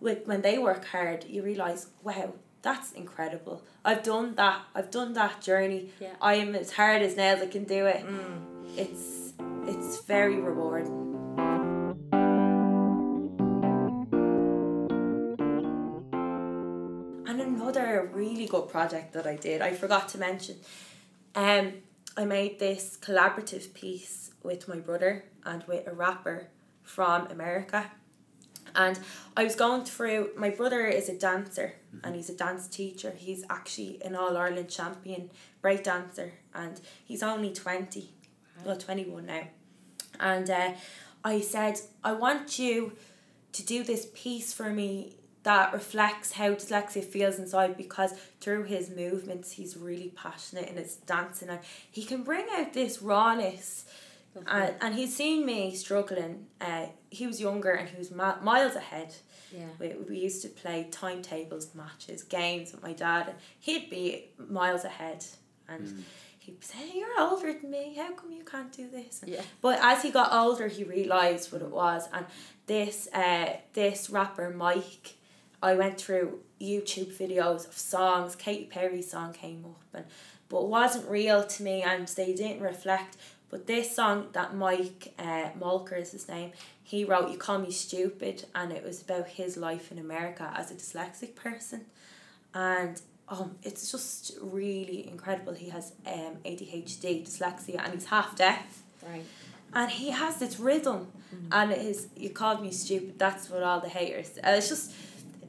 with 0.00 0.26
when 0.26 0.42
they 0.42 0.58
work 0.58 0.84
hard 0.86 1.24
you 1.24 1.42
realize 1.42 1.88
wow 2.02 2.32
that's 2.64 2.92
incredible. 2.92 3.62
I've 3.84 4.02
done 4.02 4.34
that. 4.36 4.62
I've 4.74 4.90
done 4.90 5.12
that 5.12 5.42
journey. 5.42 5.90
Yeah. 6.00 6.14
i 6.20 6.34
am 6.36 6.54
as 6.54 6.72
hard 6.72 7.02
as 7.02 7.14
nails. 7.14 7.42
I 7.42 7.46
can 7.46 7.64
do 7.64 7.84
it. 7.84 8.04
Mm. 8.04 8.78
It's 8.78 9.34
it's 9.66 10.00
very 10.00 10.40
rewarding 10.40 11.03
good 18.54 18.68
project 18.68 19.12
that 19.14 19.26
I 19.26 19.36
did, 19.36 19.60
I 19.62 19.72
forgot 19.72 20.08
to 20.10 20.18
mention. 20.18 20.56
Um, 21.34 21.74
I 22.16 22.24
made 22.24 22.58
this 22.58 22.96
collaborative 23.00 23.74
piece 23.74 24.30
with 24.42 24.68
my 24.68 24.76
brother 24.76 25.24
and 25.44 25.64
with 25.64 25.86
a 25.88 25.92
rapper 25.92 26.48
from 26.82 27.26
America. 27.28 27.90
And 28.76 28.98
I 29.36 29.44
was 29.44 29.56
going 29.56 29.84
through, 29.84 30.30
my 30.36 30.50
brother 30.50 30.86
is 30.86 31.08
a 31.08 31.16
dancer 31.16 31.74
and 32.02 32.14
he's 32.14 32.30
a 32.30 32.36
dance 32.36 32.66
teacher. 32.68 33.12
He's 33.16 33.44
actually 33.50 34.00
an 34.04 34.14
All 34.14 34.36
Ireland 34.36 34.68
champion 34.68 35.30
break 35.60 35.84
dancer 35.84 36.32
and 36.54 36.80
he's 37.04 37.22
only 37.22 37.52
20, 37.52 38.08
well, 38.64 38.76
21 38.76 39.26
now. 39.26 39.44
And 40.20 40.48
uh, 40.50 40.72
I 41.24 41.40
said, 41.40 41.80
I 42.02 42.12
want 42.12 42.58
you 42.58 42.92
to 43.52 43.64
do 43.64 43.82
this 43.84 44.06
piece 44.14 44.52
for 44.52 44.70
me 44.70 45.16
that 45.44 45.72
reflects 45.72 46.32
how 46.32 46.50
dyslexia 46.54 47.04
feels 47.04 47.38
inside 47.38 47.76
because 47.76 48.12
through 48.40 48.64
his 48.64 48.90
movements 48.90 49.52
he's 49.52 49.76
really 49.76 50.10
passionate 50.16 50.68
in 50.68 50.76
his 50.76 50.96
dancing 50.96 51.48
and 51.50 51.60
he 51.90 52.02
can 52.04 52.22
bring 52.22 52.46
out 52.56 52.72
this 52.72 53.00
rawness. 53.02 53.84
And, 54.48 54.74
and 54.80 54.94
he's 54.96 55.14
seen 55.14 55.46
me 55.46 55.74
struggling 55.76 56.46
uh, 56.60 56.86
he 57.10 57.26
was 57.28 57.40
younger 57.40 57.70
and 57.70 57.88
he 57.88 57.96
was 57.96 58.10
mi- 58.10 58.40
miles 58.42 58.74
ahead. 58.74 59.14
Yeah. 59.52 59.66
we, 59.78 59.88
we 60.08 60.18
used 60.18 60.42
to 60.42 60.48
play 60.48 60.88
timetables 60.90 61.72
matches 61.76 62.24
games 62.24 62.72
with 62.72 62.82
my 62.82 62.92
dad. 62.94 63.28
And 63.28 63.38
he'd 63.60 63.88
be 63.90 64.30
miles 64.36 64.82
ahead 64.84 65.24
and 65.68 66.04
he'd 66.40 66.64
say 66.64 66.90
you're 66.94 67.20
older 67.20 67.52
than 67.52 67.70
me. 67.70 67.94
How 67.96 68.12
come 68.14 68.32
you 68.32 68.42
can't 68.44 68.72
do 68.72 68.88
this? 68.90 69.22
And- 69.22 69.30
Yeah. 69.30 69.42
but 69.62 69.78
as 69.80 70.02
he 70.02 70.10
got 70.10 70.32
older, 70.32 70.66
he 70.68 70.82
realised 70.84 71.52
what 71.52 71.62
it 71.62 71.70
was, 71.70 72.08
and 72.12 72.26
this 72.66 73.08
uh 73.14 73.50
this 73.74 74.10
rapper 74.10 74.50
Mike, 74.50 75.14
I 75.64 75.74
went 75.74 75.96
through 75.98 76.40
YouTube 76.60 77.12
videos 77.16 77.66
of 77.66 77.74
songs. 77.76 78.36
Katy 78.36 78.66
Perry's 78.66 79.10
song 79.10 79.32
came 79.32 79.64
up, 79.64 79.82
and 79.94 80.04
but 80.48 80.60
it 80.62 80.68
wasn't 80.68 81.08
real 81.08 81.42
to 81.54 81.62
me, 81.62 81.82
and 81.82 82.06
they 82.08 82.34
didn't 82.34 82.60
reflect. 82.60 83.16
But 83.50 83.66
this 83.66 83.94
song 83.94 84.28
that 84.32 84.54
Mike 84.54 85.14
uh, 85.18 85.48
Mulker 85.58 85.96
is 86.00 86.10
his 86.12 86.28
name, 86.28 86.52
he 86.82 87.04
wrote 87.04 87.30
"You 87.30 87.38
Call 87.38 87.58
Me 87.58 87.70
Stupid," 87.70 88.44
and 88.54 88.72
it 88.72 88.82
was 88.84 89.00
about 89.02 89.26
his 89.28 89.56
life 89.56 89.90
in 89.92 89.98
America 89.98 90.52
as 90.56 90.70
a 90.70 90.74
dyslexic 90.74 91.34
person, 91.34 91.80
and 92.52 93.00
um, 93.28 93.56
it's 93.62 93.90
just 93.90 94.36
really 94.42 95.08
incredible. 95.08 95.54
He 95.54 95.68
has 95.70 95.92
um 96.06 96.36
ADHD, 96.44 97.24
dyslexia, 97.26 97.82
and 97.82 97.94
he's 97.94 98.06
half 98.06 98.36
deaf 98.36 98.82
Right. 99.06 99.24
and 99.74 99.90
he 99.90 100.10
has 100.10 100.38
this 100.38 100.58
rhythm 100.58 101.08
and 101.52 101.70
it 101.72 101.82
is 101.92 102.08
you 102.16 102.30
called 102.30 102.62
me 102.62 102.70
stupid 102.70 103.18
that's 103.18 103.50
what 103.50 103.62
all 103.62 103.80
the 103.80 103.88
haters 103.98 104.30
uh, 104.38 104.50
it's 104.58 104.68
just 104.70 104.92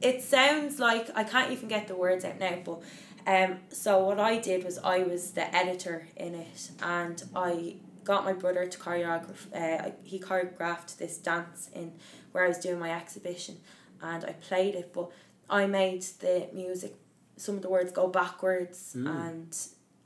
it 0.02 0.22
sounds 0.22 0.78
like 0.78 1.08
i 1.14 1.24
can't 1.24 1.50
even 1.52 1.68
get 1.68 1.88
the 1.88 1.94
words 1.94 2.24
out 2.24 2.38
now 2.38 2.56
but 2.64 2.80
um 3.26 3.58
so 3.68 4.04
what 4.04 4.20
i 4.20 4.38
did 4.38 4.64
was 4.64 4.78
i 4.78 4.98
was 4.98 5.32
the 5.32 5.54
editor 5.54 6.06
in 6.16 6.34
it 6.34 6.70
and 6.82 7.22
i 7.34 7.74
got 8.04 8.24
my 8.24 8.32
brother 8.32 8.66
to 8.66 8.78
choreograph 8.78 9.46
uh, 9.54 9.90
he 10.04 10.18
choreographed 10.18 10.96
this 10.98 11.18
dance 11.18 11.70
in 11.74 11.92
where 12.32 12.44
i 12.44 12.48
was 12.48 12.58
doing 12.58 12.78
my 12.78 12.90
exhibition 12.90 13.56
and 14.02 14.24
i 14.24 14.32
played 14.32 14.74
it 14.74 14.92
but 14.92 15.10
i 15.50 15.66
made 15.66 16.02
the 16.20 16.48
music 16.52 16.94
some 17.36 17.56
of 17.56 17.62
the 17.62 17.68
words 17.68 17.92
go 17.92 18.06
backwards 18.06 18.94
and 18.94 19.56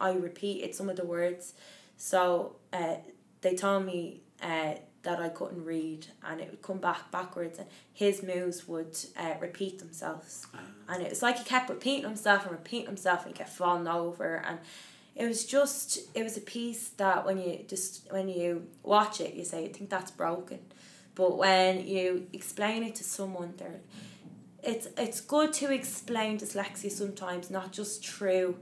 i 0.01 0.13
repeated 0.13 0.75
some 0.75 0.89
of 0.89 0.97
the 0.97 1.05
words. 1.05 1.55
So 1.97 2.57
uh, 2.73 2.97
they 3.43 3.55
told 3.55 3.85
me 3.85 4.23
uh, 4.43 4.75
that 5.03 5.19
I 5.21 5.29
couldn't 5.31 5.65
read 5.65 6.07
and 6.23 6.41
it 6.41 6.51
would 6.51 6.63
come 6.63 6.79
back 6.79 7.11
backwards 7.11 7.59
and 7.59 7.69
his 7.93 8.23
moves 8.23 8.69
would 8.69 8.97
uh, 9.17 9.35
repeat 9.41 9.79
themselves. 9.79 10.47
And 10.89 11.03
it 11.03 11.11
was 11.11 11.23
like 11.23 11.39
he 11.39 11.45
kept 11.45 11.71
repeating 11.71 12.05
himself 12.05 12.43
and 12.43 12.53
repeating 12.53 12.87
himself 12.87 13.25
and 13.25 13.35
he 13.35 13.39
kept 13.39 13.51
falling 13.51 13.89
over 13.89 14.37
and 14.47 14.59
it 15.17 15.27
was 15.27 15.45
just 15.45 15.99
it 16.15 16.23
was 16.23 16.37
a 16.37 16.41
piece 16.41 16.91
that 16.91 17.25
when 17.25 17.39
you 17.39 17.65
just 17.67 18.07
when 18.11 18.29
you 18.29 18.67
watch 18.83 19.21
it 19.21 19.35
you 19.35 19.45
say 19.45 19.65
I 19.65 19.73
think 19.73 19.91
that's 19.91 20.11
broken, 20.11 20.61
but 21.15 21.37
when 21.37 21.87
you 21.87 22.27
explain 22.33 22.83
it 22.83 22.95
to 22.97 23.05
someone 23.05 23.55
there, 23.57 23.81
it's 24.63 24.89
it's 24.97 25.21
good 25.21 25.53
to 25.55 25.73
explain 25.73 26.39
dyslexia 26.39 26.91
sometimes 26.91 27.51
not 27.51 27.73
just 27.73 28.07
through 28.07 28.57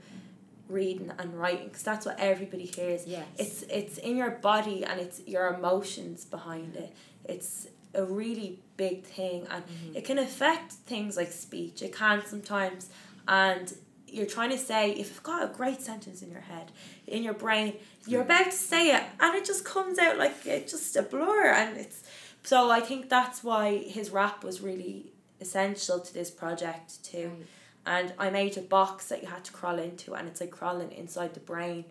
reading 0.68 1.12
and 1.18 1.38
writing 1.38 1.68
because 1.68 1.82
that's 1.82 2.06
what 2.06 2.18
everybody 2.18 2.66
hears. 2.66 3.06
Yes. 3.06 3.26
It's 3.38 3.62
it's 3.62 3.98
in 3.98 4.16
your 4.16 4.30
body 4.30 4.84
and 4.84 5.00
it's 5.00 5.20
your 5.26 5.54
emotions 5.54 6.24
behind 6.24 6.76
it. 6.76 6.94
It's 7.24 7.68
a 7.94 8.04
really 8.04 8.60
big 8.76 9.04
thing 9.04 9.46
and 9.50 9.64
mm-hmm. 9.64 9.96
it 9.96 10.04
can 10.04 10.18
affect 10.18 10.72
things 10.72 11.16
like 11.16 11.32
speech. 11.32 11.82
It 11.82 11.94
can 11.94 12.24
sometimes 12.26 12.90
and 13.26 13.72
you're 14.06 14.26
trying 14.26 14.50
to 14.50 14.58
say 14.58 14.92
if 14.92 15.10
you've 15.10 15.22
got 15.22 15.42
a 15.42 15.52
great 15.52 15.82
sentence 15.82 16.22
in 16.22 16.30
your 16.30 16.40
head, 16.40 16.72
in 17.06 17.22
your 17.22 17.34
brain, 17.34 17.74
you're 18.06 18.22
about 18.22 18.46
to 18.46 18.52
say 18.52 18.94
it 18.94 19.02
and 19.20 19.34
it 19.34 19.44
just 19.44 19.64
comes 19.64 19.98
out 19.98 20.18
like 20.18 20.46
it's 20.46 20.72
just 20.72 20.96
a 20.96 21.02
blur 21.02 21.46
and 21.46 21.76
it's 21.76 22.02
so 22.42 22.70
I 22.70 22.80
think 22.80 23.08
that's 23.08 23.44
why 23.44 23.76
his 23.78 24.10
rap 24.10 24.42
was 24.44 24.60
really 24.60 25.12
essential 25.40 26.00
to 26.00 26.14
this 26.14 26.30
project 26.30 27.04
too. 27.04 27.28
Right. 27.28 27.46
And 27.88 28.12
I 28.18 28.28
made 28.28 28.54
a 28.58 28.60
box 28.60 29.08
that 29.08 29.22
you 29.22 29.28
had 29.28 29.44
to 29.44 29.52
crawl 29.58 29.78
into 29.78 30.14
and 30.14 30.28
it's 30.28 30.40
like 30.42 30.50
crawling 30.50 30.92
inside 30.92 31.32
the 31.32 31.40
brain 31.52 31.86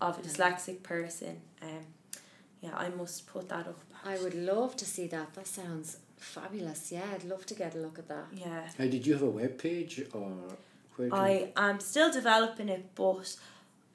of 0.00 0.18
a 0.18 0.22
dyslexic 0.22 0.82
person. 0.82 1.34
Um 1.62 1.84
yeah, 2.64 2.74
I 2.84 2.88
must 2.88 3.18
put 3.34 3.48
that 3.50 3.66
up. 3.72 3.78
I 4.04 4.18
would 4.22 4.34
love 4.34 4.72
to 4.76 4.84
see 4.94 5.06
that. 5.08 5.28
That 5.34 5.46
sounds 5.46 5.98
fabulous. 6.16 6.90
Yeah, 6.90 7.06
I'd 7.14 7.24
love 7.32 7.44
to 7.46 7.54
get 7.54 7.76
a 7.76 7.78
look 7.78 7.96
at 8.02 8.08
that. 8.08 8.26
Yeah. 8.32 8.62
Now, 8.78 8.86
did 8.94 9.06
you 9.06 9.12
have 9.12 9.22
a 9.22 9.34
web 9.40 9.56
page 9.66 9.94
or 10.12 10.30
where? 10.96 11.10
Can 11.10 11.18
I 11.18 11.52
am 11.68 11.78
still 11.92 12.10
developing 12.20 12.68
it 12.76 12.84
but 12.94 13.28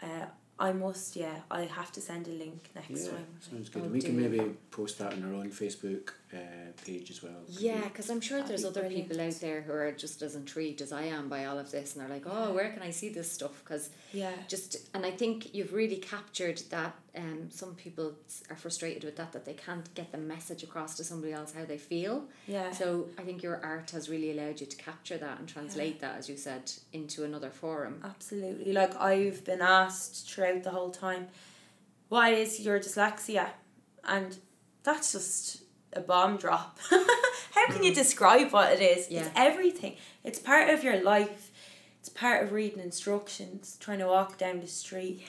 uh 0.02 0.26
I 0.68 0.72
must 0.86 1.16
yeah, 1.16 1.38
I 1.60 1.62
have 1.80 1.92
to 1.98 2.02
send 2.10 2.24
a 2.28 2.36
link 2.44 2.70
next 2.80 3.04
yeah, 3.04 3.12
time. 3.12 3.28
sounds 3.50 3.70
good. 3.70 3.82
Oh, 3.82 3.86
and 3.86 3.94
we 3.98 4.02
can 4.02 4.16
maybe 4.24 4.42
post 4.78 5.00
that 5.00 5.12
on 5.14 5.20
our 5.28 5.34
own 5.42 5.50
Facebook 5.50 6.06
uh, 6.34 6.38
page 6.86 7.10
as 7.12 7.22
well. 7.22 7.42
Yeah, 7.48 7.82
because 7.84 8.10
I'm 8.10 8.22
sure 8.22 8.42
there's 8.44 8.64
other 8.66 8.82
brilliant. 8.82 9.10
people 9.10 9.22
out 9.26 9.34
there 9.42 9.62
who 9.62 9.72
are 9.74 9.92
just 9.92 10.22
as 10.22 10.36
intrigued 10.36 10.82
as 10.82 10.92
I 10.92 11.04
am 11.04 11.28
by 11.30 11.46
all 11.46 11.60
of 11.60 11.72
this, 11.72 11.94
and 11.96 12.02
they're 12.02 12.10
like, 12.16 12.24
"Oh, 12.26 12.54
where 12.54 12.72
can 12.72 12.82
I 12.82 12.92
see 12.92 13.10
this 13.10 13.32
stuff?" 13.32 13.60
Because 13.64 13.90
Yeah. 14.14 14.32
just 14.48 14.78
and 14.94 15.06
I 15.06 15.12
think 15.12 15.54
you've 15.54 15.74
really 15.74 15.98
captured 15.98 16.60
that. 16.70 16.96
Um, 17.16 17.50
some 17.52 17.76
people 17.76 18.14
are 18.50 18.56
frustrated 18.56 19.04
with 19.04 19.18
that 19.18 19.34
that 19.34 19.44
they 19.44 19.54
can't 19.54 19.94
get 19.96 20.12
the 20.14 20.18
message 20.18 20.64
across 20.64 20.96
to 20.98 21.04
somebody 21.04 21.34
else 21.34 21.52
how 21.52 21.66
they 21.66 21.78
feel. 21.78 22.26
Yeah. 22.48 22.72
So 22.72 23.10
I 23.18 23.24
think 23.24 23.44
your 23.44 23.58
art 23.64 23.92
has 23.92 24.10
really 24.10 24.32
allowed 24.32 24.62
you 24.62 24.68
to 24.68 24.78
capture 24.78 25.18
that 25.18 25.40
and 25.40 25.48
translate 25.50 26.00
that, 26.00 26.18
as 26.18 26.30
you 26.30 26.38
said, 26.38 26.72
into 26.94 27.26
another 27.26 27.50
forum. 27.50 28.00
Absolutely. 28.04 28.72
Like 28.72 28.96
I've 28.96 29.44
been 29.44 29.62
asked 29.62 30.30
throughout 30.32 30.64
the 30.64 30.72
whole 30.72 30.92
time, 30.92 31.28
what 32.08 32.32
is 32.34 32.60
your 32.62 32.80
dyslexia? 32.80 33.50
And 34.06 34.38
that's 34.84 35.12
just 35.12 35.62
a 35.94 36.02
bomb 36.02 36.38
drop. 36.38 36.80
How 36.90 37.68
can 37.68 37.84
you 37.84 37.94
describe 37.94 38.52
what 38.52 38.72
it 38.74 38.82
is? 38.82 39.08
Mm. 39.08 39.12
Yeah. 39.12 39.20
It's 39.22 39.30
everything. 39.36 39.96
It's 40.24 40.40
part 40.40 40.70
of 40.70 40.84
your 40.84 41.02
life. 41.02 41.52
It's 42.00 42.10
part 42.10 42.44
of 42.44 42.52
reading 42.52 42.80
instructions, 42.80 43.78
trying 43.80 44.00
to 44.00 44.08
walk 44.08 44.38
down 44.38 44.60
the 44.62 44.68
street. 44.68 45.24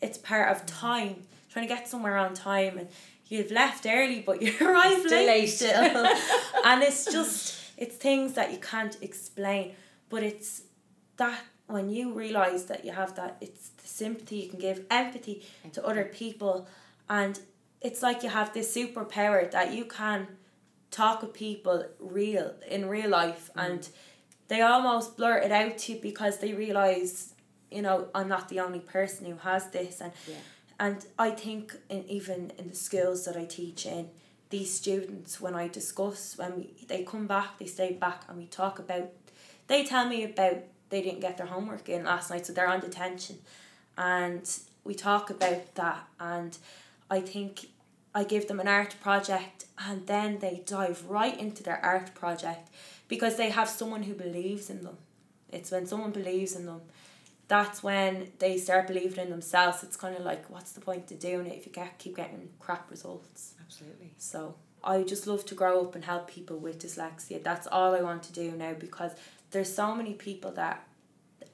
It's 0.00 0.18
part 0.18 0.48
Mm. 0.48 0.52
of 0.52 0.66
time, 0.66 1.22
trying 1.50 1.66
to 1.68 1.74
get 1.74 1.88
somewhere 1.88 2.16
on 2.16 2.34
time 2.34 2.78
and 2.78 2.88
you've 3.28 3.50
left 3.50 3.86
early 3.86 4.20
but 4.20 4.40
you 4.44 4.52
arrived 4.60 5.10
late 5.10 5.46
still. 5.46 5.70
and 6.64 6.82
it's 6.82 7.04
just 7.06 7.60
it's 7.76 7.96
things 7.96 8.34
that 8.34 8.52
you 8.52 8.58
can't 8.58 8.96
explain. 9.02 9.72
But 10.10 10.22
it's 10.22 10.62
that 11.16 11.40
when 11.66 11.88
you 11.90 12.12
realize 12.12 12.66
that 12.66 12.84
you 12.84 12.92
have 12.92 13.14
that 13.16 13.36
it's 13.40 13.70
the 13.70 13.88
sympathy 13.88 14.36
you 14.36 14.50
can 14.50 14.58
give 14.58 14.84
empathy 14.90 15.42
to 15.72 15.84
other 15.84 16.04
people 16.04 16.68
and 17.08 17.40
it's 17.84 18.02
like 18.02 18.22
you 18.22 18.30
have 18.30 18.52
this 18.54 18.74
superpower 18.74 19.48
that 19.52 19.72
you 19.74 19.84
can 19.84 20.26
talk 20.90 21.22
with 21.22 21.34
people 21.34 21.84
real 22.00 22.54
in 22.68 22.88
real 22.88 23.10
life 23.10 23.50
mm. 23.56 23.64
and 23.64 23.88
they 24.48 24.60
almost 24.60 25.16
blurt 25.16 25.44
it 25.44 25.52
out 25.52 25.78
to 25.78 25.92
you 25.92 26.00
because 26.00 26.38
they 26.38 26.52
realize 26.54 27.34
you 27.70 27.82
know 27.82 28.08
i'm 28.14 28.28
not 28.28 28.48
the 28.48 28.58
only 28.58 28.80
person 28.80 29.26
who 29.26 29.36
has 29.36 29.68
this 29.70 30.00
and 30.00 30.12
Yeah. 30.26 30.36
and 30.80 31.06
i 31.18 31.30
think 31.30 31.76
in 31.88 32.04
even 32.08 32.52
in 32.58 32.68
the 32.70 32.74
schools 32.74 33.24
that 33.26 33.36
i 33.36 33.44
teach 33.44 33.86
in 33.86 34.08
these 34.50 34.72
students 34.72 35.40
when 35.40 35.54
i 35.54 35.66
discuss 35.68 36.38
when 36.38 36.56
we, 36.58 36.74
they 36.86 37.02
come 37.02 37.26
back 37.26 37.58
they 37.58 37.66
stay 37.66 37.92
back 37.92 38.22
and 38.28 38.38
we 38.38 38.46
talk 38.46 38.78
about 38.78 39.10
they 39.66 39.84
tell 39.84 40.08
me 40.08 40.24
about 40.24 40.58
they 40.90 41.02
didn't 41.02 41.20
get 41.20 41.36
their 41.36 41.46
homework 41.46 41.88
in 41.88 42.04
last 42.04 42.30
night 42.30 42.46
so 42.46 42.52
they're 42.52 42.68
on 42.68 42.80
detention 42.80 43.38
and 43.98 44.58
we 44.84 44.94
talk 44.94 45.28
about 45.30 45.74
that 45.74 46.06
and 46.20 46.58
i 47.10 47.20
think 47.20 47.66
i 48.14 48.24
give 48.24 48.48
them 48.48 48.60
an 48.60 48.68
art 48.68 48.94
project 49.00 49.66
and 49.78 50.06
then 50.06 50.38
they 50.38 50.62
dive 50.66 51.04
right 51.08 51.38
into 51.38 51.62
their 51.62 51.84
art 51.84 52.14
project 52.14 52.70
because 53.08 53.36
they 53.36 53.50
have 53.50 53.68
someone 53.68 54.02
who 54.04 54.14
believes 54.14 54.70
in 54.70 54.82
them 54.82 54.96
it's 55.50 55.70
when 55.70 55.86
someone 55.86 56.10
believes 56.10 56.54
in 56.56 56.66
them 56.66 56.80
that's 57.46 57.82
when 57.82 58.32
they 58.38 58.56
start 58.56 58.86
believing 58.86 59.24
in 59.24 59.30
themselves 59.30 59.82
it's 59.82 59.96
kind 59.96 60.16
of 60.16 60.24
like 60.24 60.48
what's 60.48 60.72
the 60.72 60.80
point 60.80 61.10
of 61.10 61.18
doing 61.18 61.46
it 61.46 61.56
if 61.56 61.66
you 61.66 61.72
get, 61.72 61.98
keep 61.98 62.16
getting 62.16 62.48
crap 62.58 62.90
results 62.90 63.54
Absolutely. 63.60 64.12
so 64.16 64.54
I 64.84 65.02
just 65.02 65.26
love 65.26 65.46
to 65.46 65.54
grow 65.54 65.80
up 65.80 65.94
and 65.94 66.04
help 66.04 66.30
people 66.30 66.58
with 66.58 66.78
dyslexia. 66.78 67.42
That's 67.42 67.66
all 67.66 67.94
I 67.94 68.02
want 68.02 68.22
to 68.24 68.32
do 68.32 68.52
now 68.52 68.74
because 68.74 69.12
there's 69.50 69.74
so 69.74 69.94
many 69.94 70.12
people 70.12 70.52
that 70.52 70.86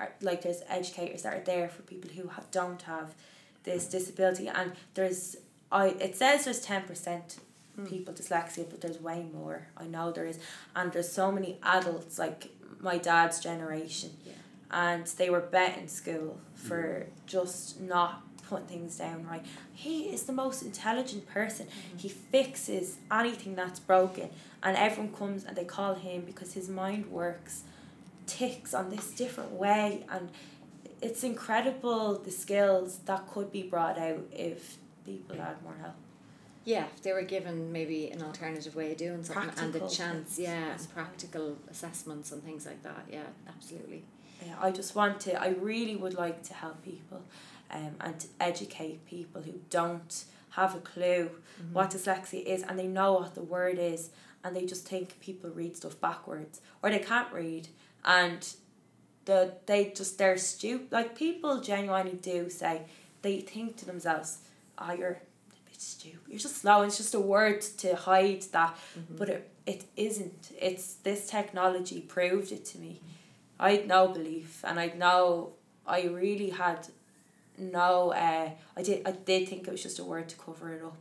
are 0.00 0.12
like 0.20 0.42
there's 0.42 0.62
educators 0.68 1.22
that 1.22 1.34
are 1.34 1.44
there 1.44 1.68
for 1.68 1.82
people 1.82 2.10
who 2.10 2.28
have 2.28 2.50
don't 2.50 2.82
have 2.82 3.14
this 3.62 3.86
disability 3.86 4.48
and 4.48 4.72
there's 4.94 5.36
I 5.72 5.88
it 5.88 6.16
says 6.16 6.44
there's 6.44 6.60
ten 6.60 6.82
percent 6.82 7.38
hmm. 7.76 7.86
people 7.86 8.14
dyslexia 8.14 8.68
but 8.68 8.80
there's 8.80 9.00
way 9.00 9.26
more. 9.32 9.68
I 9.76 9.86
know 9.86 10.10
there 10.12 10.26
is 10.26 10.38
and 10.74 10.92
there's 10.92 11.10
so 11.10 11.30
many 11.30 11.58
adults 11.62 12.18
like 12.18 12.50
my 12.80 12.98
dad's 12.98 13.40
generation 13.40 14.10
Yeah. 14.24 14.32
and 14.70 15.06
they 15.06 15.30
were 15.30 15.40
bet 15.40 15.78
in 15.78 15.88
school 15.88 16.40
hmm. 16.56 16.68
for 16.68 17.06
just 17.26 17.80
not 17.80 18.22
putting 18.48 18.66
things 18.66 18.98
down 18.98 19.26
right. 19.26 19.44
He 19.72 20.12
is 20.14 20.24
the 20.24 20.32
most 20.32 20.62
intelligent 20.62 21.28
person. 21.28 21.66
Hmm. 21.66 21.98
He 21.98 22.08
fixes 22.08 22.98
anything 23.10 23.54
that's 23.54 23.80
broken 23.80 24.30
and 24.62 24.76
everyone 24.76 25.14
comes 25.14 25.44
and 25.44 25.56
they 25.56 25.64
call 25.64 25.94
him 25.94 26.22
because 26.22 26.54
his 26.54 26.68
mind 26.68 27.06
works 27.10 27.62
ticks 28.26 28.74
on 28.74 28.90
this 28.90 29.10
different 29.10 29.50
way 29.52 30.04
and 30.10 30.30
it's 31.02 31.24
incredible 31.24 32.18
the 32.18 32.30
skills 32.30 32.98
that 33.06 33.26
could 33.28 33.50
be 33.50 33.62
brought 33.62 33.98
out 33.98 34.22
if 34.32 34.76
people 35.10 35.36
had 35.36 35.62
more 35.62 35.76
help. 35.80 35.94
Yeah, 36.64 36.86
if 36.94 37.02
they 37.02 37.12
were 37.12 37.22
given 37.22 37.72
maybe 37.72 38.10
an 38.10 38.22
alternative 38.22 38.74
way 38.76 38.92
of 38.92 38.98
doing 38.98 39.24
something 39.24 39.64
and 39.64 39.72
the 39.72 39.88
chance, 39.88 40.38
yeah, 40.38 40.72
and 40.72 40.94
practical 40.94 41.56
assessments 41.70 42.32
and 42.32 42.42
things 42.42 42.66
like 42.66 42.82
that. 42.82 43.06
Yeah, 43.10 43.24
absolutely. 43.48 44.04
Yeah, 44.44 44.54
I 44.60 44.70
just 44.70 44.94
want 44.94 45.20
to, 45.20 45.40
I 45.40 45.48
really 45.48 45.96
would 45.96 46.14
like 46.14 46.42
to 46.44 46.54
help 46.54 46.82
people 46.82 47.22
um, 47.70 47.94
and 48.00 48.18
to 48.20 48.26
educate 48.40 49.06
people 49.06 49.42
who 49.42 49.54
don't 49.70 50.24
have 50.50 50.74
a 50.74 50.80
clue 50.80 51.30
what 51.72 51.90
dyslexia 51.90 52.42
is 52.44 52.62
and 52.62 52.78
they 52.78 52.86
know 52.86 53.12
what 53.14 53.34
the 53.34 53.42
word 53.42 53.78
is 53.78 54.10
and 54.42 54.56
they 54.56 54.64
just 54.64 54.86
think 54.86 55.20
people 55.20 55.50
read 55.50 55.76
stuff 55.76 56.00
backwards 56.00 56.60
or 56.82 56.90
they 56.90 56.98
can't 56.98 57.32
read 57.32 57.68
and 58.04 58.54
the 59.26 59.52
they 59.66 59.92
just 59.94 60.18
they're 60.18 60.36
stupid 60.36 60.90
like 60.90 61.16
people 61.16 61.60
genuinely 61.60 62.14
do 62.14 62.50
say 62.50 62.82
they 63.22 63.40
think 63.40 63.76
to 63.76 63.84
themselves 63.84 64.38
ah 64.80 64.92
you're 64.92 65.10
a 65.10 65.70
bit 65.70 65.80
stupid 65.80 66.20
you're 66.28 66.38
just 66.38 66.56
slow 66.56 66.82
it's 66.82 66.96
just 66.96 67.14
a 67.14 67.20
word 67.20 67.60
to 67.60 67.94
hide 67.94 68.42
that 68.52 68.76
but 69.18 69.28
it, 69.28 69.50
it 69.66 69.84
isn't 69.96 70.50
it's 70.60 70.94
this 70.94 71.28
technology 71.28 72.00
proved 72.00 72.50
it 72.52 72.64
to 72.64 72.78
me 72.78 73.00
I 73.58 73.72
had 73.72 73.86
no 73.86 74.08
belief 74.08 74.64
and 74.66 74.80
I 74.80 74.86
know 74.88 75.52
I 75.86 76.04
really 76.04 76.50
had 76.50 76.88
no 77.58 78.12
uh 78.12 78.50
I 78.76 78.82
did 78.82 79.06
I 79.06 79.12
did 79.12 79.48
think 79.48 79.68
it 79.68 79.70
was 79.70 79.82
just 79.82 79.98
a 79.98 80.04
word 80.04 80.28
to 80.30 80.36
cover 80.36 80.72
it 80.72 80.82
up 80.82 80.96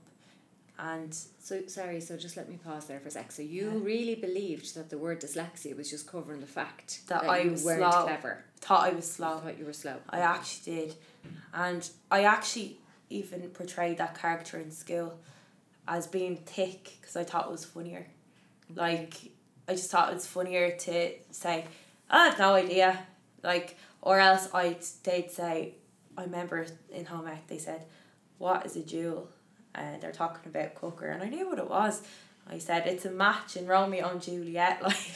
and 0.78 1.13
So 1.42 1.62
sorry, 1.68 2.00
so 2.00 2.15
just 2.15 2.38
let 2.38 2.48
me 2.48 2.56
pause 2.63 2.86
there 2.86 3.02
for 3.02 3.10
a 3.10 3.12
sec. 3.12 3.34
So 3.34 3.42
you 3.42 3.65
Yeah. 3.70 3.80
really 3.94 4.15
believed 4.15 4.76
that 4.76 4.89
the 4.89 4.98
word 4.98 5.20
dyslexia 5.20 5.76
was 5.76 5.89
just 5.89 6.08
covering 6.08 6.39
the 6.39 6.48
fact 6.48 7.02
That 7.08 7.22
that, 7.24 7.30
I 7.30 7.39
you 7.42 7.52
was 7.52 7.63
slow. 7.63 8.04
clever. 8.04 8.46
thought 8.62 8.84
I 8.88 8.92
was 8.92 9.06
You 9.06 9.12
slow 9.18 9.38
thought 9.39 9.58
you 9.60 9.65
were 9.65 9.74
slow. 9.74 9.98
I 10.10 10.20
actually 10.20 10.76
did 10.78 10.96
and 11.54 11.89
I 12.10 12.24
actually 12.24 12.79
even 13.10 13.41
portrayed 13.50 13.98
that 13.98 14.19
character 14.19 14.58
in 14.58 14.72
school 14.72 15.19
as 15.88 16.08
being 16.08 16.38
thick 16.38 16.98
because 17.02 17.15
I 17.15 17.24
thought 17.24 17.48
it 17.48 17.52
was 17.52 17.65
funnier. 17.65 18.08
Like 18.76 19.15
I 19.67 19.74
just 19.74 19.89
thought 19.89 20.12
it 20.12 20.15
was 20.15 20.28
funnier 20.28 20.72
to 20.72 21.12
say 21.32 21.65
"Oh, 22.10 22.17
I 22.17 22.26
have 22.30 22.39
no 22.39 22.54
idea. 22.54 23.00
Like 23.43 23.78
or 24.02 24.19
else 24.19 24.50
I'd 24.54 24.84
they'd 25.04 25.32
say 25.32 25.76
I 26.17 26.24
remember 26.24 26.65
in 26.91 27.06
home 27.06 27.28
ec 27.28 27.48
they 27.48 27.58
said 27.58 27.86
what 28.38 28.65
is 28.65 28.76
a 28.76 28.84
jewel 28.84 29.30
and 29.76 30.02
they're 30.02 30.12
talking 30.12 30.50
about 30.50 30.76
cooker 30.76 31.08
and 31.08 31.22
I 31.22 31.30
knew 31.30 31.48
what 31.50 31.60
it 31.60 31.69
was 31.69 32.02
I 32.52 32.58
said 32.58 32.88
it's 32.88 33.06
a 33.06 33.12
match 33.12 33.56
in 33.56 33.68
Romeo 33.68 34.10
and 34.10 34.22
Juliet, 34.22 34.82
like 34.90 35.14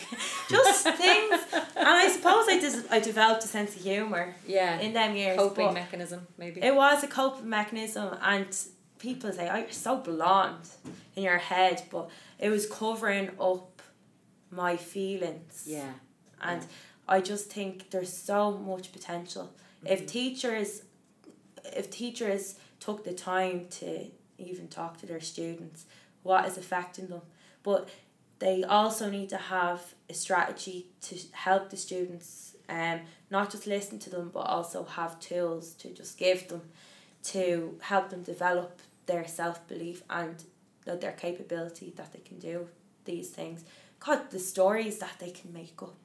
just 0.49 0.87
things. 1.03 1.39
And 1.75 1.87
I 1.87 2.07
suppose 2.09 2.45
I 2.47 2.59
des- 2.59 2.87
I 2.91 2.99
developed 2.99 3.43
a 3.43 3.47
sense 3.47 3.75
of 3.75 3.81
humor 3.81 4.35
Yeah. 4.47 4.79
in 4.79 4.93
them 4.93 5.15
years. 5.15 5.37
Coping 5.37 5.73
mechanism, 5.73 6.27
maybe. 6.37 6.61
it 6.61 6.75
was 6.75 7.03
a 7.03 7.07
coping 7.07 7.49
mechanism, 7.49 8.17
and 8.21 8.55
people 8.99 9.31
say, 9.31 9.49
"Oh, 9.51 9.57
you're 9.57 9.71
so 9.71 9.97
blonde 9.97 10.67
in 11.15 11.23
your 11.23 11.39
head," 11.39 11.83
but 11.91 12.09
it 12.39 12.49
was 12.49 12.65
covering 12.67 13.29
up 13.39 13.81
my 14.51 14.77
feelings. 14.77 15.63
yeah. 15.65 15.93
And 16.41 16.65
I 17.07 17.21
just 17.21 17.49
think 17.49 17.89
there's 17.89 18.11
so 18.15 18.51
much 18.57 18.91
potential. 18.91 19.53
If 19.85 19.99
mm-hmm. 19.99 20.07
teachers 20.07 20.81
if 21.65 21.89
teachers 21.89 22.55
took 22.79 23.03
the 23.03 23.13
time 23.13 23.67
to 23.69 24.07
even 24.37 24.67
talk 24.67 24.97
to 24.99 25.05
their 25.05 25.21
students, 25.21 25.85
what 26.23 26.45
is 26.45 26.57
affecting 26.57 27.07
them. 27.07 27.21
But 27.61 27.89
they 28.39 28.63
also 28.63 29.09
need 29.09 29.29
to 29.29 29.37
have 29.37 29.93
a 30.09 30.13
strategy 30.13 30.87
to 31.01 31.17
help 31.31 31.69
the 31.69 31.77
students 31.77 32.55
um 32.69 33.01
not 33.29 33.51
just 33.51 33.67
listen 33.67 33.99
to 33.99 34.09
them 34.09 34.31
but 34.33 34.39
also 34.41 34.85
have 34.85 35.19
tools 35.19 35.73
to 35.73 35.89
just 35.89 36.17
give 36.17 36.47
them 36.47 36.61
to 37.21 37.77
help 37.81 38.09
them 38.09 38.21
develop 38.23 38.79
their 39.05 39.27
self 39.27 39.65
belief 39.67 40.03
and 40.09 40.43
their 40.85 41.13
capability 41.13 41.93
that 41.95 42.11
they 42.13 42.19
can 42.19 42.39
do 42.39 42.67
these 43.05 43.29
things. 43.29 43.63
God, 43.99 44.29
the 44.31 44.39
stories 44.39 44.99
that 44.99 45.15
they 45.19 45.31
can 45.31 45.53
make 45.53 45.81
up. 45.81 45.95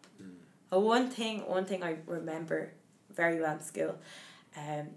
Uh, 0.72 0.81
one 0.81 1.09
thing, 1.09 1.40
one 1.46 1.64
thing 1.64 1.83
I 1.83 1.96
remember 2.07 2.72
very 3.11 3.40
well 3.40 3.54
in 3.54 3.61
school, 3.61 3.98
um, 4.57 4.88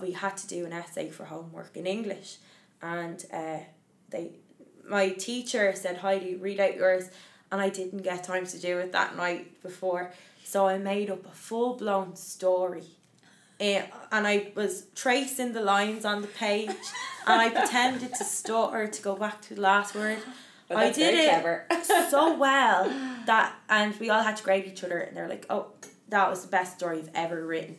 we 0.00 0.12
had 0.12 0.36
to 0.36 0.46
do 0.46 0.64
an 0.64 0.72
essay 0.72 1.10
for 1.10 1.24
homework 1.24 1.76
in 1.76 1.86
English, 1.86 2.36
and 2.80 3.24
uh, 3.32 3.58
they, 4.10 4.30
my 4.88 5.10
teacher 5.10 5.72
said, 5.74 5.98
Heidi, 5.98 6.36
read 6.36 6.60
out 6.60 6.76
yours, 6.76 7.10
and 7.50 7.60
I 7.60 7.68
didn't 7.68 8.02
get 8.02 8.24
time 8.24 8.46
to 8.46 8.58
do 8.58 8.78
it 8.78 8.92
that 8.92 9.16
night 9.16 9.62
before, 9.62 10.12
so 10.42 10.66
I 10.66 10.78
made 10.78 11.10
up 11.10 11.26
a 11.26 11.34
full 11.34 11.74
blown 11.74 12.16
story. 12.16 12.84
Eh, 13.60 13.82
and 14.10 14.26
I 14.26 14.52
was 14.54 14.86
tracing 14.94 15.52
the 15.52 15.60
lines 15.60 16.04
on 16.04 16.22
the 16.22 16.28
page, 16.28 16.70
and 17.26 17.40
I 17.40 17.50
pretended 17.50 18.14
to 18.14 18.24
stutter 18.24 18.88
to 18.88 19.02
go 19.02 19.14
back 19.14 19.40
to 19.42 19.54
the 19.54 19.60
last 19.60 19.94
word. 19.94 20.18
But 20.68 20.78
I 20.78 20.90
did 20.90 21.14
it 21.14 21.84
so 22.10 22.36
well 22.36 22.88
that 23.26 23.54
and 23.68 23.94
we 24.00 24.10
all 24.10 24.22
had 24.22 24.36
to 24.36 24.42
grade 24.42 24.66
each 24.66 24.82
other 24.82 24.98
and 24.98 25.16
they're 25.16 25.28
like 25.28 25.46
oh 25.50 25.66
that 26.08 26.30
was 26.30 26.42
the 26.42 26.48
best 26.48 26.76
story 26.76 26.98
you've 26.98 27.10
ever 27.14 27.46
written 27.46 27.76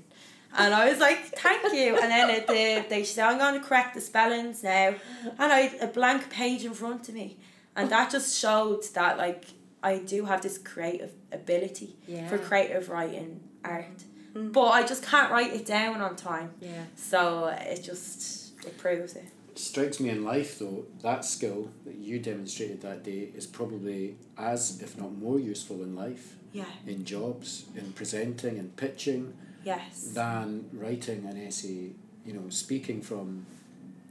and 0.58 0.74
I 0.74 0.90
was 0.90 1.00
like 1.00 1.20
thank 1.38 1.74
you. 1.74 1.96
And 1.98 2.10
then 2.12 2.30
it, 2.30 2.48
they, 2.48 2.86
they 2.90 3.04
said 3.04 3.26
I'm 3.28 3.38
going 3.38 3.60
to 3.60 3.66
correct 3.68 3.94
the 3.96 4.02
spellings 4.02 4.64
now. 4.64 4.96
And 5.40 5.52
I 5.54 5.60
had 5.62 5.82
a 5.82 5.88
blank 5.88 6.30
page 6.30 6.64
in 6.66 6.74
front 6.74 7.08
of 7.10 7.16
me. 7.16 7.38
And 7.76 7.90
that 7.90 8.12
just 8.12 8.40
showed 8.40 8.84
that 8.94 9.18
like 9.18 9.46
I 9.84 9.98
do 10.00 10.26
have 10.26 10.42
this 10.42 10.58
creative 10.58 11.12
ability 11.32 11.96
Yeah. 12.08 12.28
for 12.28 12.38
creative 12.38 12.90
writing 12.90 13.42
art. 13.64 14.04
Mm. 14.34 14.52
but 14.52 14.68
I 14.68 14.84
just 14.86 15.02
can't 15.04 15.32
write 15.32 15.54
it 15.54 15.66
down 15.66 16.02
on 16.02 16.16
time. 16.16 16.52
Yeah. 16.62 16.84
so 16.96 17.48
it 17.48 17.82
just 17.84 18.54
it 18.66 18.78
proves 18.78 19.16
it. 19.16 19.26
Strikes 19.56 20.00
me 20.02 20.10
in 20.10 20.24
life 20.26 20.60
though 20.60 20.86
that 21.02 21.24
skill 21.24 21.70
that 21.86 21.96
you 21.96 22.20
demonstrated 22.20 22.82
that 22.82 23.04
day 23.04 23.30
is 23.36 23.46
probably 23.48 24.18
as 24.38 24.82
if 24.82 24.98
not 24.98 25.12
more 25.18 25.40
useful 25.40 25.82
in 25.84 25.96
life. 25.96 26.36
Yeah. 26.52 26.66
In 26.88 27.04
jobs 27.06 27.66
in 27.76 27.92
presenting 27.94 28.58
and 28.60 28.76
pitching 28.76 29.34
yes 29.66 30.12
than 30.14 30.70
writing 30.74 31.26
an 31.26 31.38
essay 31.48 31.92
you 32.26 32.34
know 32.34 32.48
speaking 32.50 33.02
from 33.02 33.46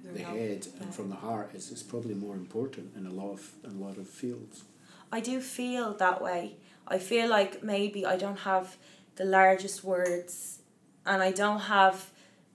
Your 0.02 0.12
the 0.14 0.22
head 0.22 0.66
yeah. 0.66 0.82
and 0.82 0.94
from 0.94 1.08
the 1.08 1.16
heart 1.16 1.54
is, 1.54 1.70
is 1.70 1.82
probably 1.82 2.14
more 2.14 2.34
important 2.34 2.86
in 2.96 3.06
a 3.06 3.14
lot 3.20 3.32
of 3.32 3.42
in 3.64 3.70
a 3.80 3.84
lot 3.86 3.96
of 3.96 4.08
fields 4.08 4.64
I 5.14 5.20
do 5.20 5.40
feel 5.40 5.94
that 5.94 6.20
way. 6.20 6.56
I 6.88 6.98
feel 6.98 7.28
like 7.28 7.62
maybe 7.62 8.04
I 8.04 8.16
don't 8.16 8.40
have 8.40 8.76
the 9.14 9.24
largest 9.24 9.84
words 9.84 10.58
and 11.06 11.22
I 11.22 11.30
don't 11.30 11.60
have 11.60 12.10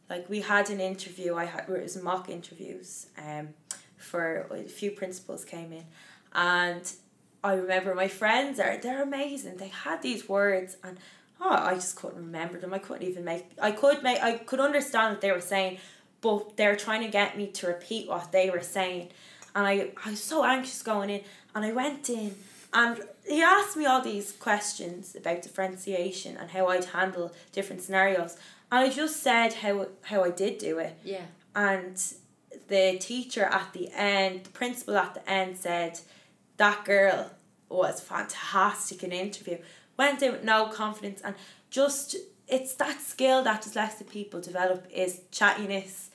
like 0.09 0.29
we 0.29 0.41
had 0.41 0.69
an 0.69 0.81
interview 0.81 1.35
I 1.35 1.45
had 1.45 1.69
it 1.69 1.83
was 1.83 2.01
mock 2.01 2.29
interviews 2.29 3.07
um 3.17 3.49
for 3.95 4.47
a 4.51 4.63
few 4.63 4.91
principals 4.91 5.45
came 5.45 5.71
in 5.71 5.85
and 6.33 6.91
I 7.43 7.53
remember 7.53 7.95
my 7.95 8.09
friends 8.09 8.59
are 8.59 8.75
they're 8.77 9.03
amazing. 9.03 9.55
They 9.57 9.69
had 9.69 10.01
these 10.01 10.27
words 10.27 10.75
and 10.83 10.97
oh 11.41 11.49
I 11.49 11.75
just 11.75 11.95
couldn't 11.95 12.17
remember 12.17 12.59
them. 12.59 12.73
I 12.73 12.79
couldn't 12.79 13.07
even 13.07 13.23
make 13.23 13.45
I 13.61 13.71
could 13.71 14.03
make 14.03 14.21
I 14.21 14.37
could 14.37 14.59
understand 14.59 15.13
what 15.13 15.21
they 15.21 15.31
were 15.31 15.41
saying 15.41 15.77
but 16.21 16.57
they're 16.57 16.75
trying 16.75 17.01
to 17.01 17.07
get 17.07 17.37
me 17.37 17.47
to 17.47 17.67
repeat 17.67 18.07
what 18.09 18.31
they 18.31 18.49
were 18.49 18.61
saying 18.61 19.09
and 19.55 19.65
I, 19.65 19.91
I 20.05 20.11
was 20.11 20.21
so 20.21 20.43
anxious 20.43 20.81
going 20.81 21.09
in 21.09 21.21
and 21.55 21.63
I 21.65 21.71
went 21.71 22.09
in 22.09 22.35
and 22.73 22.99
he 23.27 23.41
asked 23.41 23.75
me 23.77 23.85
all 23.85 24.01
these 24.01 24.31
questions 24.33 25.15
about 25.15 25.41
differentiation 25.41 26.37
and 26.37 26.51
how 26.51 26.67
I'd 26.67 26.85
handle 26.85 27.31
different 27.51 27.81
scenarios 27.81 28.37
and 28.71 28.81
I 28.85 28.89
just 28.89 29.23
said 29.23 29.53
how 29.53 29.87
how 30.03 30.23
I 30.23 30.31
did 30.31 30.57
do 30.57 30.77
it 30.79 30.95
Yeah. 31.03 31.23
and 31.55 31.95
the 32.67 32.97
teacher 32.99 33.43
at 33.45 33.71
the 33.73 33.89
end 33.93 34.43
the 34.43 34.49
principal 34.51 34.97
at 34.97 35.13
the 35.15 35.27
end 35.29 35.57
said 35.57 35.99
that 36.57 36.83
girl 36.85 37.31
was 37.69 38.01
fantastic 38.01 39.03
in 39.03 39.11
interview 39.11 39.57
went 39.99 40.23
in 40.23 40.31
with 40.31 40.43
no 40.43 40.59
confidence 40.81 41.19
and 41.25 41.35
just 41.69 42.15
it's 42.47 42.73
that 42.75 42.99
skill 43.01 43.43
that 43.43 43.61
dyslexic 43.61 44.09
people 44.09 44.39
develop 44.41 44.87
is 44.91 45.21
chattiness. 45.31 46.07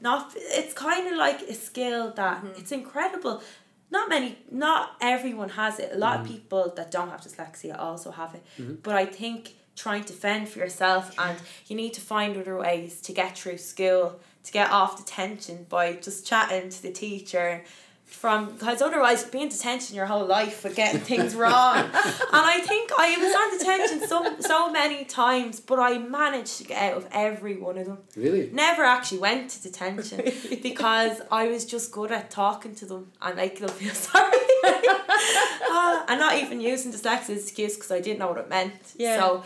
Not 0.00 0.32
it's 0.34 0.74
kind 0.74 1.06
of 1.10 1.16
like 1.16 1.40
a 1.42 1.54
skill 1.54 2.12
that 2.20 2.38
mm-hmm. 2.38 2.58
it's 2.60 2.72
incredible. 2.72 3.42
Not 3.90 4.08
many 4.08 4.36
not 4.50 4.96
everyone 5.00 5.50
has 5.50 5.78
it. 5.78 5.90
A 5.94 5.98
lot 5.98 6.20
of 6.20 6.26
mm-hmm. 6.26 6.34
people 6.34 6.72
that 6.76 6.90
don't 6.90 7.08
have 7.08 7.22
dyslexia 7.22 7.78
also 7.78 8.10
have 8.10 8.34
it. 8.34 8.44
Mm-hmm. 8.58 8.74
But 8.82 8.94
i 8.96 9.06
think 9.06 9.54
trying 9.76 10.04
to 10.10 10.12
fend 10.12 10.48
for 10.48 10.58
yourself 10.64 11.04
and 11.18 11.36
you 11.66 11.74
need 11.82 11.92
to 11.98 12.00
find 12.00 12.36
other 12.36 12.56
ways 12.56 13.00
to 13.00 13.12
get 13.12 13.36
through 13.36 13.58
school 13.58 14.20
to 14.44 14.52
get 14.52 14.70
off 14.70 14.92
detention 15.02 15.66
by 15.68 15.84
just 16.06 16.24
chatting 16.30 16.70
to 16.70 16.80
the 16.86 16.92
teacher 16.92 17.64
from 18.04 18.52
because 18.52 18.82
otherwise 18.82 19.22
you'll 19.22 19.30
be 19.30 19.42
in 19.42 19.48
detention 19.48 19.96
your 19.96 20.06
whole 20.06 20.26
life 20.26 20.60
for 20.60 20.68
getting 20.68 21.00
things 21.00 21.34
wrong 21.42 21.76
and 21.76 21.92
I 22.32 22.60
think 22.60 22.90
I 22.96 23.16
was 23.16 23.34
on 23.34 23.58
detention 23.58 24.08
so 24.08 24.40
so 24.40 24.70
many 24.70 25.04
times 25.04 25.58
but 25.58 25.78
I 25.78 25.98
managed 25.98 26.58
to 26.58 26.64
get 26.64 26.92
out 26.92 26.98
of 26.98 27.08
every 27.12 27.56
one 27.56 27.78
of 27.78 27.86
them 27.86 27.98
really 28.14 28.50
never 28.52 28.82
actually 28.82 29.18
went 29.18 29.50
to 29.50 29.62
detention 29.62 30.22
because 30.62 31.22
I 31.30 31.48
was 31.48 31.64
just 31.64 31.92
good 31.92 32.12
at 32.12 32.30
talking 32.30 32.74
to 32.76 32.86
them 32.86 33.12
and 33.22 33.36
making 33.36 33.66
them 33.66 33.74
feel 33.76 33.94
sorry. 33.94 34.36
uh, 34.64 36.04
and 36.08 36.20
not 36.20 36.36
even 36.36 36.60
using 36.60 36.92
dyslexia 36.92 37.20
as 37.20 37.28
an 37.30 37.34
excuse 37.36 37.74
because 37.74 37.90
I 37.90 38.00
didn't 38.00 38.18
know 38.18 38.28
what 38.28 38.38
it 38.38 38.48
meant. 38.48 38.74
Yeah. 38.96 39.18
So 39.18 39.44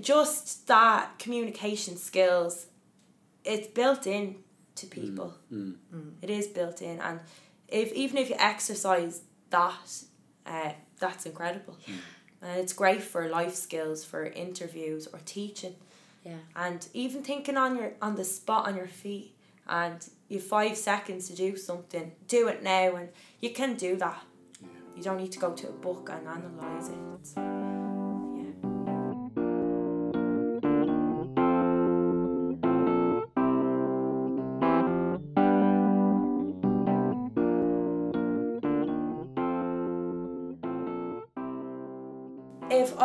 just 0.00 0.66
that 0.68 1.18
communication 1.18 1.96
skills, 1.96 2.66
it's 3.44 3.66
built 3.68 4.06
in 4.06 4.36
to 4.76 4.86
people. 4.86 5.34
Mm. 5.52 5.76
It 6.22 6.30
is 6.30 6.46
built 6.46 6.82
in 6.82 7.00
and 7.00 7.20
if 7.68 7.92
even 7.92 8.18
if 8.18 8.30
you 8.30 8.36
exercise 8.38 9.22
that, 9.50 10.02
uh, 10.46 10.72
that's 10.98 11.26
incredible. 11.26 11.76
And 12.40 12.60
it's 12.60 12.72
great 12.72 13.02
for 13.02 13.28
life 13.28 13.54
skills, 13.54 14.04
for 14.04 14.24
interviews 14.24 15.06
or 15.12 15.20
teaching. 15.24 15.74
Yeah. 16.24 16.34
and 16.56 16.86
even 16.92 17.22
thinking 17.22 17.56
on 17.56 17.76
your 17.76 17.92
on 18.02 18.16
the 18.16 18.24
spot 18.24 18.66
on 18.66 18.76
your 18.76 18.88
feet 18.88 19.34
and 19.66 20.06
you 20.28 20.38
have 20.38 20.46
five 20.46 20.76
seconds 20.76 21.28
to 21.28 21.34
do 21.34 21.56
something 21.56 22.12
do 22.26 22.48
it 22.48 22.62
now 22.62 22.96
and 22.96 23.08
you 23.40 23.50
can 23.50 23.76
do 23.76 23.96
that. 23.96 24.22
You 24.96 25.02
don't 25.02 25.16
need 25.16 25.32
to 25.32 25.38
go 25.38 25.52
to 25.52 25.68
a 25.68 25.72
book 25.72 26.10
and 26.12 26.26
analyze 26.26 26.88
it 26.88 27.87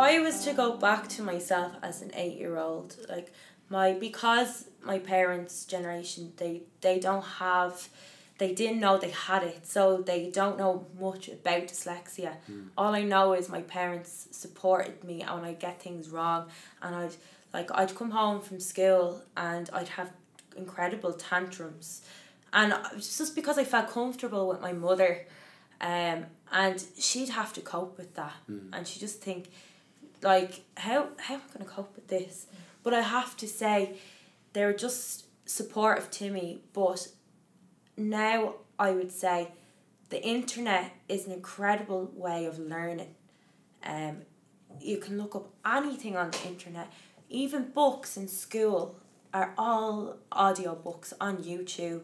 I 0.04 0.18
was 0.18 0.44
to 0.44 0.52
go 0.52 0.76
back 0.76 1.08
to 1.08 1.22
myself 1.22 1.72
as 1.82 2.02
an 2.02 2.10
eight 2.14 2.36
year 2.36 2.58
old, 2.58 2.96
like 3.08 3.32
my 3.70 3.94
because 3.94 4.66
my 4.82 4.98
parents' 4.98 5.64
generation 5.64 6.32
they 6.36 6.62
they 6.82 6.98
don't 7.00 7.24
have 7.24 7.88
they 8.36 8.52
didn't 8.52 8.80
know 8.80 8.98
they 8.98 9.10
had 9.10 9.42
it, 9.44 9.66
so 9.66 9.98
they 9.98 10.30
don't 10.30 10.58
know 10.58 10.86
much 11.00 11.28
about 11.28 11.68
dyslexia. 11.68 12.32
All 12.76 12.94
I 12.94 13.02
know 13.02 13.32
is 13.32 13.48
my 13.48 13.62
parents 13.62 14.28
supported 14.32 15.02
me 15.04 15.22
and 15.22 15.40
when 15.40 15.44
I 15.44 15.54
get 15.54 15.80
things 15.80 16.10
wrong 16.10 16.48
and 16.82 16.94
I'd 16.94 17.16
like 17.54 17.70
I'd 17.72 17.94
come 17.94 18.10
home 18.10 18.40
from 18.42 18.60
school 18.60 19.22
and 19.36 19.70
I'd 19.72 19.88
have 19.88 20.10
incredible 20.56 21.12
tantrums. 21.12 22.02
And 22.52 22.74
just 22.96 23.34
because 23.34 23.58
I 23.58 23.64
felt 23.64 23.88
comfortable 23.90 24.46
with 24.48 24.60
my 24.60 24.72
mother 24.72 25.26
um, 25.80 26.26
and 26.52 26.84
she'd 26.98 27.30
have 27.30 27.52
to 27.54 27.60
cope 27.60 27.96
with 27.98 28.14
that 28.14 28.34
and 28.72 28.86
she 28.86 29.00
just 29.00 29.20
think 29.20 29.48
like 30.24 30.62
how 30.76 31.08
how 31.18 31.34
am 31.34 31.42
I 31.50 31.58
gonna 31.58 31.70
cope 31.70 31.94
with 31.94 32.08
this 32.08 32.46
but 32.82 32.92
I 32.94 33.02
have 33.02 33.36
to 33.36 33.46
say 33.46 33.96
they're 34.54 34.72
just 34.72 35.26
supportive 35.46 36.10
to 36.12 36.30
me 36.30 36.62
but 36.72 37.06
now 37.96 38.54
I 38.78 38.90
would 38.90 39.12
say 39.12 39.52
the 40.08 40.22
internet 40.22 40.92
is 41.08 41.26
an 41.26 41.32
incredible 41.32 42.10
way 42.14 42.44
of 42.46 42.58
learning. 42.58 43.14
Um, 43.84 44.22
you 44.80 44.98
can 44.98 45.16
look 45.18 45.34
up 45.34 45.50
anything 45.66 46.16
on 46.16 46.30
the 46.30 46.46
internet, 46.46 46.92
even 47.28 47.70
books 47.70 48.16
in 48.16 48.28
school 48.28 48.96
are 49.32 49.54
all 49.58 50.16
audio 50.30 50.74
books 50.74 51.12
on 51.20 51.38
YouTube. 51.38 52.02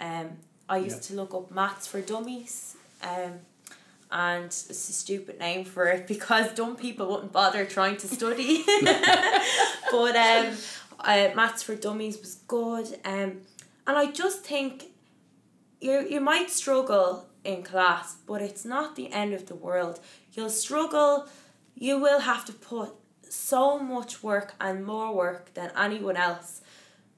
Um, 0.00 0.38
I 0.68 0.78
used 0.78 0.96
Yeah. 0.96 1.08
to 1.08 1.14
look 1.14 1.34
up 1.34 1.50
Maths 1.50 1.86
for 1.86 2.00
Dummies. 2.00 2.76
Um, 3.02 3.40
and 4.10 4.46
it's 4.46 4.70
a 4.70 4.92
stupid 4.92 5.38
name 5.38 5.64
for 5.64 5.86
it 5.86 6.06
because 6.14 6.52
dumb 6.54 6.76
people 6.76 7.08
wouldn't 7.10 7.32
bother 7.32 7.64
trying 7.64 7.96
to 7.98 8.08
study. 8.08 8.64
but 9.90 10.16
um, 10.16 10.56
uh, 11.00 11.28
Maths 11.34 11.62
for 11.62 11.74
Dummies 11.74 12.18
was 12.20 12.36
good. 12.46 12.98
Um, 13.04 13.42
and 13.86 13.96
I 13.96 14.10
just 14.10 14.44
think 14.44 14.86
you 15.80 16.06
you 16.08 16.20
might 16.20 16.50
struggle 16.50 17.26
in 17.44 17.62
class, 17.62 18.16
but 18.26 18.42
it's 18.42 18.64
not 18.64 18.96
the 18.96 19.12
end 19.12 19.32
of 19.32 19.46
the 19.46 19.54
world. 19.54 20.00
You'll 20.32 20.50
struggle. 20.50 21.28
You 21.74 21.98
will 21.98 22.20
have 22.20 22.44
to 22.46 22.52
put 22.52 22.90
so 23.22 23.78
much 23.78 24.22
work 24.22 24.54
and 24.60 24.84
more 24.84 25.14
work 25.14 25.54
than 25.54 25.70
anyone 25.76 26.16
else, 26.16 26.60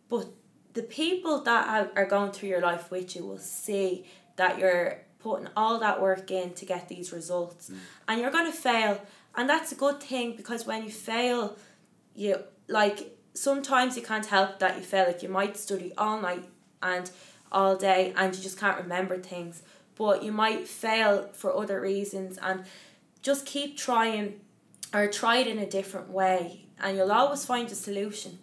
but 0.08 0.26
the 0.74 0.82
people 0.82 1.40
that 1.42 1.66
are- 1.66 1.90
are 1.96 2.06
going 2.06 2.30
through 2.32 2.48
your 2.48 2.60
life 2.60 2.90
with 2.90 3.16
you 3.16 3.24
will 3.24 3.38
see 3.38 4.04
that 4.36 4.58
you're 4.58 5.02
putting 5.20 5.48
all 5.56 5.78
that 5.78 6.00
work 6.00 6.30
in 6.30 6.54
to 6.54 6.64
get 6.64 6.88
these 6.88 7.12
results, 7.12 7.70
mm. 7.70 7.78
and 8.08 8.20
you're 8.20 8.30
gonna 8.30 8.52
fail, 8.52 9.00
and 9.34 9.48
that's 9.48 9.72
a 9.72 9.74
good 9.74 10.00
thing 10.02 10.36
because 10.36 10.66
when 10.66 10.82
you 10.82 10.90
fail, 10.90 11.56
you 12.14 12.42
like 12.68 13.16
sometimes 13.34 13.96
you 13.96 14.02
can't 14.02 14.26
help 14.26 14.58
that 14.58 14.76
you 14.76 14.82
fail. 14.82 15.06
Like 15.06 15.22
you 15.22 15.28
might 15.28 15.56
study 15.56 15.92
all 15.96 16.20
night 16.20 16.44
and 16.82 17.10
all 17.52 17.76
day, 17.76 18.12
and 18.16 18.34
you 18.34 18.42
just 18.42 18.58
can't 18.58 18.78
remember 18.78 19.18
things. 19.18 19.62
But 19.96 20.22
you 20.22 20.32
might 20.32 20.66
fail 20.66 21.28
for 21.32 21.54
other 21.54 21.80
reasons, 21.80 22.38
and 22.42 22.64
just 23.22 23.46
keep 23.46 23.76
trying, 23.76 24.40
or 24.94 25.06
try 25.08 25.38
it 25.38 25.46
in 25.46 25.58
a 25.58 25.66
different 25.66 26.08
way, 26.08 26.66
and 26.80 26.96
you'll 26.96 27.12
always 27.12 27.44
find 27.44 27.70
a 27.70 27.74
solution. 27.74 28.38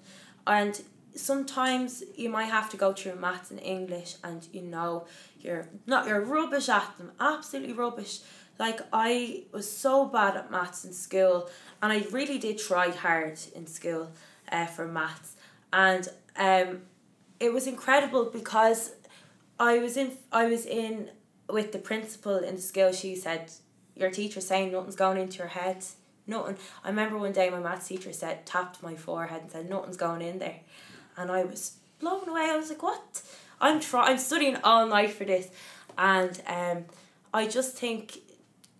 And 0.45 0.82
sometimes 1.18 2.03
you 2.15 2.30
might 2.30 2.45
have 2.45 2.70
to 2.70 2.78
go 2.78 2.93
through 2.93 3.15
maths 3.15 3.51
and 3.51 3.59
English, 3.61 4.15
and 4.24 4.47
you 4.51 4.61
know 4.61 5.05
you're 5.39 5.68
not 5.86 6.07
you're 6.07 6.22
rubbish 6.22 6.70
at 6.70 6.97
them, 6.97 7.11
absolutely 7.20 7.74
rubbish. 7.74 8.20
Like 8.59 8.82
I 8.91 9.43
was 9.51 9.70
so 9.70 10.05
bad 10.05 10.36
at 10.36 10.51
maths 10.51 10.86
in 10.86 10.93
school, 10.93 11.49
and 11.82 11.91
I 11.91 12.05
really 12.11 12.38
did 12.38 12.57
try 12.57 12.89
hard 12.89 13.39
in 13.55 13.68
school, 13.68 14.11
uh, 14.51 14.65
for 14.65 14.88
maths, 14.88 15.36
and 15.74 16.07
um, 16.38 16.82
it 17.39 17.53
was 17.53 17.68
incredible 17.68 18.26
because 18.26 18.93
I 19.59 19.80
was 19.80 19.97
in 19.97 20.18
I 20.32 20.45
was 20.45 20.65
in 20.65 21.11
with 21.49 21.72
the 21.72 21.80
principal 21.80 22.38
in 22.38 22.55
the 22.55 22.61
school. 22.61 22.91
She 22.91 23.15
said, 23.15 23.51
"Your 23.95 24.11
teacher's 24.11 24.47
saying 24.47 24.72
nothing's 24.72 24.95
going 24.95 25.20
into 25.20 25.39
your 25.39 25.47
head. 25.47 25.84
Nothing." 26.26 26.57
I 26.84 26.89
remember 26.89 27.18
one 27.18 27.32
day 27.32 27.49
my 27.49 27.59
maths 27.59 27.88
teacher 27.88 28.13
said, 28.13 28.45
tapped 28.45 28.84
my 28.84 28.95
forehead 28.95 29.43
and 29.43 29.51
said, 29.51 29.70
"Nothing's 29.70 29.97
going 29.97 30.22
in 30.22 30.39
there," 30.39 30.61
and 31.18 31.32
I 31.32 31.43
was 31.43 31.78
blown 31.99 32.28
away. 32.30 32.49
I 32.51 32.55
was 32.55 32.70
like, 32.70 32.84
"What?" 32.84 33.22
I'm 33.59 33.80
try- 33.80 34.07
I'm 34.07 34.18
studying 34.20 34.57
all 34.63 34.86
night 34.88 35.11
for 35.11 35.26
this, 35.26 35.49
and 35.97 36.41
um, 36.47 36.86
I 37.34 37.47
just 37.47 37.76
think, 37.76 38.20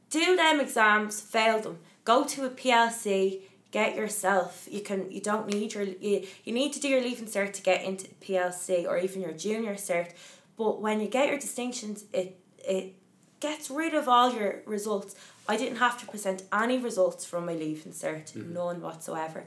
do 0.10 0.36
them 0.36 0.60
exams, 0.60 1.20
fail 1.20 1.60
them, 1.60 1.80
go 2.06 2.24
to 2.24 2.46
a 2.46 2.50
PLC. 2.50 3.42
Get 3.70 3.98
yourself. 3.98 4.66
You 4.72 4.80
can. 4.80 5.12
You 5.12 5.20
don't 5.20 5.48
need 5.48 5.74
your. 5.74 5.84
You, 5.84 6.26
you 6.46 6.54
need 6.54 6.72
to 6.74 6.80
do 6.80 6.88
your 6.88 7.02
leaving 7.02 7.28
cert 7.28 7.52
to 7.54 7.62
get 7.62 7.84
into 7.84 8.08
PLC 8.22 8.86
or 8.88 8.98
even 8.98 9.22
your 9.22 9.34
junior 9.34 9.76
cert. 9.76 10.12
But 10.58 10.82
when 10.82 11.02
you 11.02 11.08
get 11.08 11.28
your 11.28 11.38
distinctions, 11.38 12.06
it 12.14 12.40
it 12.60 12.94
gets 13.42 13.70
rid 13.70 13.94
of 13.94 14.08
all 14.08 14.34
your 14.34 14.62
results. 14.66 15.16
I 15.50 15.58
didn't 15.58 15.78
have 15.78 16.00
to 16.00 16.08
present 16.08 16.44
any 16.52 16.78
results 16.78 17.26
from 17.26 17.46
my 17.46 17.54
leaving 17.54 17.92
cert, 17.92 18.36
none 18.36 18.82
whatsoever. 18.82 19.46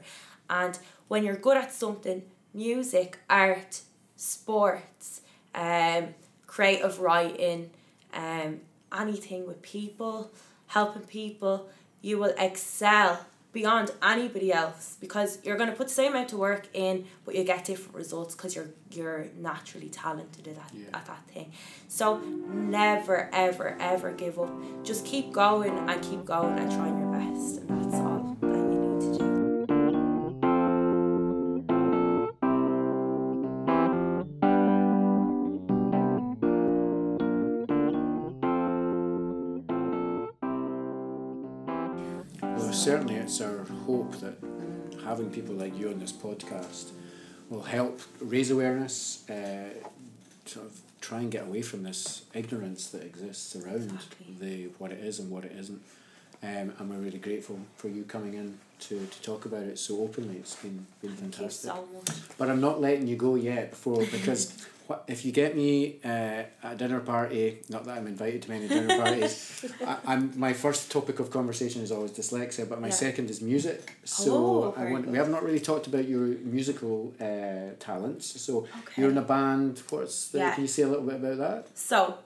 And 0.49 0.77
when 1.07 1.23
you're 1.23 1.35
good 1.35 1.57
at 1.57 1.73
something, 1.73 2.23
music, 2.53 3.19
art, 3.29 3.81
sports, 4.15 5.21
um, 5.55 6.09
creative 6.47 6.99
writing, 6.99 7.69
um, 8.13 8.59
anything 8.97 9.45
with 9.47 9.61
people, 9.61 10.31
helping 10.67 11.03
people, 11.03 11.69
you 12.01 12.17
will 12.17 12.33
excel 12.37 13.25
beyond 13.53 13.91
anybody 14.01 14.51
else 14.53 14.95
because 15.01 15.37
you're 15.43 15.57
going 15.57 15.69
to 15.69 15.75
put 15.75 15.89
the 15.89 15.93
same 15.93 16.13
amount 16.13 16.31
of 16.31 16.39
work 16.39 16.69
in 16.73 17.05
but 17.25 17.35
you 17.35 17.43
get 17.43 17.65
different 17.65 17.93
results 17.93 18.33
because 18.33 18.55
you're 18.55 18.69
you're 18.91 19.27
naturally 19.37 19.89
talented 19.89 20.47
at 20.47 20.55
that, 20.55 20.71
Yeah. 20.73 20.85
at 20.93 21.05
that 21.07 21.27
thing. 21.27 21.51
So 21.89 22.19
never 22.19 23.29
ever 23.33 23.75
ever 23.77 24.13
give 24.13 24.39
up. 24.39 24.53
Just 24.85 25.05
keep 25.05 25.33
going 25.33 25.77
and 25.89 26.01
keep 26.01 26.23
going 26.23 26.57
and 26.59 26.71
trying 26.71 26.97
your 26.97 27.11
best 27.11 27.59
certainly 42.83 43.15
it's 43.15 43.39
our 43.41 43.63
hope 43.85 44.19
that 44.21 44.33
having 45.03 45.29
people 45.29 45.53
like 45.55 45.77
you 45.77 45.89
on 45.89 45.99
this 45.99 46.11
podcast 46.11 46.89
will 47.49 47.61
help 47.61 47.99
raise 48.19 48.49
awareness, 48.49 49.27
uh, 49.29 49.69
sort 50.45 50.65
of 50.65 50.79
try 50.99 51.19
and 51.19 51.31
get 51.31 51.43
away 51.43 51.61
from 51.61 51.83
this 51.83 52.23
ignorance 52.33 52.87
that 52.89 53.03
exists 53.03 53.55
around 53.55 53.83
Exactly. 53.83 54.35
the 54.39 54.69
what 54.79 54.91
it 54.91 54.99
is 54.99 55.19
and 55.19 55.29
what 55.29 55.45
it 55.45 55.51
isn't. 55.57 55.81
Um, 56.43 56.73
and 56.79 56.89
we're 56.89 56.95
really 56.97 57.19
grateful 57.19 57.59
for 57.75 57.87
you 57.87 58.03
coming 58.03 58.33
in 58.33 58.57
to, 58.79 59.05
to 59.05 59.21
talk 59.21 59.45
about 59.45 59.61
it 59.63 59.77
so 59.77 59.99
openly. 60.01 60.37
It's 60.37 60.55
been, 60.55 60.87
been 61.01 61.11
fantastic. 61.15 61.69
so 61.69 61.87
But 62.39 62.49
I'm 62.49 62.59
not 62.61 62.81
letting 62.81 63.05
you 63.07 63.15
go 63.15 63.35
yet 63.35 63.69
before 63.71 64.03
because 64.07 64.65
if 65.07 65.23
you 65.25 65.31
get 65.31 65.55
me 65.55 65.99
uh, 66.03 66.07
at 66.07 66.49
a 66.63 66.75
dinner 66.75 66.99
party, 66.99 67.59
not 67.69 67.85
that 67.85 67.97
I'm 67.97 68.07
invited 68.07 68.41
to 68.43 68.49
many 68.49 68.67
dinner 68.67 68.95
parties, 69.03 69.63
I, 69.85 69.97
I'm 70.05 70.33
my 70.37 70.53
first 70.53 70.91
topic 70.91 71.19
of 71.19 71.29
conversation 71.31 71.81
is 71.81 71.91
always 71.91 72.11
dyslexia, 72.11 72.67
but 72.67 72.79
my 72.81 72.87
Yeah. 72.87 72.93
second 72.93 73.29
is 73.29 73.41
music. 73.41 73.93
So 74.03 74.31
Oh, 74.75 74.81
I 74.81 74.91
want, 74.91 75.07
we 75.07 75.17
have 75.17 75.29
not 75.29 75.43
really 75.43 75.59
talked 75.59 75.87
about 75.87 76.05
your 76.07 76.27
musical 76.57 77.13
uh, 77.21 77.75
talents. 77.79 78.25
So 78.41 78.53
Okay. 78.59 79.01
you're 79.01 79.11
in 79.11 79.17
a 79.17 79.21
band. 79.35 79.81
What's 79.89 80.29
the, 80.29 80.39
Yeah. 80.39 80.53
can 80.55 80.63
you 80.63 80.67
say 80.67 80.83
a 80.83 80.87
little 80.87 81.05
bit 81.05 81.15
about 81.15 81.37
that? 81.37 81.77
So, 81.77 82.17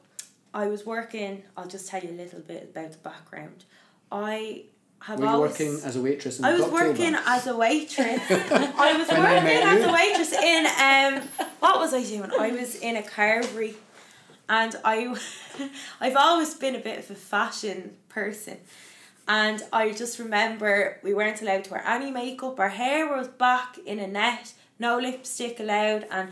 I 0.53 0.67
was 0.67 0.85
working. 0.85 1.43
I'll 1.57 1.67
just 1.67 1.87
tell 1.89 2.01
you 2.01 2.11
a 2.11 2.19
little 2.23 2.39
bit 2.39 2.63
about 2.71 2.91
the 2.93 2.97
background. 2.99 3.65
I 4.11 4.63
have 4.99 5.19
Were 5.19 5.25
you 5.25 5.31
always. 5.31 5.51
working 5.51 5.79
as 5.83 5.95
a 5.95 6.01
waitress 6.01 6.39
in 6.39 6.45
I 6.45 6.53
was 6.53 6.65
working 6.71 7.11
bar? 7.13 7.21
as 7.27 7.47
a 7.47 7.55
waitress. 7.55 8.21
I 8.31 8.95
was 8.97 9.07
When 9.07 9.21
working 9.21 9.43
met 9.43 9.63
as 9.63 9.81
you. 9.83 9.89
a 9.89 9.93
waitress 9.93 10.33
in 10.33 10.65
um. 10.65 11.47
What 11.59 11.79
was 11.79 11.93
I 11.93 12.03
doing? 12.03 12.31
I 12.39 12.51
was 12.51 12.75
in 12.75 12.95
a 12.95 13.01
carvery, 13.03 13.75
and 14.49 14.75
I, 14.83 15.15
I've 16.01 16.15
always 16.15 16.53
been 16.55 16.75
a 16.75 16.79
bit 16.79 16.99
of 16.99 17.09
a 17.11 17.15
fashion 17.15 17.95
person, 18.09 18.57
and 19.27 19.61
I 19.71 19.91
just 19.91 20.17
remember 20.19 20.99
we 21.03 21.13
weren't 21.13 21.41
allowed 21.41 21.65
to 21.65 21.71
wear 21.71 21.83
any 21.87 22.11
makeup. 22.11 22.59
Our 22.59 22.69
hair 22.69 23.07
was 23.15 23.27
back 23.27 23.77
in 23.85 23.99
a 23.99 24.07
net, 24.07 24.53
no 24.79 24.97
lipstick 24.99 25.59
allowed, 25.59 26.05
and 26.11 26.29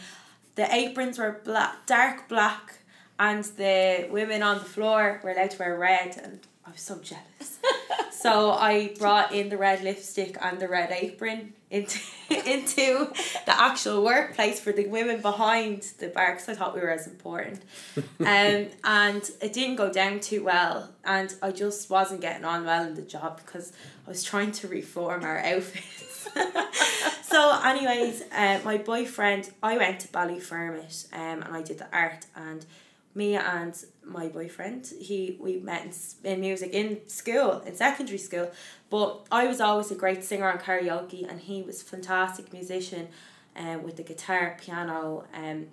the 0.56 0.74
aprons 0.74 1.18
were 1.20 1.42
black, 1.44 1.86
dark 1.86 2.28
black, 2.30 2.80
and 3.20 3.44
the 3.44 4.08
women 4.12 4.42
on 4.44 4.58
the 4.60 4.66
floor 4.66 5.20
were 5.24 5.32
allowed 5.32 5.52
to 5.52 5.60
wear 5.60 5.78
red, 5.78 6.20
and 6.24 6.40
I 6.66 6.72
was 6.72 6.82
so 6.82 7.00
jealous. 7.00 7.60
so 8.24 8.52
I 8.52 8.94
brought 8.98 9.34
in 9.34 9.50
the 9.50 9.58
red 9.58 9.84
lipstick 9.84 10.38
and 10.42 10.58
the 10.58 10.70
red 10.70 10.92
apron 10.92 11.52
into 11.70 12.00
into 12.30 13.12
the 13.46 13.62
actual 13.62 14.02
workplace 14.02 14.62
for 14.62 14.72
the 14.72 14.88
women 14.88 15.20
behind 15.22 15.82
the 16.00 16.08
bar 16.08 16.32
because 16.32 16.48
I 16.48 16.54
thought 16.54 16.74
we 16.74 16.80
were 16.80 16.90
as 16.90 17.06
important. 17.06 17.62
Um, 18.20 18.68
and 18.86 19.30
it 19.42 19.52
didn't 19.52 19.76
go 19.76 19.92
down 19.92 20.22
too 20.22 20.46
well, 20.46 20.90
and 21.04 21.36
I 21.42 21.52
just 21.52 21.90
wasn't 21.90 22.22
getting 22.22 22.46
on 22.46 22.64
well 22.64 22.86
in 22.88 22.94
the 22.96 23.02
job 23.02 23.42
because 23.46 23.74
I 24.08 24.10
was 24.10 24.24
trying 24.24 24.54
to 24.54 24.68
reform 24.70 25.26
our 25.26 25.40
outfits. 25.40 26.30
so, 27.24 27.60
anyways, 27.66 28.24
uh, 28.32 28.60
my 28.64 28.78
boyfriend, 28.78 29.52
I 29.62 29.78
went 29.78 30.00
to 30.02 30.08
Ballyfermot 30.08 31.14
um, 31.14 31.44
and 31.44 31.58
I 31.58 31.62
did 31.62 31.80
the 31.80 31.88
art, 31.92 32.26
and 32.34 32.66
me 33.16 33.36
and 33.36 33.76
my 34.04 34.28
boyfriend, 34.28 34.92
he 35.00 35.38
we 35.40 35.58
met 35.58 35.96
in, 36.24 36.40
music 36.40 36.72
in 36.72 37.08
school, 37.08 37.60
in 37.66 37.76
secondary 37.76 38.18
school, 38.18 38.52
but 38.90 39.26
I 39.32 39.46
was 39.46 39.62
always 39.62 39.92
a 39.92 39.96
great 39.96 40.24
singer 40.24 40.50
on 40.50 40.58
karaoke, 40.58 41.28
and 41.30 41.40
he 41.40 41.62
was 41.62 41.82
fantastic 41.82 42.52
musician, 42.52 43.08
um, 43.56 43.84
with 43.84 43.98
the 43.98 44.04
guitar, 44.04 44.58
piano, 44.60 45.26
um, 45.34 45.68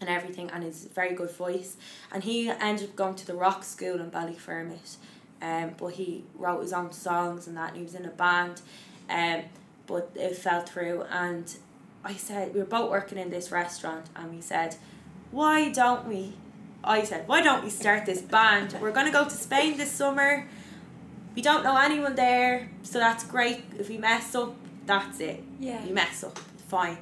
and 0.00 0.08
everything, 0.08 0.50
and 0.50 0.64
his 0.64 0.86
very 0.86 1.14
good 1.14 1.30
voice, 1.30 1.76
and 2.12 2.24
he 2.24 2.50
ended 2.50 2.90
up 2.90 2.96
going 2.96 3.14
to 3.14 3.26
the 3.26 3.34
rock 3.34 3.64
school 3.64 4.00
in 4.00 4.10
Ballyfermot, 4.10 4.96
um, 5.40 5.72
but 5.78 5.94
he 5.94 6.24
wrote 6.34 6.60
his 6.60 6.72
own 6.72 6.92
songs 6.92 7.46
and 7.46 7.56
that, 7.56 7.68
and 7.68 7.78
he 7.78 7.82
was 7.82 7.94
in 7.94 8.04
a 8.04 8.10
band, 8.10 8.60
um, 9.08 9.42
but 9.86 10.10
it 10.14 10.36
fell 10.36 10.62
through, 10.62 11.02
and 11.10 11.56
I 12.04 12.14
said 12.14 12.52
we 12.52 12.60
were 12.60 12.66
both 12.66 12.90
working 12.90 13.16
in 13.16 13.30
this 13.30 13.50
restaurant, 13.50 14.06
and 14.14 14.34
we 14.34 14.40
said, 14.40 14.76
why 15.30 15.70
don't 15.70 16.06
we 16.06 16.34
I 16.84 17.04
said, 17.04 17.28
why 17.28 17.42
don't 17.42 17.62
we 17.62 17.70
start 17.70 18.06
this 18.06 18.22
band? 18.22 18.76
We're 18.80 18.92
gonna 18.92 19.12
go 19.12 19.24
to 19.24 19.30
Spain 19.30 19.76
this 19.76 19.90
summer. 19.90 20.48
We 21.34 21.42
don't 21.42 21.62
know 21.62 21.76
anyone 21.76 22.14
there, 22.14 22.70
so 22.82 22.98
that's 22.98 23.24
great. 23.24 23.64
If 23.78 23.88
we 23.88 23.98
mess 23.98 24.34
up, 24.34 24.54
that's 24.84 25.20
it. 25.20 25.42
Yeah. 25.60 25.82
We 25.84 25.92
mess 25.92 26.24
up, 26.24 26.38
fine. 26.68 26.98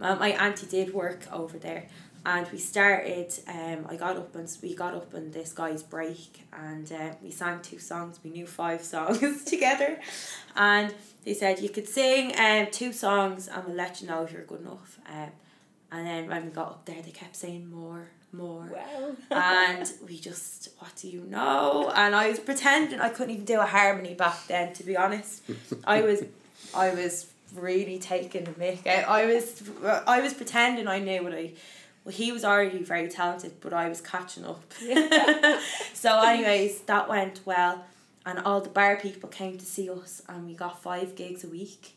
Uh, 0.00 0.16
my 0.16 0.28
auntie 0.30 0.66
did 0.66 0.94
work 0.94 1.26
over 1.32 1.58
there, 1.58 1.88
and 2.24 2.46
we 2.52 2.58
started. 2.58 3.32
Um, 3.48 3.86
I 3.88 3.96
got 3.96 4.16
up 4.16 4.34
and 4.36 4.48
we 4.62 4.74
got 4.74 4.94
up 4.94 5.14
on 5.14 5.32
this 5.32 5.52
guy's 5.52 5.82
break, 5.82 6.44
and 6.52 6.90
uh, 6.92 7.10
we 7.22 7.30
sang 7.30 7.60
two 7.60 7.78
songs. 7.78 8.20
We 8.22 8.30
knew 8.30 8.46
five 8.46 8.82
songs 8.94 9.44
together, 9.44 9.98
and 10.56 10.94
they 11.24 11.34
said 11.34 11.60
you 11.60 11.68
could 11.68 11.88
sing 11.88 12.32
um 12.38 12.68
two 12.70 12.92
songs, 12.92 13.48
and 13.48 13.64
we'll 13.66 13.76
let 13.76 14.00
you 14.00 14.06
know 14.06 14.22
if 14.22 14.32
you're 14.32 14.44
good 14.44 14.60
enough. 14.60 14.98
Um, 15.08 15.30
and 15.92 16.06
then 16.06 16.26
when 16.28 16.46
we 16.46 16.50
got 16.50 16.68
up 16.68 16.84
there, 16.86 17.02
they 17.02 17.10
kept 17.12 17.36
saying 17.36 17.70
more, 17.70 18.08
more. 18.36 18.70
Wow. 18.72 19.16
and 19.30 19.90
we 20.06 20.18
just 20.18 20.68
what 20.78 20.92
do 20.96 21.08
you 21.08 21.22
know? 21.22 21.92
And 21.94 22.14
i 22.14 22.28
was 22.28 22.38
pretending 22.38 23.00
i 23.00 23.08
couldn't 23.08 23.34
even 23.34 23.44
do 23.44 23.60
a 23.60 23.66
harmony 23.66 24.14
back 24.14 24.46
then 24.46 24.72
to 24.74 24.84
be 24.84 24.96
honest. 24.96 25.42
I 25.84 26.02
was 26.02 26.24
i 26.74 26.94
was 26.94 27.30
really 27.54 27.98
taking 27.98 28.44
the 28.44 28.52
mick. 28.52 28.86
Out 28.86 29.08
i 29.08 29.26
was 29.26 29.62
i 30.06 30.20
was 30.20 30.34
pretending 30.34 30.88
i 30.88 30.98
knew 30.98 31.22
what 31.22 31.34
i 31.34 31.52
well 32.04 32.14
he 32.14 32.32
was 32.32 32.44
already 32.44 32.82
very 32.82 33.08
talented 33.08 33.52
but 33.60 33.72
i 33.72 33.88
was 33.88 34.00
catching 34.00 34.44
up. 34.44 34.62
So 35.94 36.20
anyways 36.20 36.80
that 36.82 37.08
went 37.08 37.40
well 37.44 37.84
and 38.26 38.38
all 38.40 38.60
the 38.60 38.70
bar 38.70 38.96
people 38.96 39.28
came 39.28 39.58
to 39.58 39.64
see 39.64 39.88
us 39.90 40.22
and 40.28 40.46
we 40.46 40.54
got 40.54 40.82
five 40.82 41.14
gigs 41.14 41.44
a 41.44 41.48
week 41.48 41.94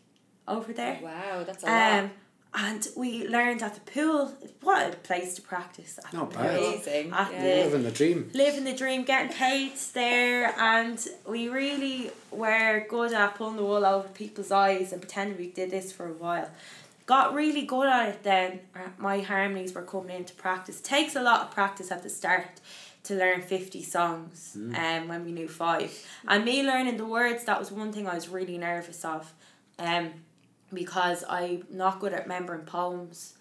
over 0.47 0.73
there. 0.73 0.99
Wow, 1.01 1.43
that's 1.45 1.63
a 1.63 1.67
um, 1.67 2.03
lot. 2.03 2.11
And 2.59 2.87
we 2.97 3.27
learned 3.27 3.61
at 3.61 3.75
the 3.75 3.91
pool 3.91 4.33
what 4.61 4.93
a 4.93 4.97
place 4.97 5.35
to 5.35 5.41
practice 5.41 5.99
at 6.03 6.11
Not 6.11 6.31
the 6.31 6.37
bad. 6.39 6.57
pool 6.59 6.67
Amazing. 6.73 7.11
at 7.13 7.31
yeah. 7.31 7.41
the 7.41 7.63
Living 7.65 7.83
the 7.83 7.91
dream. 7.91 8.31
living 8.33 8.63
the 8.63 8.73
dream, 8.73 9.03
getting 9.03 9.31
paid 9.31 9.73
there, 9.93 10.53
and 10.59 10.97
we 11.27 11.47
really 11.49 12.11
were 12.31 12.85
good 12.89 13.13
at 13.13 13.35
pulling 13.35 13.57
the 13.57 13.63
wool 13.63 13.85
over 13.85 14.07
people's 14.09 14.51
eyes 14.51 14.91
and 14.91 15.01
pretending 15.01 15.37
we 15.37 15.47
did 15.51 15.69
this 15.71 15.91
for 15.91 16.07
a 16.09 16.13
while. 16.13 16.49
Got 17.05 17.33
really 17.33 17.61
good 17.61 17.87
at 17.87 18.09
it 18.09 18.23
then. 18.23 18.59
Uh, 18.75 18.79
My 18.97 19.19
harmonies 19.21 19.73
were 19.73 19.83
coming 19.83 20.15
into 20.17 20.33
practice. 20.33 20.81
Takes 20.81 21.15
a 21.15 21.21
lot 21.21 21.41
of 21.43 21.51
practice 21.51 21.89
at 21.91 22.03
the 22.03 22.09
start 22.09 22.59
to 23.03 23.15
learn 23.15 23.41
50 23.41 23.81
songs 23.83 24.57
um, 24.57 25.07
when 25.07 25.23
we 25.23 25.31
knew 25.31 25.47
five. 25.47 25.89
And 26.27 26.43
me 26.43 26.63
learning 26.63 26.97
the 26.97 27.05
words, 27.05 27.45
that 27.45 27.57
was 27.59 27.71
one 27.71 27.93
thing 27.93 28.05
I 28.07 28.15
was 28.15 28.27
really 28.27 28.57
nervous 28.57 29.05
of 29.05 29.33
um, 29.79 30.09
because 30.74 31.24
I'm 31.30 31.65
not 31.70 31.99
good 31.99 32.13
at 32.13 32.24
remembering 32.24 32.65
poems. 32.65 33.34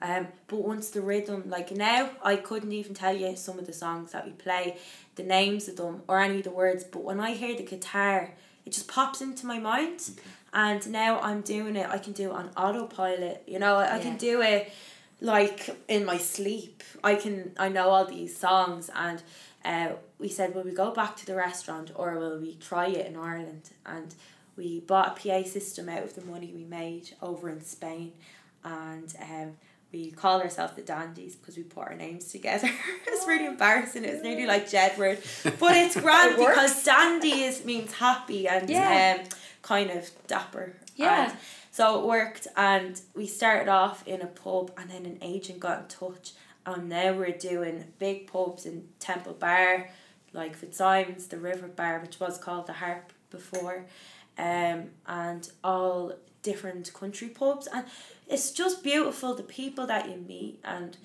Um, 0.00 0.26
but 0.48 0.62
once 0.62 0.90
the 0.90 1.00
rhythm, 1.00 1.44
like 1.46 1.70
now, 1.70 2.10
I 2.24 2.34
couldn't 2.36 2.72
even 2.72 2.92
tell 2.92 3.16
you 3.16 3.36
some 3.36 3.58
of 3.58 3.66
the 3.66 3.72
songs 3.72 4.10
that 4.12 4.26
we 4.26 4.32
play, 4.32 4.76
the 5.14 5.22
names 5.22 5.68
of 5.68 5.76
them, 5.76 6.02
or 6.08 6.18
any 6.18 6.38
of 6.38 6.44
the 6.44 6.50
words. 6.50 6.82
But 6.82 7.04
when 7.04 7.20
I 7.20 7.34
hear 7.34 7.56
the 7.56 7.62
guitar, 7.62 8.34
it 8.66 8.72
just 8.72 8.88
pops 8.88 9.20
into 9.20 9.46
my 9.46 9.60
mind. 9.60 10.10
And 10.52 10.90
now 10.90 11.20
I'm 11.20 11.40
doing 11.40 11.76
it, 11.76 11.88
I 11.88 11.98
can 11.98 12.12
do 12.12 12.30
it 12.30 12.34
on 12.34 12.50
autopilot. 12.56 13.44
You 13.46 13.60
know, 13.60 13.76
I, 13.76 13.96
I 13.96 13.98
can 14.00 14.16
do 14.16 14.42
it 14.42 14.72
like 15.20 15.70
in 15.88 16.04
my 16.04 16.18
sleep. 16.18 16.82
I 17.04 17.14
can, 17.14 17.52
I 17.56 17.68
know 17.68 17.88
all 17.88 18.04
these 18.04 18.36
songs. 18.36 18.90
And 18.94 19.22
uh, 19.64 19.90
we 20.18 20.28
said, 20.28 20.54
will 20.54 20.64
we 20.64 20.72
go 20.72 20.90
back 20.90 21.16
to 21.16 21.26
the 21.26 21.36
restaurant 21.36 21.92
or 21.94 22.18
will 22.18 22.38
we 22.38 22.56
try 22.56 22.88
it 22.88 23.06
in 23.06 23.16
Ireland? 23.16 23.70
And 23.86 24.14
we 24.56 24.80
bought 24.80 25.18
a 25.18 25.28
PA 25.28 25.48
system 25.48 25.88
out 25.88 26.02
of 26.02 26.14
the 26.14 26.24
money 26.24 26.52
we 26.54 26.64
made 26.64 27.14
over 27.22 27.48
in 27.48 27.62
Spain. 27.64 28.12
And 28.64 29.12
um, 29.20 29.56
we 29.92 30.10
call 30.10 30.40
ourselves 30.40 30.74
the 30.74 30.82
Dandies 30.82 31.34
because 31.36 31.56
we 31.56 31.62
put 31.64 31.88
our 31.88 31.94
names 31.94 32.26
together. 32.28 32.70
it's 33.06 33.26
really 33.26 33.46
embarrassing. 33.46 34.04
It's 34.04 34.22
nearly 34.22 34.46
like 34.46 34.68
Jedward, 34.70 35.18
but 35.58 35.76
it's 35.76 36.00
grand 36.00 36.32
It 36.32 36.38
because 36.38 36.84
dandy 36.84 37.42
is 37.42 37.64
means 37.64 37.92
happy 37.92 38.46
and 38.48 38.68
Yeah. 38.70 39.18
um, 39.20 39.28
kind 39.62 39.90
of 39.90 40.10
dapper. 40.26 40.76
Yeah. 40.96 41.30
And 41.30 41.38
so 41.70 42.00
it 42.00 42.06
worked, 42.06 42.46
and 42.56 43.00
we 43.14 43.26
started 43.26 43.68
off 43.68 44.06
in 44.06 44.20
a 44.20 44.26
pub, 44.26 44.70
and 44.76 44.90
then 44.90 45.06
an 45.06 45.18
agent 45.22 45.58
got 45.60 45.78
in 45.80 45.86
touch, 45.88 46.32
and 46.66 46.88
now 46.88 47.14
we're 47.14 47.30
doing 47.32 47.84
big 47.98 48.26
pubs 48.30 48.66
in 48.66 48.88
Temple 49.00 49.32
Bar, 49.32 49.88
like 50.34 50.54
Fitzsimons, 50.54 51.28
the 51.28 51.38
River 51.38 51.68
Bar, 51.68 52.00
which 52.00 52.20
was 52.20 52.36
called 52.38 52.66
the 52.66 52.74
Harp 52.74 53.12
before, 53.30 53.86
um, 54.38 54.90
and 55.06 55.50
all 55.62 56.12
different 56.42 56.92
country 56.92 57.28
pubs, 57.28 57.66
and 57.72 57.84
it's 58.28 58.50
just 58.50 58.82
beautiful 58.82 59.34
the 59.34 59.42
people 59.42 59.86
that 59.86 60.08
you 60.08 60.16
meet 60.16 60.58
and 60.64 60.96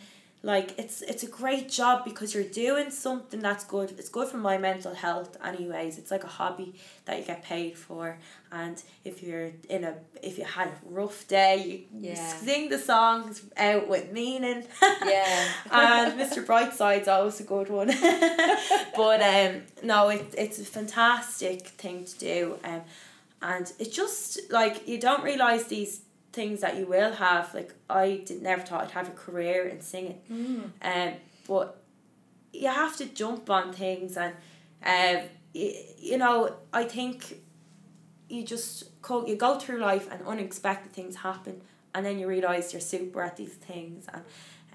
like 0.43 0.77
it's 0.77 1.01
it's 1.01 1.23
a 1.23 1.27
great 1.27 1.67
job 1.67 2.05
because 2.05 2.33
you're 2.33 2.43
doing 2.43 2.91
something 2.91 3.39
that's 3.39 3.63
good 3.65 3.89
it's 3.97 4.07
good 4.07 4.27
for 4.29 4.37
my 4.37 4.55
mental 4.55 4.93
health 4.93 5.35
anyways 5.43 5.97
it's 5.97 6.11
like 6.11 6.23
a 6.23 6.27
hobby 6.27 6.75
that 7.05 7.17
you 7.19 7.25
get 7.25 7.43
paid 7.43 7.75
for 7.75 8.17
and 8.51 8.83
if 9.03 9.23
you're 9.23 9.49
in 9.67 9.83
a 9.83 9.95
if 10.21 10.37
you 10.37 10.45
had 10.45 10.67
a 10.67 10.73
rough 10.85 11.27
day 11.27 11.87
you 11.91 12.11
Yeah. 12.11 12.27
sing 12.37 12.69
the 12.69 12.77
songs 12.77 13.41
out 13.57 13.89
with 13.89 14.11
meaning 14.11 14.63
Yeah. 15.03 15.47
and 15.71 16.19
Mr. 16.19 16.45
Brightside's 16.45 17.07
always 17.07 17.39
a 17.39 17.43
good 17.43 17.69
one. 17.69 17.87
but 18.95 19.21
um, 19.21 19.61
no, 19.83 20.09
it, 20.09 20.33
it's 20.37 20.59
a 20.59 20.65
fantastic 20.65 21.67
thing 21.69 22.05
to 22.05 22.17
do. 22.19 22.57
Um, 22.63 22.81
and 23.41 23.71
it's 23.79 23.95
just 23.95 24.51
like 24.51 24.87
you 24.87 24.99
don't 24.99 25.23
realize 25.23 25.65
these 25.65 26.01
things 26.33 26.61
that 26.61 26.77
you 26.77 26.85
will 26.85 27.13
have. 27.13 27.53
Like 27.53 27.73
I 27.89 28.21
did 28.25 28.41
never 28.41 28.61
thought 28.61 28.83
I'd 28.83 28.91
have 28.91 29.07
a 29.07 29.11
career 29.11 29.67
in 29.67 29.81
singing. 29.81 30.21
Um, 30.81 31.13
but 31.47 31.81
you 32.53 32.67
have 32.67 32.97
to 32.97 33.05
jump 33.05 33.49
on 33.49 33.73
things 33.73 34.17
and 34.17 34.33
um, 34.85 35.29
you, 35.53 35.73
you 35.97 36.17
know 36.17 36.55
I 36.73 36.83
think 36.83 37.39
you 38.29 38.43
just 38.43 39.01
go 39.01 39.25
you 39.25 39.35
go 39.35 39.59
through 39.59 39.79
life 39.79 40.07
and 40.11 40.25
unexpected 40.27 40.91
things 40.93 41.17
happen 41.17 41.61
and 41.93 42.05
then 42.05 42.19
you 42.19 42.27
realize 42.27 42.73
you're 42.73 42.81
super 42.81 43.21
at 43.21 43.37
these 43.37 43.53
things 43.53 44.05
and 44.13 44.23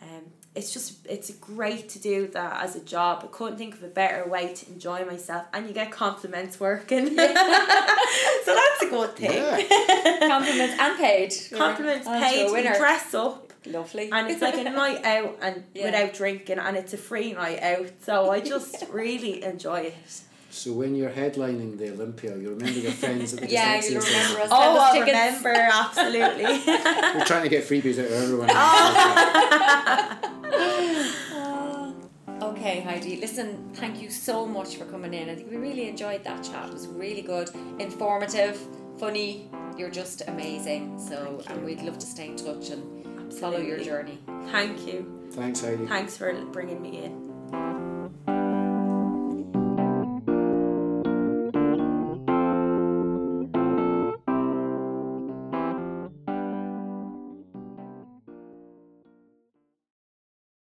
um, 0.02 0.24
it's 0.54 0.72
just 0.72 1.06
it's 1.06 1.30
great 1.30 1.88
to 1.90 1.98
do 1.98 2.26
that 2.28 2.62
as 2.62 2.76
a 2.76 2.80
job. 2.80 3.22
I 3.24 3.28
couldn't 3.28 3.56
think 3.56 3.74
of 3.74 3.82
a 3.82 3.88
better 3.88 4.28
way 4.28 4.52
to 4.52 4.68
enjoy 4.68 5.04
myself 5.04 5.46
and 5.54 5.66
you 5.66 5.72
get 5.72 5.90
compliments 5.90 6.60
working. 6.60 7.06
so 7.16 7.16
that's 7.16 8.82
a 8.82 8.90
good 8.90 9.16
thing. 9.16 9.32
Yeah. 9.32 10.18
Compliments 10.28 10.74
and 10.78 10.98
paid. 10.98 11.32
Compliments 11.54 12.06
On 12.06 12.14
to 12.14 12.20
paid, 12.26 12.46
a 12.46 12.62
you 12.72 12.78
dress 12.78 13.14
up 13.14 13.52
Lovely. 13.64 14.10
and 14.12 14.28
it's 14.30 14.42
like 14.42 14.54
a 14.54 14.64
night 14.70 15.04
out 15.04 15.38
and 15.40 15.64
Yeah. 15.74 15.86
without 15.86 16.12
drinking 16.14 16.58
and 16.58 16.76
it's 16.76 16.92
a 16.92 16.98
free 16.98 17.32
night 17.32 17.62
out. 17.62 17.86
So 18.02 18.30
I 18.30 18.40
just 18.40 18.84
really 18.90 19.42
enjoy 19.42 19.80
it. 19.80 20.20
So 20.52 20.72
when 20.74 20.94
you're 20.94 21.10
headlining 21.10 21.78
the 21.78 21.90
Olympia, 21.92 22.36
you 22.36 22.50
remember 22.50 22.78
your 22.78 22.92
friends 22.92 23.32
at 23.32 23.40
the 23.40 23.48
yeah, 23.50 23.76
you 23.76 23.98
remember 23.98 24.40
us. 24.40 24.48
Oh, 24.50 24.60
send 24.60 24.78
us 24.78 24.82
I 24.82 24.98
tickets. 24.98 25.44
remember 25.44 25.54
absolutely. 25.72 26.44
We're 27.18 27.24
trying 27.24 27.42
to 27.44 27.48
get 27.48 27.64
freebies 27.64 27.98
out 27.98 28.04
of 28.06 28.12
everyone. 28.12 28.50
Oh. 28.52 30.18
Okay, 32.42 32.80
Heidi. 32.80 33.16
Listen, 33.16 33.70
thank 33.74 34.00
you 34.02 34.10
so 34.10 34.46
much 34.46 34.76
for 34.76 34.84
coming 34.84 35.14
in. 35.14 35.28
I 35.30 35.34
think 35.34 35.50
we 35.50 35.56
really 35.56 35.88
enjoyed 35.88 36.22
that 36.24 36.44
chat. 36.44 36.68
It 36.68 36.72
was 36.72 36.86
really 36.86 37.22
good, 37.22 37.50
informative, 37.78 38.60
funny. 38.98 39.48
You're 39.76 39.90
just 39.90 40.22
amazing. 40.28 40.98
So, 40.98 41.42
and 41.48 41.64
we'd 41.64 41.82
love 41.82 41.98
to 41.98 42.06
stay 42.06 42.26
in 42.26 42.36
touch 42.36 42.70
and 42.70 43.32
follow 43.34 43.58
your 43.58 43.78
journey. 43.78 44.18
Thank 44.50 44.86
you. 44.86 45.28
Thanks, 45.32 45.60
Heidi. 45.60 45.86
Thanks 45.86 46.16
for 46.16 46.32
bringing 46.52 46.80
me 46.82 47.04
in. 47.04 47.91